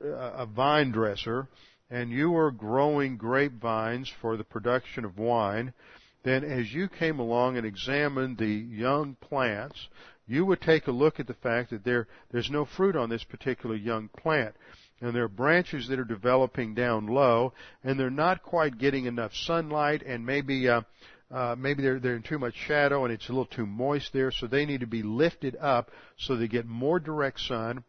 a 0.00 0.46
vine 0.46 0.92
dresser, 0.92 1.46
and 1.90 2.10
you 2.10 2.30
were 2.30 2.50
growing 2.50 3.16
grapevines 3.16 4.12
for 4.20 4.36
the 4.36 4.44
production 4.44 5.04
of 5.04 5.18
wine, 5.18 5.72
then 6.22 6.44
as 6.44 6.72
you 6.72 6.88
came 6.88 7.18
along 7.18 7.56
and 7.56 7.66
examined 7.66 8.38
the 8.38 8.46
young 8.46 9.16
plants, 9.20 9.88
you 10.26 10.44
would 10.44 10.60
take 10.60 10.86
a 10.86 10.92
look 10.92 11.18
at 11.18 11.26
the 11.26 11.34
fact 11.34 11.70
that 11.70 11.84
there, 11.84 12.06
there's 12.30 12.50
no 12.50 12.64
fruit 12.64 12.96
on 12.96 13.08
this 13.08 13.24
particular 13.24 13.74
young 13.74 14.08
plant. 14.08 14.54
And 15.00 15.14
there 15.14 15.24
are 15.24 15.28
branches 15.28 15.88
that 15.88 15.98
are 15.98 16.04
developing 16.04 16.74
down 16.74 17.06
low, 17.06 17.52
and 17.82 17.98
they're 17.98 18.10
not 18.10 18.42
quite 18.42 18.78
getting 18.78 19.06
enough 19.06 19.32
sunlight, 19.32 20.02
and 20.02 20.26
maybe 20.26 20.68
uh, 20.68 20.82
uh, 21.30 21.54
maybe 21.56 21.82
they're 21.82 22.00
they're 22.00 22.16
in 22.16 22.22
too 22.22 22.38
much 22.38 22.56
shadow, 22.56 23.04
and 23.04 23.14
it's 23.14 23.28
a 23.28 23.32
little 23.32 23.46
too 23.46 23.64
moist 23.64 24.12
there, 24.12 24.32
so 24.32 24.48
they 24.48 24.66
need 24.66 24.80
to 24.80 24.88
be 24.88 25.04
lifted 25.04 25.56
up 25.60 25.92
so 26.16 26.34
they 26.34 26.48
get 26.48 26.66
more 26.66 26.98
direct 26.98 27.38
sun 27.40 27.84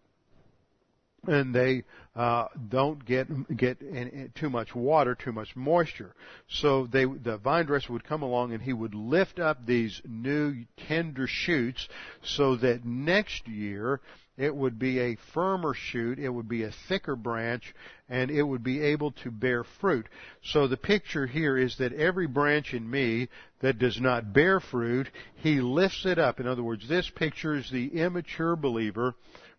and 1.27 1.53
they 1.53 1.83
uh, 2.15 2.47
don't 2.69 3.03
get 3.05 3.27
get 3.55 3.81
in, 3.81 4.07
in 4.09 4.31
too 4.35 4.49
much 4.49 4.73
water, 4.73 5.15
too 5.15 5.31
much 5.31 5.55
moisture. 5.55 6.15
So 6.47 6.87
they 6.87 7.05
the 7.05 7.37
vine 7.37 7.65
dresser 7.65 7.93
would 7.93 8.03
come 8.03 8.21
along 8.21 8.53
and 8.53 8.61
he 8.61 8.73
would 8.73 8.95
lift 8.95 9.39
up 9.39 9.65
these 9.65 10.01
new 10.07 10.65
tender 10.87 11.27
shoots 11.27 11.87
so 12.23 12.55
that 12.57 12.85
next 12.85 13.47
year 13.47 14.01
it 14.39 14.55
would 14.55 14.79
be 14.79 14.99
a 14.99 15.17
firmer 15.33 15.73
shoot, 15.73 16.17
it 16.17 16.29
would 16.29 16.47
be 16.47 16.63
a 16.63 16.71
thicker 16.87 17.17
branch, 17.17 17.75
and 18.07 18.31
it 18.31 18.41
would 18.41 18.63
be 18.63 18.81
able 18.81 19.11
to 19.11 19.31
bear 19.31 19.65
fruit. 19.65 20.07
So 20.41 20.65
the 20.65 20.77
picture 20.77 21.27
here 21.27 21.57
is 21.57 21.75
that 21.79 21.91
every 21.91 22.25
branch 22.25 22.73
in 22.73 22.89
me 22.89 23.27
that 23.59 23.79
does 23.79 23.99
not 23.99 24.31
bear 24.31 24.61
fruit, 24.61 25.09
he 25.35 25.59
lifts 25.59 26.05
it 26.05 26.17
up. 26.17 26.39
In 26.39 26.47
other 26.47 26.63
words, 26.63 26.87
this 26.87 27.09
picture 27.09 27.53
is 27.53 27.69
the 27.69 27.87
immature 27.87 28.55
believer 28.55 29.13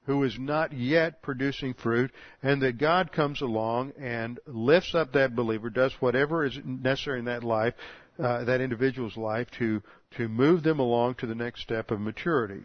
who 0.07 0.23
is 0.25 0.39
not 0.39 0.73
yet 0.73 1.23
producing 1.23 1.75
fruit, 1.75 2.11
and 2.43 2.63
that 2.63 2.79
God 2.79 3.13
comes 3.13 3.41
along 3.43 3.93
and 3.99 4.41
lifts 4.47 4.95
up 4.95 5.13
that 5.13 5.37
believer, 5.37 5.71
does 5.71 5.93
whatever 6.01 6.45
is 6.45 6.59
necessary 6.65 7.19
in 7.19 7.27
that 7.27 7.45
life, 7.45 7.75
uh, 8.19 8.45
that 8.45 8.61
individual's 8.61 9.17
life, 9.17 9.49
to 9.59 9.83
to 10.17 10.29
move 10.29 10.63
them 10.63 10.81
along 10.81 11.15
to 11.15 11.27
the 11.27 11.35
next 11.35 11.63
step 11.63 11.91
of 11.91 12.01
maturity. 12.01 12.65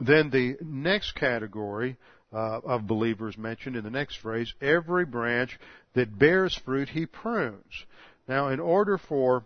Then 0.00 0.30
the 0.30 0.56
next 0.60 1.12
category 1.12 1.96
uh, 2.32 2.60
of 2.60 2.86
believers 2.86 3.36
mentioned 3.36 3.76
in 3.76 3.84
the 3.84 3.90
next 3.90 4.16
phrase: 4.16 4.52
every 4.60 5.04
branch 5.04 5.58
that 5.94 6.18
bears 6.18 6.54
fruit, 6.64 6.88
he 6.90 7.06
prunes. 7.06 7.84
Now, 8.28 8.48
in 8.48 8.60
order 8.60 8.96
for 8.96 9.44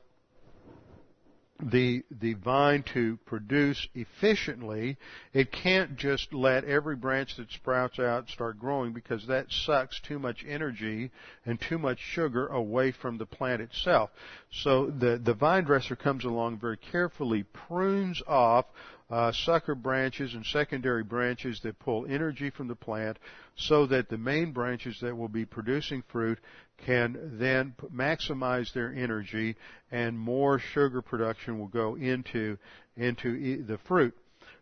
the 1.70 2.04
the 2.10 2.34
vine 2.34 2.82
to 2.92 3.18
produce 3.24 3.88
efficiently, 3.94 4.98
it 5.32 5.50
can't 5.50 5.96
just 5.96 6.34
let 6.34 6.64
every 6.64 6.96
branch 6.96 7.36
that 7.36 7.50
sprouts 7.50 7.98
out 7.98 8.28
start 8.28 8.58
growing 8.58 8.92
because 8.92 9.26
that 9.26 9.50
sucks 9.50 9.98
too 10.00 10.18
much 10.18 10.44
energy 10.46 11.10
and 11.46 11.60
too 11.60 11.78
much 11.78 11.98
sugar 11.98 12.46
away 12.48 12.92
from 12.92 13.16
the 13.16 13.26
plant 13.26 13.62
itself. 13.62 14.10
So 14.50 14.86
the 14.86 15.16
the 15.16 15.34
vine 15.34 15.64
dresser 15.64 15.96
comes 15.96 16.24
along 16.24 16.58
very 16.58 16.76
carefully 16.76 17.44
prunes 17.44 18.22
off 18.26 18.66
uh, 19.10 19.32
sucker 19.32 19.74
branches 19.74 20.34
and 20.34 20.44
secondary 20.46 21.02
branches 21.02 21.60
that 21.62 21.78
pull 21.78 22.06
energy 22.06 22.50
from 22.50 22.68
the 22.68 22.74
plant 22.74 23.18
so 23.56 23.86
that 23.86 24.08
the 24.08 24.18
main 24.18 24.52
branches 24.52 24.98
that 25.00 25.16
will 25.16 25.28
be 25.28 25.44
producing 25.44 26.02
fruit 26.08 26.38
can 26.78 27.38
then 27.38 27.74
maximize 27.94 28.72
their 28.72 28.92
energy 28.92 29.56
and 29.90 30.18
more 30.18 30.58
sugar 30.58 31.02
production 31.02 31.58
will 31.58 31.68
go 31.68 31.94
into 31.96 32.58
into 32.96 33.64
the 33.64 33.78
fruit. 33.78 34.14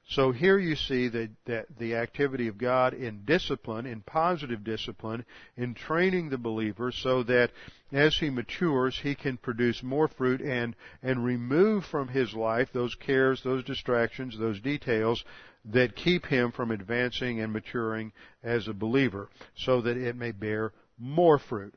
So 0.09 0.33
here 0.33 0.59
you 0.59 0.75
see 0.75 1.09
that, 1.09 1.31
that 1.47 1.67
the 1.79 1.95
activity 1.95 2.49
of 2.49 2.59
God 2.59 2.93
in 2.93 3.25
discipline, 3.25 3.87
in 3.87 4.01
positive 4.01 4.65
discipline, 4.65 5.25
in 5.57 5.75
training 5.75 6.29
the 6.29 6.39
believer 6.39 6.91
so 6.91 7.23
that 7.25 7.51
as 7.93 8.17
he 8.17 8.29
matures, 8.29 8.99
he 9.01 9.15
can 9.15 9.37
produce 9.37 9.83
more 9.83 10.09
fruit 10.09 10.41
and, 10.41 10.75
and 11.03 11.25
remove 11.25 11.85
from 11.85 12.09
his 12.09 12.35
life 12.35 12.71
those 12.73 12.95
cares, 12.97 13.43
those 13.43 13.65
distractions, 13.65 14.37
those 14.39 14.61
details 14.61 15.25
that 15.65 15.95
keep 15.95 16.27
him 16.27 16.51
from 16.51 16.73
advancing 16.73 17.41
and 17.41 17.53
maturing 17.53 18.13
as 18.43 18.67
a 18.67 18.75
believer 18.75 19.29
so 19.55 19.81
that 19.81 19.97
it 19.97 20.17
may 20.17 20.33
bear 20.33 20.73
more 20.99 21.39
fruit. 21.39 21.75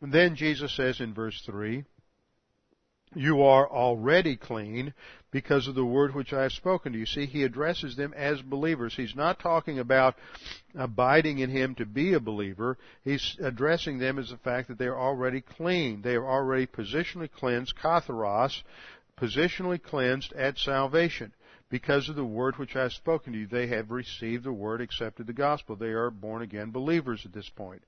And 0.00 0.12
then 0.12 0.36
Jesus 0.36 0.74
says 0.74 1.00
in 1.00 1.14
verse 1.14 1.40
3, 1.46 1.84
you 3.14 3.42
are 3.42 3.70
already 3.70 4.36
clean 4.36 4.94
because 5.30 5.68
of 5.68 5.74
the 5.74 5.84
word 5.84 6.14
which 6.14 6.32
I 6.32 6.42
have 6.42 6.52
spoken 6.52 6.92
to 6.92 6.98
you. 6.98 7.06
See, 7.06 7.26
he 7.26 7.42
addresses 7.42 7.94
them 7.94 8.14
as 8.16 8.40
believers. 8.40 8.94
He's 8.96 9.14
not 9.14 9.38
talking 9.38 9.78
about 9.78 10.14
abiding 10.74 11.38
in 11.38 11.50
him 11.50 11.74
to 11.76 11.86
be 11.86 12.14
a 12.14 12.20
believer. 12.20 12.78
He's 13.04 13.36
addressing 13.42 13.98
them 13.98 14.18
as 14.18 14.30
the 14.30 14.38
fact 14.38 14.68
that 14.68 14.78
they 14.78 14.86
are 14.86 14.98
already 14.98 15.42
clean. 15.42 16.02
They 16.02 16.14
are 16.14 16.26
already 16.26 16.66
positionally 16.66 17.30
cleansed, 17.30 17.74
katharos, 17.76 18.62
positionally 19.18 19.82
cleansed 19.82 20.32
at 20.32 20.58
salvation. 20.58 21.32
Because 21.68 22.08
of 22.08 22.16
the 22.16 22.24
word 22.24 22.58
which 22.58 22.76
I 22.76 22.82
have 22.82 22.92
spoken 22.92 23.32
to 23.32 23.38
you, 23.40 23.46
they 23.46 23.66
have 23.68 23.90
received 23.90 24.44
the 24.44 24.52
word, 24.52 24.82
accepted 24.82 25.26
the 25.26 25.32
gospel. 25.32 25.76
They 25.76 25.86
are 25.86 26.10
born 26.10 26.42
again 26.42 26.70
believers 26.70 27.24
at 27.24 27.32
this 27.32 27.48
point. 27.48 27.82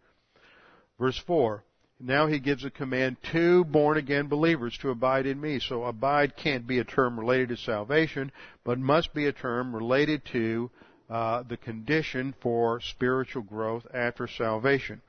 Verse 0.99 1.18
4, 1.18 1.64
now 2.01 2.26
he 2.26 2.38
gives 2.38 2.64
a 2.64 2.70
command 2.70 3.16
to 3.32 3.64
born 3.64 3.97
again 3.97 4.26
believers 4.26 4.76
to 4.78 4.90
abide 4.90 5.26
in 5.26 5.40
me. 5.40 5.59
So 5.59 5.84
abide 5.84 6.36
can't 6.36 6.66
be 6.66 6.78
a 6.78 6.84
term 6.84 7.18
related 7.18 7.49
to 7.51 7.57
salvation, 7.57 8.30
but 8.64 8.78
must 8.78 9.14
be 9.14 9.26
a 9.26 9.32
term 9.32 9.74
related 9.74 10.24
to 10.32 10.70
uh, 11.09 11.42
the 11.42 11.57
condition 11.57 12.34
for 12.40 12.80
spiritual 12.80 13.42
growth 13.42 13.86
after 13.92 14.26
salvation. 14.26 15.03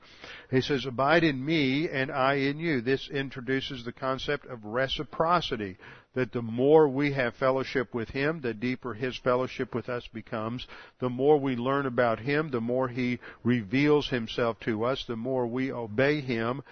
He 0.50 0.60
says, 0.60 0.86
Abide 0.86 1.24
in 1.24 1.44
me 1.44 1.88
and 1.88 2.10
I 2.12 2.34
in 2.34 2.58
you. 2.58 2.80
This 2.80 3.08
introduces 3.08 3.84
the 3.84 3.92
concept 3.92 4.46
of 4.46 4.64
reciprocity, 4.64 5.78
that 6.16 6.32
the 6.32 6.40
more 6.40 6.88
we 6.88 7.12
have 7.12 7.34
fellowship 7.34 7.92
with 7.94 8.08
Him, 8.08 8.40
the 8.40 8.54
deeper 8.54 8.94
His 8.94 9.18
fellowship 9.18 9.74
with 9.74 9.90
us 9.90 10.08
becomes. 10.14 10.66
The 10.98 11.10
more 11.10 11.38
we 11.38 11.56
learn 11.56 11.84
about 11.84 12.18
Him, 12.18 12.50
the 12.50 12.60
more 12.60 12.88
He 12.88 13.18
reveals 13.44 14.08
Himself 14.08 14.58
to 14.60 14.84
us, 14.84 15.04
the 15.06 15.14
more 15.14 15.46
we 15.46 15.70
obey 15.70 16.22
Him, 16.22 16.62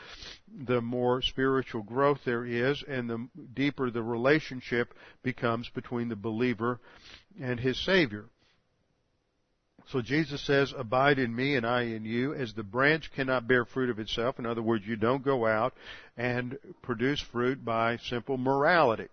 the 0.67 0.81
more 0.81 1.21
spiritual 1.21 1.83
growth 1.83 2.21
there 2.25 2.47
is, 2.47 2.83
and 2.89 3.11
the 3.11 3.29
deeper 3.53 3.91
the 3.91 4.03
relationship 4.03 4.95
becomes 5.23 5.69
between 5.69 6.09
the 6.09 6.17
believer 6.17 6.81
and 7.39 7.61
his 7.61 7.79
Savior. 7.85 8.25
So 9.89 10.01
Jesus 10.01 10.41
says, 10.41 10.73
abide 10.75 11.19
in 11.19 11.37
me 11.37 11.57
and 11.57 11.67
I 11.67 11.83
in 11.83 12.07
you, 12.07 12.33
as 12.33 12.55
the 12.55 12.63
branch 12.63 13.11
cannot 13.15 13.47
bear 13.47 13.67
fruit 13.67 13.91
of 13.91 13.99
itself. 13.99 14.39
In 14.39 14.47
other 14.47 14.63
words, 14.63 14.87
you 14.87 14.97
don't 14.97 15.23
go 15.23 15.47
out 15.47 15.75
and 16.17 16.57
produce 16.81 17.21
fruit 17.21 17.63
by 17.63 17.99
simple 17.99 18.39
morality. 18.39 19.09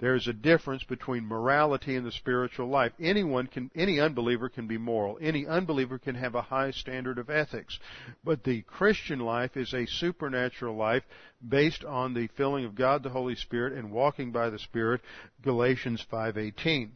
There 0.00 0.14
is 0.14 0.26
a 0.26 0.32
difference 0.32 0.82
between 0.82 1.26
morality 1.26 1.94
and 1.94 2.06
the 2.06 2.12
spiritual 2.12 2.68
life. 2.68 2.92
Anyone 2.98 3.46
can, 3.46 3.70
any 3.74 4.00
unbeliever 4.00 4.48
can 4.48 4.66
be 4.66 4.78
moral. 4.78 5.18
Any 5.20 5.46
unbeliever 5.46 5.98
can 5.98 6.14
have 6.14 6.34
a 6.34 6.42
high 6.42 6.70
standard 6.70 7.18
of 7.18 7.28
ethics. 7.28 7.78
But 8.24 8.42
the 8.42 8.62
Christian 8.62 9.20
life 9.20 9.58
is 9.58 9.74
a 9.74 9.86
supernatural 9.86 10.74
life 10.74 11.02
based 11.46 11.84
on 11.84 12.14
the 12.14 12.28
filling 12.28 12.64
of 12.64 12.74
God 12.74 13.02
the 13.02 13.10
Holy 13.10 13.34
Spirit 13.34 13.74
and 13.74 13.92
walking 13.92 14.32
by 14.32 14.48
the 14.48 14.58
Spirit, 14.58 15.02
Galatians 15.42 16.04
5:18. 16.10 16.92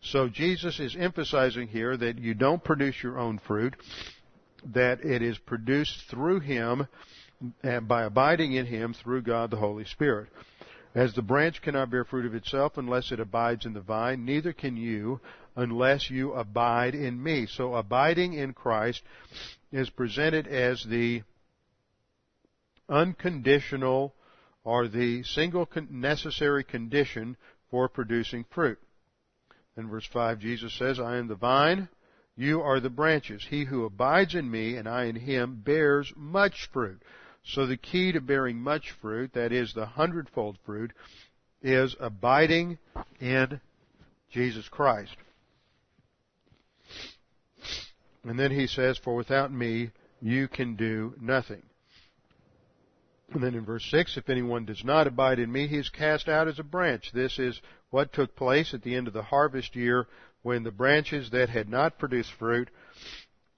So 0.00 0.28
Jesus 0.28 0.80
is 0.80 0.96
emphasizing 0.96 1.68
here 1.68 1.96
that 1.96 2.18
you 2.18 2.34
don't 2.34 2.64
produce 2.64 3.04
your 3.04 3.20
own 3.20 3.38
fruit, 3.38 3.76
that 4.64 5.04
it 5.04 5.22
is 5.22 5.38
produced 5.38 6.08
through 6.10 6.40
Him 6.40 6.88
and 7.62 7.86
by 7.86 8.02
abiding 8.02 8.52
in 8.54 8.66
Him 8.66 8.94
through 8.94 9.22
God 9.22 9.52
the 9.52 9.56
Holy 9.56 9.84
Spirit. 9.84 10.28
As 10.94 11.14
the 11.14 11.22
branch 11.22 11.62
cannot 11.62 11.90
bear 11.90 12.04
fruit 12.04 12.26
of 12.26 12.34
itself 12.34 12.76
unless 12.76 13.12
it 13.12 13.20
abides 13.20 13.64
in 13.64 13.72
the 13.72 13.80
vine, 13.80 14.24
neither 14.24 14.52
can 14.52 14.76
you 14.76 15.20
unless 15.56 16.10
you 16.10 16.32
abide 16.32 16.94
in 16.94 17.22
me. 17.22 17.46
So 17.46 17.74
abiding 17.74 18.34
in 18.34 18.52
Christ 18.52 19.02
is 19.70 19.88
presented 19.88 20.46
as 20.46 20.84
the 20.84 21.22
unconditional 22.88 24.14
or 24.64 24.86
the 24.86 25.22
single 25.22 25.68
necessary 25.90 26.62
condition 26.62 27.36
for 27.70 27.88
producing 27.88 28.44
fruit. 28.50 28.78
In 29.76 29.88
verse 29.88 30.06
5, 30.12 30.38
Jesus 30.38 30.74
says, 30.74 31.00
I 31.00 31.16
am 31.16 31.28
the 31.28 31.34
vine, 31.34 31.88
you 32.36 32.60
are 32.60 32.80
the 32.80 32.90
branches. 32.90 33.46
He 33.48 33.64
who 33.64 33.84
abides 33.84 34.34
in 34.34 34.50
me 34.50 34.76
and 34.76 34.86
I 34.86 35.04
in 35.04 35.16
him 35.16 35.62
bears 35.64 36.12
much 36.16 36.68
fruit. 36.72 37.02
So 37.44 37.66
the 37.66 37.76
key 37.76 38.12
to 38.12 38.20
bearing 38.20 38.58
much 38.58 38.92
fruit, 39.00 39.32
that 39.34 39.52
is 39.52 39.74
the 39.74 39.86
hundredfold 39.86 40.58
fruit, 40.64 40.92
is 41.60 41.96
abiding 42.00 42.78
in 43.20 43.60
Jesus 44.30 44.68
Christ. 44.68 45.16
And 48.24 48.38
then 48.38 48.52
he 48.52 48.66
says, 48.66 48.98
For 48.98 49.14
without 49.14 49.52
me 49.52 49.90
you 50.20 50.48
can 50.48 50.76
do 50.76 51.14
nothing. 51.20 51.62
And 53.32 53.42
then 53.42 53.54
in 53.54 53.64
verse 53.64 53.84
6, 53.90 54.16
if 54.16 54.28
anyone 54.28 54.66
does 54.66 54.84
not 54.84 55.06
abide 55.06 55.38
in 55.38 55.50
me, 55.50 55.66
he 55.66 55.78
is 55.78 55.88
cast 55.88 56.28
out 56.28 56.48
as 56.48 56.58
a 56.58 56.64
branch. 56.64 57.12
This 57.12 57.38
is 57.38 57.60
what 57.90 58.12
took 58.12 58.36
place 58.36 58.74
at 58.74 58.82
the 58.82 58.94
end 58.94 59.08
of 59.08 59.14
the 59.14 59.22
harvest 59.22 59.74
year 59.74 60.06
when 60.42 60.62
the 60.62 60.70
branches 60.70 61.30
that 61.30 61.48
had 61.48 61.68
not 61.68 61.98
produced 61.98 62.32
fruit 62.32 62.68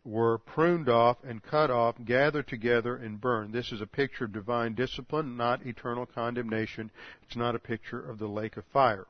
were 0.04 0.38
pruned 0.38 0.88
off 0.88 1.16
and 1.24 1.42
cut 1.42 1.70
off, 1.70 1.96
gathered 2.04 2.46
together 2.46 2.96
and 2.96 3.20
burned. 3.20 3.52
This 3.52 3.72
is 3.72 3.80
a 3.80 3.86
picture 3.86 4.26
of 4.26 4.32
divine 4.32 4.74
discipline, 4.74 5.36
not 5.36 5.64
eternal 5.64 6.06
condemnation. 6.06 6.90
It's 7.22 7.36
not 7.36 7.54
a 7.54 7.58
picture 7.58 8.00
of 8.00 8.18
the 8.18 8.28
lake 8.28 8.56
of 8.56 8.64
fire. 8.66 9.06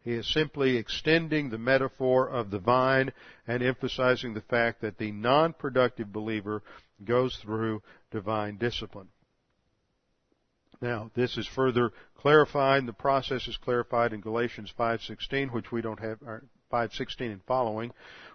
He 0.00 0.12
is 0.12 0.32
simply 0.32 0.76
extending 0.76 1.50
the 1.50 1.58
metaphor 1.58 2.28
of 2.28 2.50
the 2.50 2.58
vine 2.58 3.12
and 3.46 3.62
emphasizing 3.62 4.32
the 4.32 4.40
fact 4.40 4.80
that 4.80 4.96
the 4.96 5.12
non-productive 5.12 6.12
believer 6.12 6.62
goes 7.04 7.36
through 7.36 7.82
divine 8.10 8.56
discipline. 8.56 9.08
Now, 10.80 11.10
this 11.14 11.36
is 11.36 11.46
further 11.46 11.90
clarified. 12.16 12.86
The 12.86 12.92
process 12.92 13.48
is 13.48 13.56
clarified 13.56 14.12
in 14.12 14.20
Galatians 14.20 14.72
5:16, 14.78 15.52
which 15.52 15.70
we 15.72 15.82
don't 15.82 16.00
have 16.00 16.22
5:16 16.70 17.32
and 17.32 17.42
following, 17.44 17.92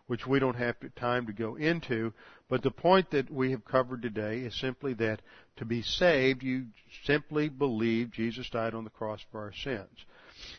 which 0.07 0.27
we 0.27 0.39
don't 0.39 0.55
have 0.55 0.75
time 0.95 1.25
to 1.27 1.33
go 1.33 1.55
into. 1.55 2.13
But 2.49 2.61
the 2.61 2.71
point 2.71 3.11
that 3.11 3.31
we 3.31 3.51
have 3.51 3.65
covered 3.65 4.01
today 4.01 4.39
is 4.39 4.55
simply 4.55 4.93
that 4.95 5.21
to 5.57 5.65
be 5.65 5.81
saved, 5.81 6.43
you 6.43 6.67
simply 7.03 7.49
believe 7.49 8.11
Jesus 8.11 8.49
died 8.49 8.73
on 8.73 8.83
the 8.83 8.89
cross 8.89 9.21
for 9.31 9.41
our 9.41 9.53
sins. 9.53 10.05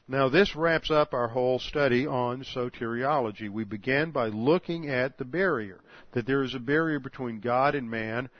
Now 0.08 0.28
this 0.28 0.56
wraps 0.56 0.90
up 0.90 1.12
our 1.12 1.28
whole 1.28 1.58
study 1.58 2.06
on 2.06 2.42
soteriology. 2.42 3.50
We 3.50 3.64
began 3.64 4.12
by 4.12 4.28
looking 4.28 4.88
at 4.88 5.18
the 5.18 5.24
barrier, 5.24 5.80
that 6.12 6.26
there 6.26 6.42
is 6.42 6.54
a 6.54 6.60
barrier 6.60 6.98
between 6.98 7.40
God 7.40 7.74
and 7.74 7.90
man, 7.90 8.30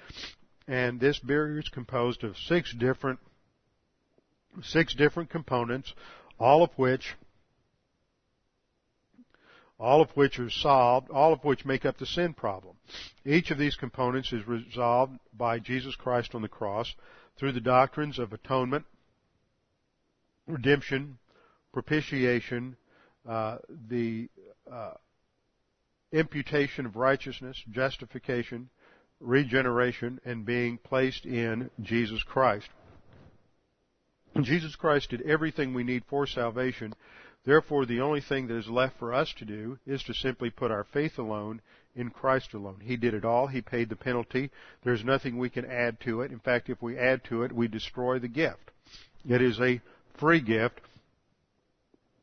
and 0.66 1.01
this 1.01 1.18
barrier 1.18 1.59
is 1.59 1.68
composed 1.68 2.24
of 2.24 2.39
six 2.39 2.72
different 2.72 3.18
six 4.62 4.95
different 4.95 5.30
components, 5.30 5.93
all 6.39 6.62
of 6.62 6.70
which 6.76 7.16
all 9.85 10.01
of 10.01 10.09
which 10.16 10.39
are 10.39 10.49
solved, 10.49 11.11
all 11.11 11.35
of 11.35 11.45
which 11.45 11.66
make 11.66 11.85
up 11.85 11.99
the 11.99 12.07
sin 12.07 12.32
problem. 12.32 12.74
Each 13.26 13.51
of 13.51 13.59
these 13.59 13.76
components 13.76 14.32
is 14.32 14.49
resolved 14.49 15.18
by 15.37 15.59
Jesus 15.59 15.95
Christ 15.95 16.35
on 16.35 16.41
the 16.41 16.49
cross 16.49 16.95
through 17.39 17.53
the 17.53 17.61
doctrines 17.61 18.18
of 18.18 18.32
atonement, 18.32 18.87
redemption, 20.47 21.18
propitiation, 21.70 22.76
uh, 23.28 23.59
the 23.91 24.28
uh, 24.72 24.95
imputation 26.12 26.87
of 26.87 26.97
righteousness, 26.97 27.62
justification, 27.70 28.70
regeneration, 29.20 30.18
and 30.24 30.47
being 30.47 30.78
placed 30.78 31.26
in 31.26 31.70
Jesus 31.82 32.22
Christ. 32.22 32.68
Jesus 34.41 34.76
Christ 34.76 35.11
did 35.11 35.20
everything 35.22 35.74
we 35.74 35.85
need 35.85 36.05
for 36.09 36.26
salvation. 36.26 36.95
Therefore, 37.45 37.84
the 37.84 38.01
only 38.01 38.20
thing 38.20 38.47
that 38.47 38.57
is 38.57 38.68
left 38.68 38.99
for 38.99 39.12
us 39.12 39.32
to 39.34 39.45
do 39.45 39.78
is 39.86 40.03
to 40.05 40.14
simply 40.14 40.51
put 40.51 40.70
our 40.70 40.84
faith 40.84 41.18
alone 41.18 41.61
in 41.95 42.11
Christ 42.11 42.55
alone. 42.55 42.80
He 42.82 42.97
did 42.97 43.14
it 43.14 43.24
all. 43.24 43.47
He 43.47 43.61
paid 43.61 43.88
the 43.88 43.97
penalty. 43.97 44.51
There's 44.82 45.05
nothing 45.05 45.36
we 45.36 45.51
can 45.51 45.64
add 45.66 46.01
to 46.01 46.22
it. 46.22 46.32
In 46.32 46.38
fact, 46.38 46.70
if 46.70 46.80
we 46.82 46.99
add 46.99 47.22
to 47.24 47.42
it, 47.42 47.53
we 47.53 47.68
destroy 47.68 48.18
the 48.18 48.28
gift. 48.28 48.70
It 49.28 49.42
is 49.42 49.61
a 49.61 49.80
free 50.14 50.40
gift. 50.40 50.80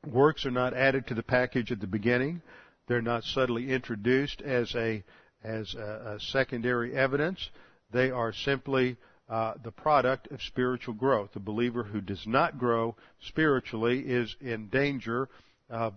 Works 0.05 0.45
are 0.45 0.51
not 0.51 0.73
added 0.73 1.07
to 1.07 1.13
the 1.13 1.23
package 1.23 1.71
at 1.71 1.79
the 1.79 1.87
beginning. 1.87 2.41
They're 2.87 3.01
not 3.01 3.23
subtly 3.23 3.71
introduced 3.71 4.41
as 4.41 4.75
a 4.75 5.03
as 5.43 5.73
a, 5.75 6.15
a 6.15 6.19
secondary 6.19 6.93
evidence. 6.95 7.49
They 7.91 8.11
are 8.11 8.33
simply 8.33 8.97
uh, 9.31 9.53
the 9.63 9.71
product 9.71 10.29
of 10.29 10.41
spiritual 10.41 10.93
growth. 10.93 11.31
The 11.33 11.39
believer 11.39 11.83
who 11.83 12.01
does 12.01 12.27
not 12.27 12.59
grow 12.59 12.97
spiritually 13.21 14.01
is 14.01 14.35
in 14.41 14.67
danger 14.67 15.29
of 15.69 15.93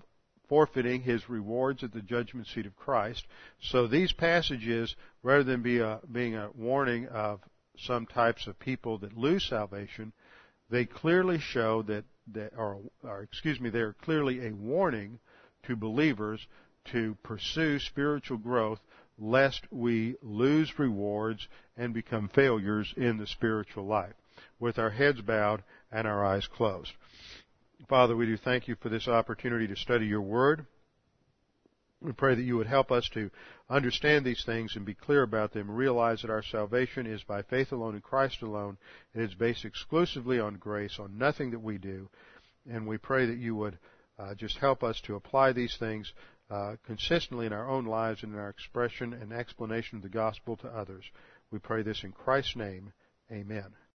forfeiting 0.49 1.03
his 1.03 1.29
rewards 1.29 1.83
at 1.83 1.93
the 1.93 2.01
judgment 2.01 2.47
seat 2.47 2.65
of 2.65 2.77
Christ. 2.77 3.27
So 3.61 3.89
these 3.89 4.13
passages, 4.13 4.95
rather 5.25 5.43
than 5.43 5.63
be 5.63 5.81
a, 5.81 5.99
being 6.13 6.37
a 6.37 6.51
warning 6.55 7.09
of 7.09 7.41
some 7.77 8.07
types 8.07 8.47
of 8.47 8.57
people 8.61 8.99
that 8.99 9.19
lose 9.19 9.45
salvation, 9.45 10.13
they 10.71 10.85
clearly 10.85 11.41
show 11.41 11.83
that, 11.83 12.05
that 12.35 12.53
or, 12.57 12.83
or 13.03 13.23
excuse 13.23 13.59
me, 13.59 13.69
they 13.69 13.81
are 13.81 13.97
clearly 14.05 14.47
a 14.47 14.55
warning 14.55 15.19
to 15.65 15.75
believers 15.75 16.47
to 16.93 17.17
pursue 17.25 17.81
spiritual 17.81 18.39
growth 18.39 18.79
lest 19.19 19.63
we 19.71 20.17
lose 20.23 20.79
rewards 20.79 21.47
and 21.77 21.95
become 21.95 22.29
failures 22.29 22.93
in 22.97 23.19
the 23.19 23.27
spiritual 23.27 23.87
life, 23.87 24.15
with 24.59 24.79
our 24.79 24.91
heads 24.91 25.21
bowed 25.21 25.63
and 25.93 26.07
our 26.07 26.25
eyes 26.25 26.47
closed. 26.47 26.93
Father, 27.89 28.17
we 28.17 28.27
do 28.27 28.37
thank 28.37 28.67
you 28.67 28.77
for 28.77 28.89
this 28.89 29.09
opportunity 29.09 29.67
to 29.69 29.77
study 29.77 30.07
your 30.07 30.23
word. 30.23 30.67
We 32.01 32.13
pray 32.13 32.35
that 32.35 32.43
you 32.43 32.57
would 32.57 32.67
help 32.67 32.91
us 32.93 33.09
to 33.15 33.31
understand 33.71 34.25
these 34.25 34.45
things 34.45 34.77
and 34.77 34.85
be 34.85 34.95
clear 34.95 35.23
about 35.23 35.53
them, 35.53 35.71
realize 35.71 36.23
that 36.23 36.31
our 36.31 36.43
salvation 36.43 37.07
is 37.07 37.23
by 37.23 37.43
faith 37.43 37.73
alone 37.73 37.95
in 37.95 38.01
Christ 38.01 38.43
alone, 38.43 38.77
and 39.15 39.23
it's 39.23 39.35
based 39.35 39.65
exclusively 39.65 40.39
on 40.39 40.57
grace, 40.57 40.99
on 40.99 41.17
nothing 41.17 41.51
that 41.53 41.63
we 41.63 41.79
do. 41.79 42.09
And 42.71 42.87
we 42.87 42.99
pray 42.99 43.27
that 43.27 43.39
you 43.39 43.55
would 43.57 43.79
uh, 44.19 44.35
just 44.35 44.59
help 44.59 44.83
us 44.83 45.01
to 45.03 45.17
apply 45.17 45.53
these 45.53 45.77
things 45.79 46.13
uh, 46.55 46.77
consistently 46.87 47.47
in 47.47 47.53
our 47.53 47.69
own 47.69 47.85
lives 47.85 48.23
and 48.23 48.33
in 48.33 48.39
our 48.39 48.49
expression 48.49 49.13
and 49.13 49.33
explanation 49.33 49.97
of 49.97 50.03
the 50.03 50.09
gospel 50.09 50.57
to 50.57 50.69
others. 50.69 51.05
We 51.51 51.59
pray 51.59 51.83
this 51.83 52.05
in 52.05 52.13
Christ's 52.13 52.55
name. 52.55 52.93
Amen. 53.33 53.73